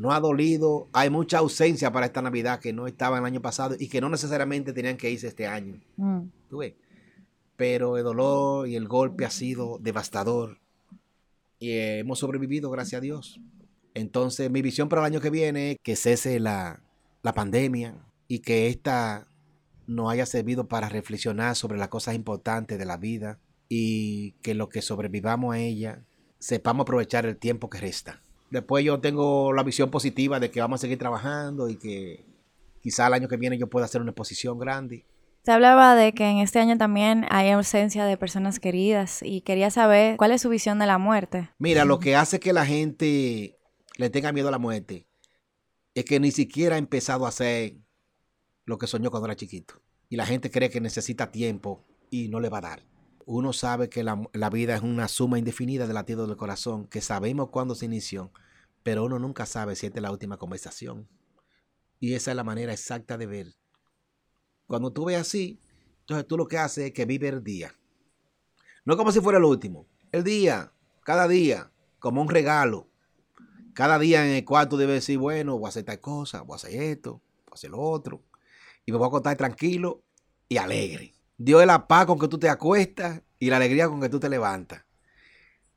no 0.00 0.12
ha 0.12 0.20
dolido. 0.20 0.88
Hay 0.94 1.10
mucha 1.10 1.38
ausencia 1.38 1.92
para 1.92 2.06
esta 2.06 2.22
Navidad 2.22 2.58
que 2.58 2.72
no 2.72 2.86
estaba 2.86 3.18
el 3.18 3.24
año 3.26 3.42
pasado 3.42 3.76
y 3.78 3.88
que 3.88 4.00
no 4.00 4.08
necesariamente 4.08 4.72
tenían 4.72 4.96
que 4.96 5.10
irse 5.10 5.28
este 5.28 5.46
año. 5.46 5.78
Mm. 5.96 6.22
Pero 7.56 7.98
el 7.98 8.04
dolor 8.04 8.66
y 8.66 8.76
el 8.76 8.88
golpe 8.88 9.26
ha 9.26 9.30
sido 9.30 9.78
devastador 9.78 10.58
y 11.58 11.72
hemos 11.72 12.18
sobrevivido, 12.18 12.70
gracias 12.70 13.00
a 13.00 13.02
Dios. 13.02 13.40
Entonces, 13.92 14.50
mi 14.50 14.62
visión 14.62 14.88
para 14.88 15.02
el 15.02 15.12
año 15.12 15.20
que 15.20 15.28
viene 15.28 15.72
es 15.72 15.76
que 15.82 15.96
cese 15.96 16.40
la, 16.40 16.82
la 17.22 17.34
pandemia 17.34 17.94
y 18.26 18.38
que 18.38 18.68
esta 18.68 19.28
nos 19.86 20.10
haya 20.10 20.24
servido 20.24 20.66
para 20.66 20.88
reflexionar 20.88 21.56
sobre 21.56 21.78
las 21.78 21.88
cosas 21.88 22.14
importantes 22.14 22.78
de 22.78 22.86
la 22.86 22.96
vida 22.96 23.38
y 23.68 24.32
que 24.40 24.54
lo 24.54 24.70
que 24.70 24.80
sobrevivamos 24.80 25.54
a 25.54 25.58
ella 25.58 26.06
sepamos 26.38 26.84
aprovechar 26.84 27.26
el 27.26 27.36
tiempo 27.36 27.68
que 27.68 27.80
resta. 27.80 28.22
Después 28.50 28.84
yo 28.84 29.00
tengo 29.00 29.52
la 29.52 29.62
visión 29.62 29.90
positiva 29.90 30.40
de 30.40 30.50
que 30.50 30.60
vamos 30.60 30.80
a 30.80 30.82
seguir 30.82 30.98
trabajando 30.98 31.68
y 31.68 31.76
que 31.76 32.24
quizá 32.82 33.06
el 33.06 33.14
año 33.14 33.28
que 33.28 33.36
viene 33.36 33.58
yo 33.58 33.68
pueda 33.68 33.86
hacer 33.86 34.00
una 34.00 34.10
exposición 34.10 34.58
grande 34.58 35.04
Se 35.44 35.52
hablaba 35.52 35.94
de 35.94 36.12
que 36.12 36.24
en 36.24 36.38
este 36.38 36.58
año 36.58 36.76
también 36.76 37.26
hay 37.30 37.50
ausencia 37.50 38.04
de 38.04 38.16
personas 38.16 38.58
queridas 38.58 39.22
y 39.22 39.42
quería 39.42 39.70
saber 39.70 40.16
cuál 40.16 40.32
es 40.32 40.42
su 40.42 40.48
visión 40.48 40.78
de 40.78 40.86
la 40.86 40.98
muerte. 40.98 41.50
Mira, 41.58 41.84
lo 41.84 42.00
que 42.00 42.16
hace 42.16 42.40
que 42.40 42.52
la 42.52 42.66
gente 42.66 43.56
le 43.96 44.10
tenga 44.10 44.32
miedo 44.32 44.48
a 44.48 44.52
la 44.52 44.58
muerte 44.58 45.06
es 45.94 46.04
que 46.04 46.18
ni 46.18 46.30
siquiera 46.30 46.74
ha 46.74 46.78
empezado 46.78 47.26
a 47.26 47.28
hacer 47.28 47.74
lo 48.64 48.78
que 48.78 48.86
soñó 48.86 49.10
cuando 49.10 49.26
era 49.26 49.36
chiquito. 49.36 49.74
Y 50.08 50.16
la 50.16 50.26
gente 50.26 50.50
cree 50.50 50.70
que 50.70 50.80
necesita 50.80 51.30
tiempo 51.30 51.84
y 52.10 52.28
no 52.28 52.40
le 52.40 52.48
va 52.48 52.58
a 52.58 52.62
dar. 52.62 52.82
Uno 53.32 53.52
sabe 53.52 53.88
que 53.88 54.02
la, 54.02 54.50
vida 54.50 54.74
es 54.74 54.82
una 54.82 55.06
suma 55.06 55.38
indefinida 55.38 55.86
de 55.86 55.94
latidos 55.94 56.26
del 56.26 56.36
corazón, 56.36 56.88
que 56.88 57.00
sabemos 57.00 57.50
cuándo 57.50 57.76
se 57.76 57.84
inició, 57.84 58.32
pero 58.82 59.04
uno 59.04 59.20
nunca 59.20 59.46
sabe 59.46 59.76
si 59.76 59.86
esta 59.86 60.00
es 60.00 60.02
la 60.02 60.10
última 60.10 60.36
conversación. 60.36 61.08
Y 62.00 62.14
esa 62.14 62.32
es 62.32 62.36
la 62.36 62.42
manera 62.42 62.72
exacta 62.72 63.16
de 63.16 63.26
ver. 63.26 63.54
Cuando 64.66 64.92
tú 64.92 65.04
ves 65.04 65.20
así, 65.20 65.60
entonces 66.00 66.26
tú 66.26 66.36
lo 66.36 66.48
que 66.48 66.58
haces 66.58 66.86
es 66.86 66.92
que 66.92 67.04
vive 67.04 67.28
el 67.28 67.44
día. 67.44 67.72
No 68.84 68.96
como 68.96 69.12
si 69.12 69.20
fuera 69.20 69.38
el 69.38 69.44
último. 69.44 69.86
El 70.10 70.24
día, 70.24 70.72
cada 71.04 71.28
día, 71.28 71.70
como 72.00 72.22
un 72.22 72.30
regalo. 72.30 72.88
Cada 73.74 74.00
día 74.00 74.26
en 74.26 74.34
el 74.34 74.44
cual 74.44 74.68
tú 74.68 74.76
debes 74.76 74.96
decir, 74.96 75.18
bueno, 75.18 75.56
voy 75.56 75.66
a 75.66 75.68
hacer 75.68 75.84
tal 75.84 76.00
cosa, 76.00 76.42
voy 76.42 76.54
a 76.54 76.56
hacer 76.56 76.82
esto, 76.82 77.22
voy 77.46 77.52
a 77.52 77.54
hacer 77.54 77.70
lo 77.70 77.78
otro. 77.78 78.24
Y 78.84 78.90
me 78.90 78.98
voy 78.98 79.06
a 79.06 79.12
contar 79.12 79.36
tranquilo 79.36 80.02
y 80.48 80.56
alegre. 80.56 81.14
Dios 81.42 81.62
es 81.62 81.66
la 81.66 81.88
paz 81.88 82.04
con 82.04 82.18
que 82.18 82.28
tú 82.28 82.38
te 82.38 82.50
acuestas 82.50 83.22
y 83.38 83.48
la 83.48 83.56
alegría 83.56 83.88
con 83.88 83.98
que 83.98 84.10
tú 84.10 84.20
te 84.20 84.28
levantas. 84.28 84.84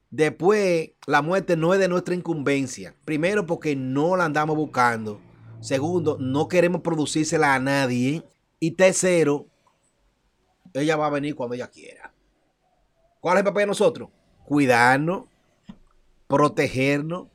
Después, 0.09 0.91
la 1.07 1.21
muerte 1.21 1.55
no 1.55 1.73
es 1.73 1.79
de 1.79 1.87
nuestra 1.87 2.13
incumbencia. 2.13 2.97
Primero, 3.05 3.45
porque 3.45 3.73
no 3.73 4.17
la 4.17 4.25
andamos 4.25 4.57
buscando. 4.57 5.21
Segundo, 5.61 6.17
no 6.19 6.49
queremos 6.49 6.81
producírsela 6.81 7.55
a 7.55 7.59
nadie. 7.59 8.25
Y 8.59 8.71
tercero, 8.71 9.47
ella 10.73 10.97
va 10.97 11.07
a 11.07 11.11
venir 11.11 11.33
cuando 11.33 11.55
ella 11.55 11.69
quiera. 11.69 12.13
¿Cuál 13.21 13.37
es 13.37 13.39
el 13.39 13.45
papel 13.45 13.61
de 13.61 13.67
nosotros? 13.67 14.09
Cuidarnos, 14.43 15.29
protegernos, 16.27 17.27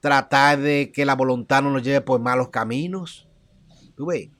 tratar 0.00 0.58
de 0.58 0.90
que 0.90 1.04
la 1.04 1.14
voluntad 1.14 1.62
no 1.62 1.70
nos 1.70 1.84
lleve 1.84 2.00
por 2.00 2.20
malos 2.20 2.48
caminos. 2.48 3.28
¿Tú 3.94 4.06
ves? 4.06 4.30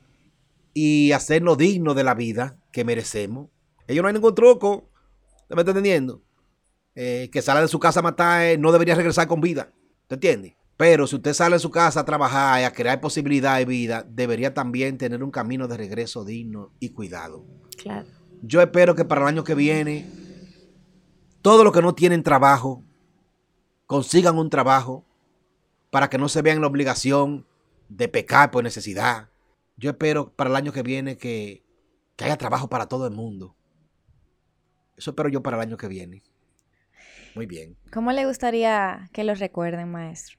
Y 0.72 1.12
hacernos 1.12 1.58
dignos 1.58 1.96
de 1.96 2.04
la 2.04 2.14
vida 2.14 2.56
que 2.72 2.84
merecemos. 2.84 3.48
Ellos 3.86 4.02
no 4.02 4.08
hay 4.08 4.14
ningún 4.14 4.34
truco. 4.34 4.88
¿Te 5.48 5.54
me 5.54 5.62
está 5.62 5.72
entendiendo? 5.72 6.22
Eh, 6.94 7.28
que 7.32 7.42
sale 7.42 7.60
de 7.60 7.68
su 7.68 7.78
casa 7.78 8.00
a 8.00 8.02
matar 8.02 8.42
eh, 8.42 8.58
no 8.58 8.72
debería 8.72 8.94
regresar 8.94 9.26
con 9.26 9.40
vida. 9.40 9.72
¿Te 10.06 10.14
entiendes? 10.14 10.54
Pero 10.76 11.06
si 11.06 11.16
usted 11.16 11.34
sale 11.34 11.56
de 11.56 11.60
su 11.60 11.70
casa 11.70 12.00
a 12.00 12.04
trabajar 12.04 12.60
y 12.60 12.64
a 12.64 12.72
crear 12.72 13.00
posibilidad 13.00 13.58
de 13.58 13.64
vida, 13.64 14.04
debería 14.08 14.54
también 14.54 14.98
tener 14.98 15.22
un 15.22 15.30
camino 15.30 15.68
de 15.68 15.76
regreso 15.76 16.24
digno 16.24 16.72
y 16.80 16.90
cuidado. 16.90 17.44
Claro. 17.76 18.06
Yo 18.42 18.60
espero 18.60 18.94
que 18.94 19.04
para 19.04 19.22
el 19.22 19.28
año 19.28 19.44
que 19.44 19.54
viene, 19.54 20.06
todos 21.42 21.64
los 21.64 21.72
que 21.72 21.82
no 21.82 21.94
tienen 21.94 22.22
trabajo, 22.22 22.82
consigan 23.86 24.38
un 24.38 24.50
trabajo 24.50 25.04
para 25.90 26.08
que 26.08 26.18
no 26.18 26.28
se 26.28 26.42
vean 26.42 26.60
la 26.60 26.66
obligación 26.66 27.46
de 27.88 28.08
pecar 28.08 28.50
por 28.50 28.62
necesidad. 28.62 29.29
Yo 29.80 29.90
espero 29.90 30.34
para 30.34 30.50
el 30.50 30.56
año 30.56 30.72
que 30.72 30.82
viene 30.82 31.16
que, 31.16 31.64
que 32.14 32.26
haya 32.26 32.36
trabajo 32.36 32.68
para 32.68 32.86
todo 32.86 33.06
el 33.06 33.14
mundo. 33.14 33.56
Eso 34.94 35.12
espero 35.12 35.30
yo 35.30 35.42
para 35.42 35.56
el 35.56 35.62
año 35.62 35.78
que 35.78 35.88
viene. 35.88 36.22
Muy 37.34 37.46
bien. 37.46 37.78
¿Cómo 37.90 38.12
le 38.12 38.26
gustaría 38.26 39.08
que 39.14 39.24
lo 39.24 39.34
recuerden, 39.34 39.90
maestro? 39.90 40.38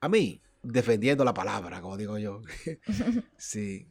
A 0.00 0.08
mí, 0.08 0.40
defendiendo 0.62 1.24
la 1.24 1.34
palabra, 1.34 1.82
como 1.82 1.98
digo 1.98 2.16
yo. 2.16 2.40
sí. 3.36 3.86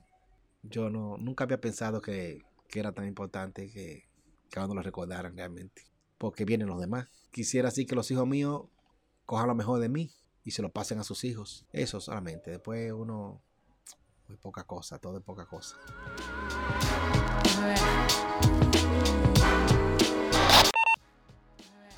Yo 0.64 0.90
no, 0.90 1.18
nunca 1.20 1.44
había 1.44 1.62
pensado 1.62 2.02
que, 2.02 2.42
era 2.74 2.92
tan 2.92 3.06
importante 3.06 3.70
que, 3.70 4.10
que 4.50 4.60
uno 4.60 4.74
lo 4.74 4.82
recordaran 4.82 5.38
realmente. 5.38 5.84
Porque 6.18 6.46
vienen 6.46 6.68
los 6.68 6.82
demás. 6.82 7.08
Quisiera 7.30 7.68
así 7.68 7.86
que 7.86 7.94
los 7.94 8.10
hijos 8.10 8.28
míos 8.28 8.64
cojan 9.28 9.48
lo 9.48 9.54
mejor 9.54 9.80
de 9.82 9.90
mí 9.90 10.12
y 10.44 10.50
se 10.50 10.64
lo 10.64 10.72
pasen 10.72 10.98
a 10.98 11.04
sus 11.04 11.26
hijos. 11.26 11.68
Eso 11.74 12.02
solamente. 12.02 12.50
Después 12.50 12.92
uno, 12.92 13.44
muy 14.30 14.38
poca 14.38 14.64
cosa, 14.64 15.00
todo 15.00 15.18
es 15.18 15.24
poca 15.24 15.46
cosa. 15.46 15.76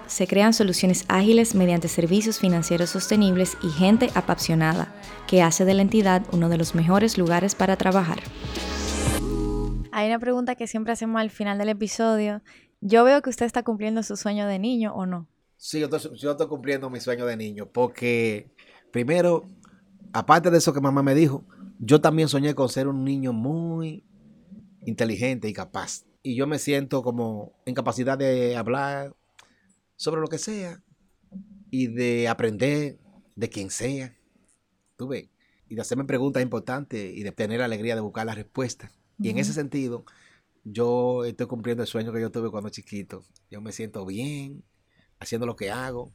Se 0.08 0.28
crean 0.28 0.54
soluciones 0.54 1.06
ágiles 1.10 1.56
mediante 1.56 1.90
servicios 1.90 2.40
financieros 2.40 2.90
sostenibles 2.90 3.58
y 3.62 3.70
gente 3.70 4.10
apasionada, 4.16 4.94
que 5.28 5.42
hace 5.42 5.66
de 5.66 5.74
la 5.74 5.82
entidad 5.82 6.26
uno 6.32 6.48
de 6.48 6.58
los 6.58 6.74
mejores 6.74 7.18
lugares 7.18 7.54
para 7.54 7.76
trabajar. 7.76 8.20
Hay 9.92 10.08
una 10.08 10.20
pregunta 10.20 10.56
que 10.56 10.68
siempre 10.68 10.94
hacemos 10.94 11.20
al 11.20 11.32
final 11.32 11.58
del 11.58 11.70
episodio. 11.70 12.42
Yo 12.80 13.04
veo 13.04 13.22
que 13.22 13.30
usted 13.30 13.46
está 13.46 13.64
cumpliendo 13.64 14.04
su 14.04 14.16
sueño 14.16 14.48
de 14.48 14.58
niño 14.58 14.94
o 14.94 15.06
no. 15.06 15.28
Sí, 15.58 15.80
yo 15.80 15.88
estoy, 15.88 16.48
cumpliendo 16.48 16.90
mi 16.90 17.00
sueño 17.02 17.26
de 17.26 17.36
niño 17.36 17.68
porque, 17.68 18.50
primero, 18.92 19.44
aparte 20.14 20.50
de 20.50 20.58
eso 20.58 20.74
que 20.74 20.82
mamá 20.82 21.04
me 21.04 21.14
dijo, 21.14 21.44
yo 21.84 22.00
también 22.00 22.30
soñé 22.30 22.54
con 22.54 22.70
ser 22.70 22.88
un 22.88 23.04
niño 23.04 23.34
muy 23.34 24.06
inteligente 24.86 25.50
y 25.50 25.54
capaz. 25.54 26.06
Y 26.22 26.36
yo 26.36 26.46
me 26.46 26.60
siento 26.60 27.02
como 27.02 27.60
en 27.66 27.74
capacidad 27.74 28.20
de 28.20 28.56
hablar 28.56 29.16
sobre 29.96 30.22
lo 30.22 30.28
que 30.28 30.38
sea 30.38 30.84
y 31.72 31.88
de 31.88 32.28
aprender 32.28 33.00
de 33.36 33.50
quien 33.50 33.72
sea. 33.72 34.16
Tú 34.96 35.08
ves, 35.08 35.30
y 35.68 35.74
de 35.74 35.82
hacerme 35.82 36.06
preguntas 36.06 36.44
importantes 36.44 37.12
y 37.16 37.24
de 37.24 37.32
tener 37.32 37.60
la 37.60 37.66
alegría 37.66 37.96
de 37.96 38.02
buscar 38.02 38.28
las 38.28 38.36
respuestas. 38.36 38.92
Y 39.18 39.30
en 39.30 39.40
ese 39.40 39.52
sentido, 39.52 40.06
yo 40.64 41.26
estoy 41.26 41.48
cumpliendo 41.48 41.82
el 41.82 41.88
sueño 41.88 42.14
que 42.14 42.22
yo 42.22 42.30
tuve 42.30 42.52
cuando 42.52 42.70
chiquito. 42.70 43.24
Yo 43.50 43.60
me 43.60 43.72
siento 43.72 44.06
bien, 44.06 44.64
haciendo 45.20 45.48
lo 45.48 45.56
que 45.56 45.72
hago. 45.72 46.12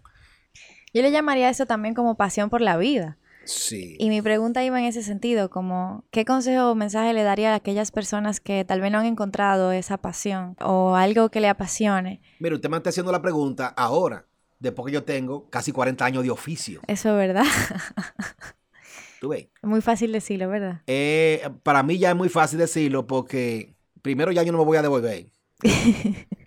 Yo 0.94 1.02
le 1.02 1.10
llamaría 1.10 1.50
eso 1.50 1.66
también 1.66 1.94
como 1.94 2.16
pasión 2.16 2.50
por 2.50 2.60
la 2.60 2.76
vida. 2.76 3.18
Sí. 3.46 3.96
Y 3.98 4.08
mi 4.08 4.22
pregunta 4.22 4.62
iba 4.64 4.78
en 4.78 4.84
ese 4.84 5.02
sentido, 5.02 5.50
como, 5.50 6.04
¿qué 6.10 6.24
consejo 6.24 6.70
o 6.70 6.74
mensaje 6.74 7.12
le 7.14 7.22
daría 7.22 7.52
a 7.52 7.56
aquellas 7.56 7.90
personas 7.90 8.40
que 8.40 8.64
tal 8.64 8.80
vez 8.80 8.92
no 8.92 8.98
han 8.98 9.06
encontrado 9.06 9.72
esa 9.72 9.98
pasión 9.98 10.56
o 10.60 10.96
algo 10.96 11.30
que 11.30 11.40
le 11.40 11.48
apasione? 11.48 12.20
Mira, 12.38 12.54
usted 12.54 12.68
me 12.68 12.76
está 12.76 12.90
haciendo 12.90 13.12
la 13.12 13.22
pregunta 13.22 13.68
ahora, 13.68 14.26
después 14.58 14.86
que 14.86 14.92
yo 14.92 15.04
tengo 15.04 15.48
casi 15.48 15.72
40 15.72 16.04
años 16.04 16.22
de 16.22 16.30
oficio. 16.30 16.80
Eso 16.86 17.10
es 17.10 17.16
verdad. 17.16 17.44
¿Tú 19.20 19.30
ves? 19.30 19.48
Es 19.62 19.68
muy 19.68 19.80
fácil 19.80 20.12
decirlo, 20.12 20.48
¿verdad? 20.48 20.82
Eh, 20.86 21.48
para 21.62 21.82
mí 21.82 21.98
ya 21.98 22.10
es 22.10 22.16
muy 22.16 22.28
fácil 22.28 22.58
decirlo 22.58 23.06
porque 23.06 23.74
primero 24.02 24.30
ya 24.32 24.42
yo 24.42 24.52
no 24.52 24.58
me 24.58 24.64
voy 24.64 24.76
a 24.76 24.82
devolver. 24.82 25.26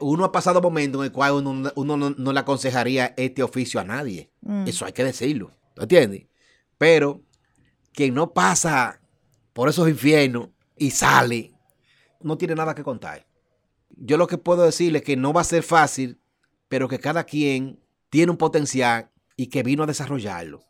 uno 0.00 0.24
ha 0.24 0.32
pasado 0.32 0.60
momentos 0.60 1.00
en 1.00 1.06
el 1.06 1.12
cual 1.12 1.32
uno, 1.32 2.10
no, 2.16 2.32
le 2.32 2.40
aconsejaría 2.40 3.14
este 3.16 3.42
oficio 3.42 3.80
a 3.80 3.84
nadie. 3.84 4.30
Mm. 4.42 4.66
Eso 4.66 4.84
hay 4.84 4.92
que 4.92 5.04
decirlo. 5.04 5.50
¿Tú 5.74 5.82
entiendes? 5.82 6.26
Pero 6.80 7.20
quien 7.92 8.14
no 8.14 8.32
pasa 8.32 9.02
por 9.52 9.68
esos 9.68 9.86
infiernos 9.86 10.48
y 10.78 10.92
sale, 10.92 11.52
no 12.22 12.38
tiene 12.38 12.54
nada 12.54 12.74
que 12.74 12.82
contar. 12.82 13.26
Yo 13.90 14.16
lo 14.16 14.26
que 14.26 14.38
puedo 14.38 14.62
decirle 14.62 15.00
es 15.00 15.04
que 15.04 15.14
no 15.14 15.34
va 15.34 15.42
a 15.42 15.44
ser 15.44 15.62
fácil, 15.62 16.18
pero 16.68 16.88
que 16.88 16.98
cada 16.98 17.24
quien 17.24 17.78
tiene 18.08 18.32
un 18.32 18.38
potencial 18.38 19.10
y 19.36 19.48
que 19.48 19.62
vino 19.62 19.82
a 19.82 19.86
desarrollarlo. 19.86 20.64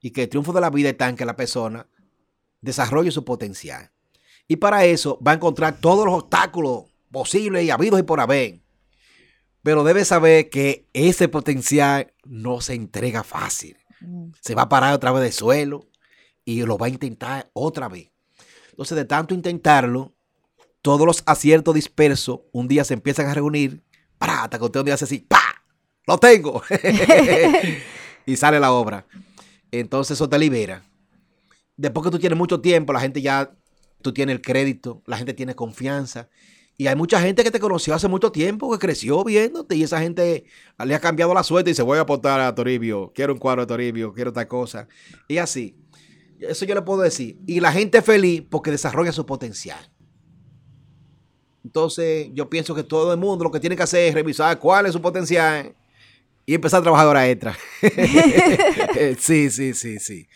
Y 0.00 0.12
que 0.12 0.22
el 0.22 0.30
triunfo 0.30 0.54
de 0.54 0.62
la 0.62 0.70
vida 0.70 0.88
está 0.88 1.06
en 1.06 1.16
que 1.16 1.26
la 1.26 1.36
persona 1.36 1.86
desarrolle 2.62 3.10
su 3.10 3.22
potencial. 3.22 3.90
Y 4.48 4.56
para 4.56 4.86
eso 4.86 5.20
va 5.22 5.32
a 5.32 5.34
encontrar 5.34 5.78
todos 5.82 6.06
los 6.06 6.14
obstáculos 6.14 6.84
posibles 7.12 7.62
y 7.62 7.68
habidos 7.68 8.00
y 8.00 8.04
por 8.04 8.20
haber. 8.20 8.62
Pero 9.62 9.84
debe 9.84 10.06
saber 10.06 10.48
que 10.48 10.88
ese 10.94 11.28
potencial 11.28 12.14
no 12.24 12.62
se 12.62 12.72
entrega 12.72 13.22
fácil. 13.22 13.76
Mm. 14.00 14.30
Se 14.40 14.54
va 14.54 14.62
a 14.62 14.68
parar 14.68 14.94
otra 14.94 15.12
vez 15.12 15.22
de 15.22 15.32
suelo 15.32 15.88
y 16.44 16.62
lo 16.62 16.78
va 16.78 16.86
a 16.86 16.90
intentar 16.90 17.50
otra 17.52 17.88
vez. 17.88 18.10
Entonces, 18.70 18.96
de 18.96 19.04
tanto 19.04 19.34
intentarlo, 19.34 20.14
todos 20.82 21.06
los 21.06 21.22
aciertos 21.26 21.74
dispersos 21.74 22.40
un 22.52 22.68
día 22.68 22.84
se 22.84 22.94
empiezan 22.94 23.26
a 23.26 23.34
reunir. 23.34 23.82
para 24.18 24.44
Hasta 24.44 24.58
que 24.58 24.64
usted 24.64 24.80
un 24.80 24.86
día 24.86 24.94
hace 24.94 25.04
así, 25.04 25.18
¡pa! 25.20 25.40
¡Lo 26.06 26.18
tengo! 26.18 26.62
y 28.26 28.36
sale 28.36 28.60
la 28.60 28.72
obra. 28.72 29.06
Entonces, 29.70 30.16
eso 30.16 30.28
te 30.28 30.38
libera. 30.38 30.84
Después 31.76 32.04
que 32.04 32.10
tú 32.10 32.18
tienes 32.18 32.38
mucho 32.38 32.60
tiempo, 32.60 32.92
la 32.92 33.00
gente 33.00 33.20
ya, 33.20 33.50
tú 34.02 34.12
tienes 34.12 34.36
el 34.36 34.42
crédito, 34.42 35.02
la 35.06 35.16
gente 35.16 35.34
tiene 35.34 35.54
confianza 35.54 36.28
y 36.78 36.88
hay 36.88 36.96
mucha 36.96 37.20
gente 37.20 37.42
que 37.42 37.50
te 37.50 37.58
conoció 37.58 37.94
hace 37.94 38.06
mucho 38.06 38.30
tiempo, 38.30 38.70
que 38.70 38.78
creció 38.78 39.24
viéndote 39.24 39.76
y 39.76 39.82
esa 39.82 40.00
gente 40.00 40.44
le 40.84 40.94
ha 40.94 41.00
cambiado 41.00 41.32
la 41.32 41.42
suerte 41.42 41.70
y 41.70 41.74
se 41.74 41.82
voy 41.82 41.96
a 41.96 42.02
aportar 42.02 42.38
a 42.40 42.54
Toribio, 42.54 43.12
quiero 43.14 43.32
un 43.32 43.38
cuadro 43.38 43.62
de 43.62 43.66
Toribio, 43.66 44.12
quiero 44.12 44.32
tal 44.32 44.46
cosa. 44.46 44.86
Y 45.28 45.38
así. 45.38 45.76
Eso 46.38 46.66
yo 46.66 46.74
le 46.74 46.82
puedo 46.82 47.00
decir. 47.00 47.38
Y 47.46 47.60
la 47.60 47.72
gente 47.72 47.96
es 47.96 48.04
feliz 48.04 48.42
porque 48.50 48.70
desarrolla 48.70 49.10
su 49.10 49.24
potencial. 49.24 49.90
Entonces 51.64 52.28
yo 52.34 52.50
pienso 52.50 52.74
que 52.74 52.82
todo 52.82 53.10
el 53.10 53.18
mundo 53.18 53.44
lo 53.44 53.50
que 53.50 53.58
tiene 53.58 53.74
que 53.74 53.82
hacer 53.82 54.08
es 54.08 54.14
revisar 54.14 54.58
cuál 54.58 54.84
es 54.84 54.92
su 54.92 55.00
potencial 55.00 55.74
y 56.44 56.54
empezar 56.54 56.80
a 56.80 56.82
trabajar 56.82 57.06
hora 57.06 57.28
extra. 57.28 57.56
sí, 59.18 59.48
sí, 59.50 59.72
sí, 59.72 59.98
sí. 59.98 60.28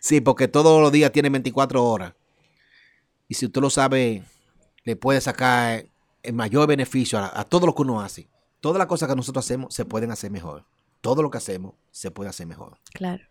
Sí, 0.00 0.20
porque 0.20 0.48
todos 0.48 0.82
los 0.82 0.90
días 0.90 1.12
tiene 1.12 1.30
24 1.30 1.84
horas. 1.84 2.14
Y 3.28 3.34
si 3.34 3.46
usted 3.46 3.60
lo 3.60 3.70
sabe 3.70 4.24
le 4.84 4.96
puede 4.96 5.20
sacar 5.20 5.86
el 6.22 6.32
mayor 6.32 6.66
beneficio 6.68 7.18
a, 7.18 7.38
a 7.38 7.44
todo 7.44 7.66
lo 7.66 7.74
que 7.74 7.82
uno 7.82 8.00
hace. 8.00 8.28
Todas 8.60 8.78
las 8.78 8.86
cosas 8.86 9.08
que 9.08 9.16
nosotros 9.16 9.44
hacemos 9.44 9.74
se 9.74 9.84
pueden 9.84 10.10
hacer 10.10 10.30
mejor. 10.30 10.64
Todo 11.00 11.22
lo 11.22 11.30
que 11.30 11.38
hacemos 11.38 11.74
se 11.90 12.10
puede 12.10 12.30
hacer 12.30 12.46
mejor. 12.46 12.78
Claro. 12.94 13.24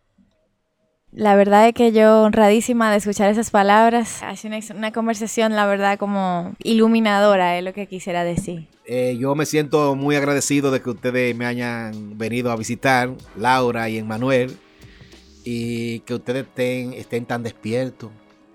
La 1.12 1.36
verdad 1.36 1.68
es 1.68 1.76
que 1.76 1.91
yo 1.91 2.24
honradísima 2.24 2.89
de 2.91 2.97
escuchar 2.97 3.30
esas 3.30 3.51
palabras. 3.51 4.24
Ha 4.24 4.36
sido 4.36 4.56
una, 4.56 4.66
una 4.76 4.91
conversación, 4.91 5.56
la 5.56 5.68
verdad, 5.68 5.99
como 5.99 6.56
iluminadora, 6.64 7.58
es 7.58 7.64
lo 7.64 7.72
que 7.74 7.88
quisiera 7.88 8.24
decir. 8.24 8.68
Eh, 8.86 9.16
yo 9.20 9.36
me 9.36 9.45
siento 9.45 9.95
muy 9.95 10.16
agradecido 10.16 10.72
de 10.72 10.82
que 10.82 10.89
ustedes 10.89 11.36
me 11.36 11.45
hayan 11.45 12.18
venido 12.18 12.51
a 12.51 12.56
visitar, 12.56 13.12
Laura 13.38 13.89
y 13.89 13.99
Emmanuel, 13.99 14.58
y 15.43 15.99
que 15.99 16.16
ustedes 16.16 16.47
estén, 16.47 16.93
estén 16.93 17.26
tan 17.26 17.43
despiertos 17.43 18.10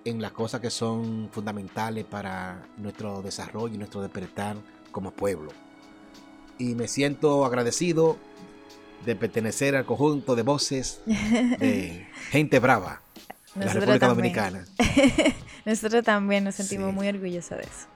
en 0.09 0.21
las 0.23 0.33
cosas 0.33 0.61
que 0.61 0.71
son 0.71 1.29
fundamentales 1.33 2.05
para 2.05 2.67
nuestro 2.77 3.23
desarrollo 3.23 3.75
y 3.75 3.79
nuestro 3.79 4.01
despertar 4.03 4.57
como 4.93 5.11
pueblo. 5.11 5.51
Y 6.59 6.75
me 6.75 6.89
siento 6.89 7.45
agradecido 7.45 8.17
de 9.05 9.15
pertenecer 9.15 9.77
al 9.77 9.85
conjunto 9.87 10.35
de 10.35 10.43
voces 10.43 11.01
de 11.07 12.07
gente 12.31 12.59
brava 12.59 13.01
de 13.55 13.65
la 13.65 13.73
República 13.73 14.07
también. 14.09 14.35
Dominicana. 14.35 14.65
Nosotros 15.65 16.03
también 16.05 16.45
nos 16.45 16.55
sentimos 16.57 16.91
Sí. 16.91 16.95
muy 16.97 17.09
orgullosos 17.09 17.59
de 17.59 17.65
eso. 17.65 17.87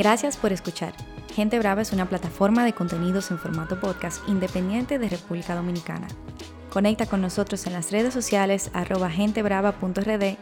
Gracias 0.00 0.38
por 0.38 0.50
escuchar. 0.50 0.94
Gente 1.34 1.58
Brava 1.58 1.82
es 1.82 1.92
una 1.92 2.08
plataforma 2.08 2.64
de 2.64 2.72
contenidos 2.72 3.30
en 3.30 3.38
formato 3.38 3.78
podcast 3.78 4.26
independiente 4.30 4.98
de 4.98 5.10
República 5.10 5.54
Dominicana. 5.54 6.08
Conecta 6.70 7.04
con 7.04 7.20
nosotros 7.20 7.66
en 7.66 7.74
las 7.74 7.92
redes 7.92 8.14
sociales 8.14 8.70
arroba 8.72 9.10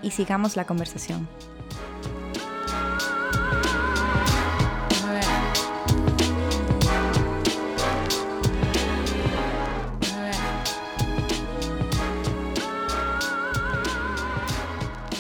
y 0.01 0.11
sigamos 0.13 0.55
la 0.55 0.65
conversación. 0.65 1.29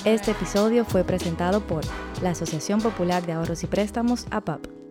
Este 0.05 0.31
episodio 0.31 0.85
fue 0.85 1.03
presentado 1.03 1.61
por 1.61 1.85
la 2.23 2.31
Asociación 2.31 2.81
Popular 2.81 3.25
de 3.25 3.33
Ahorros 3.33 3.63
y 3.63 3.67
Préstamos, 3.67 4.27
APAP. 4.31 4.88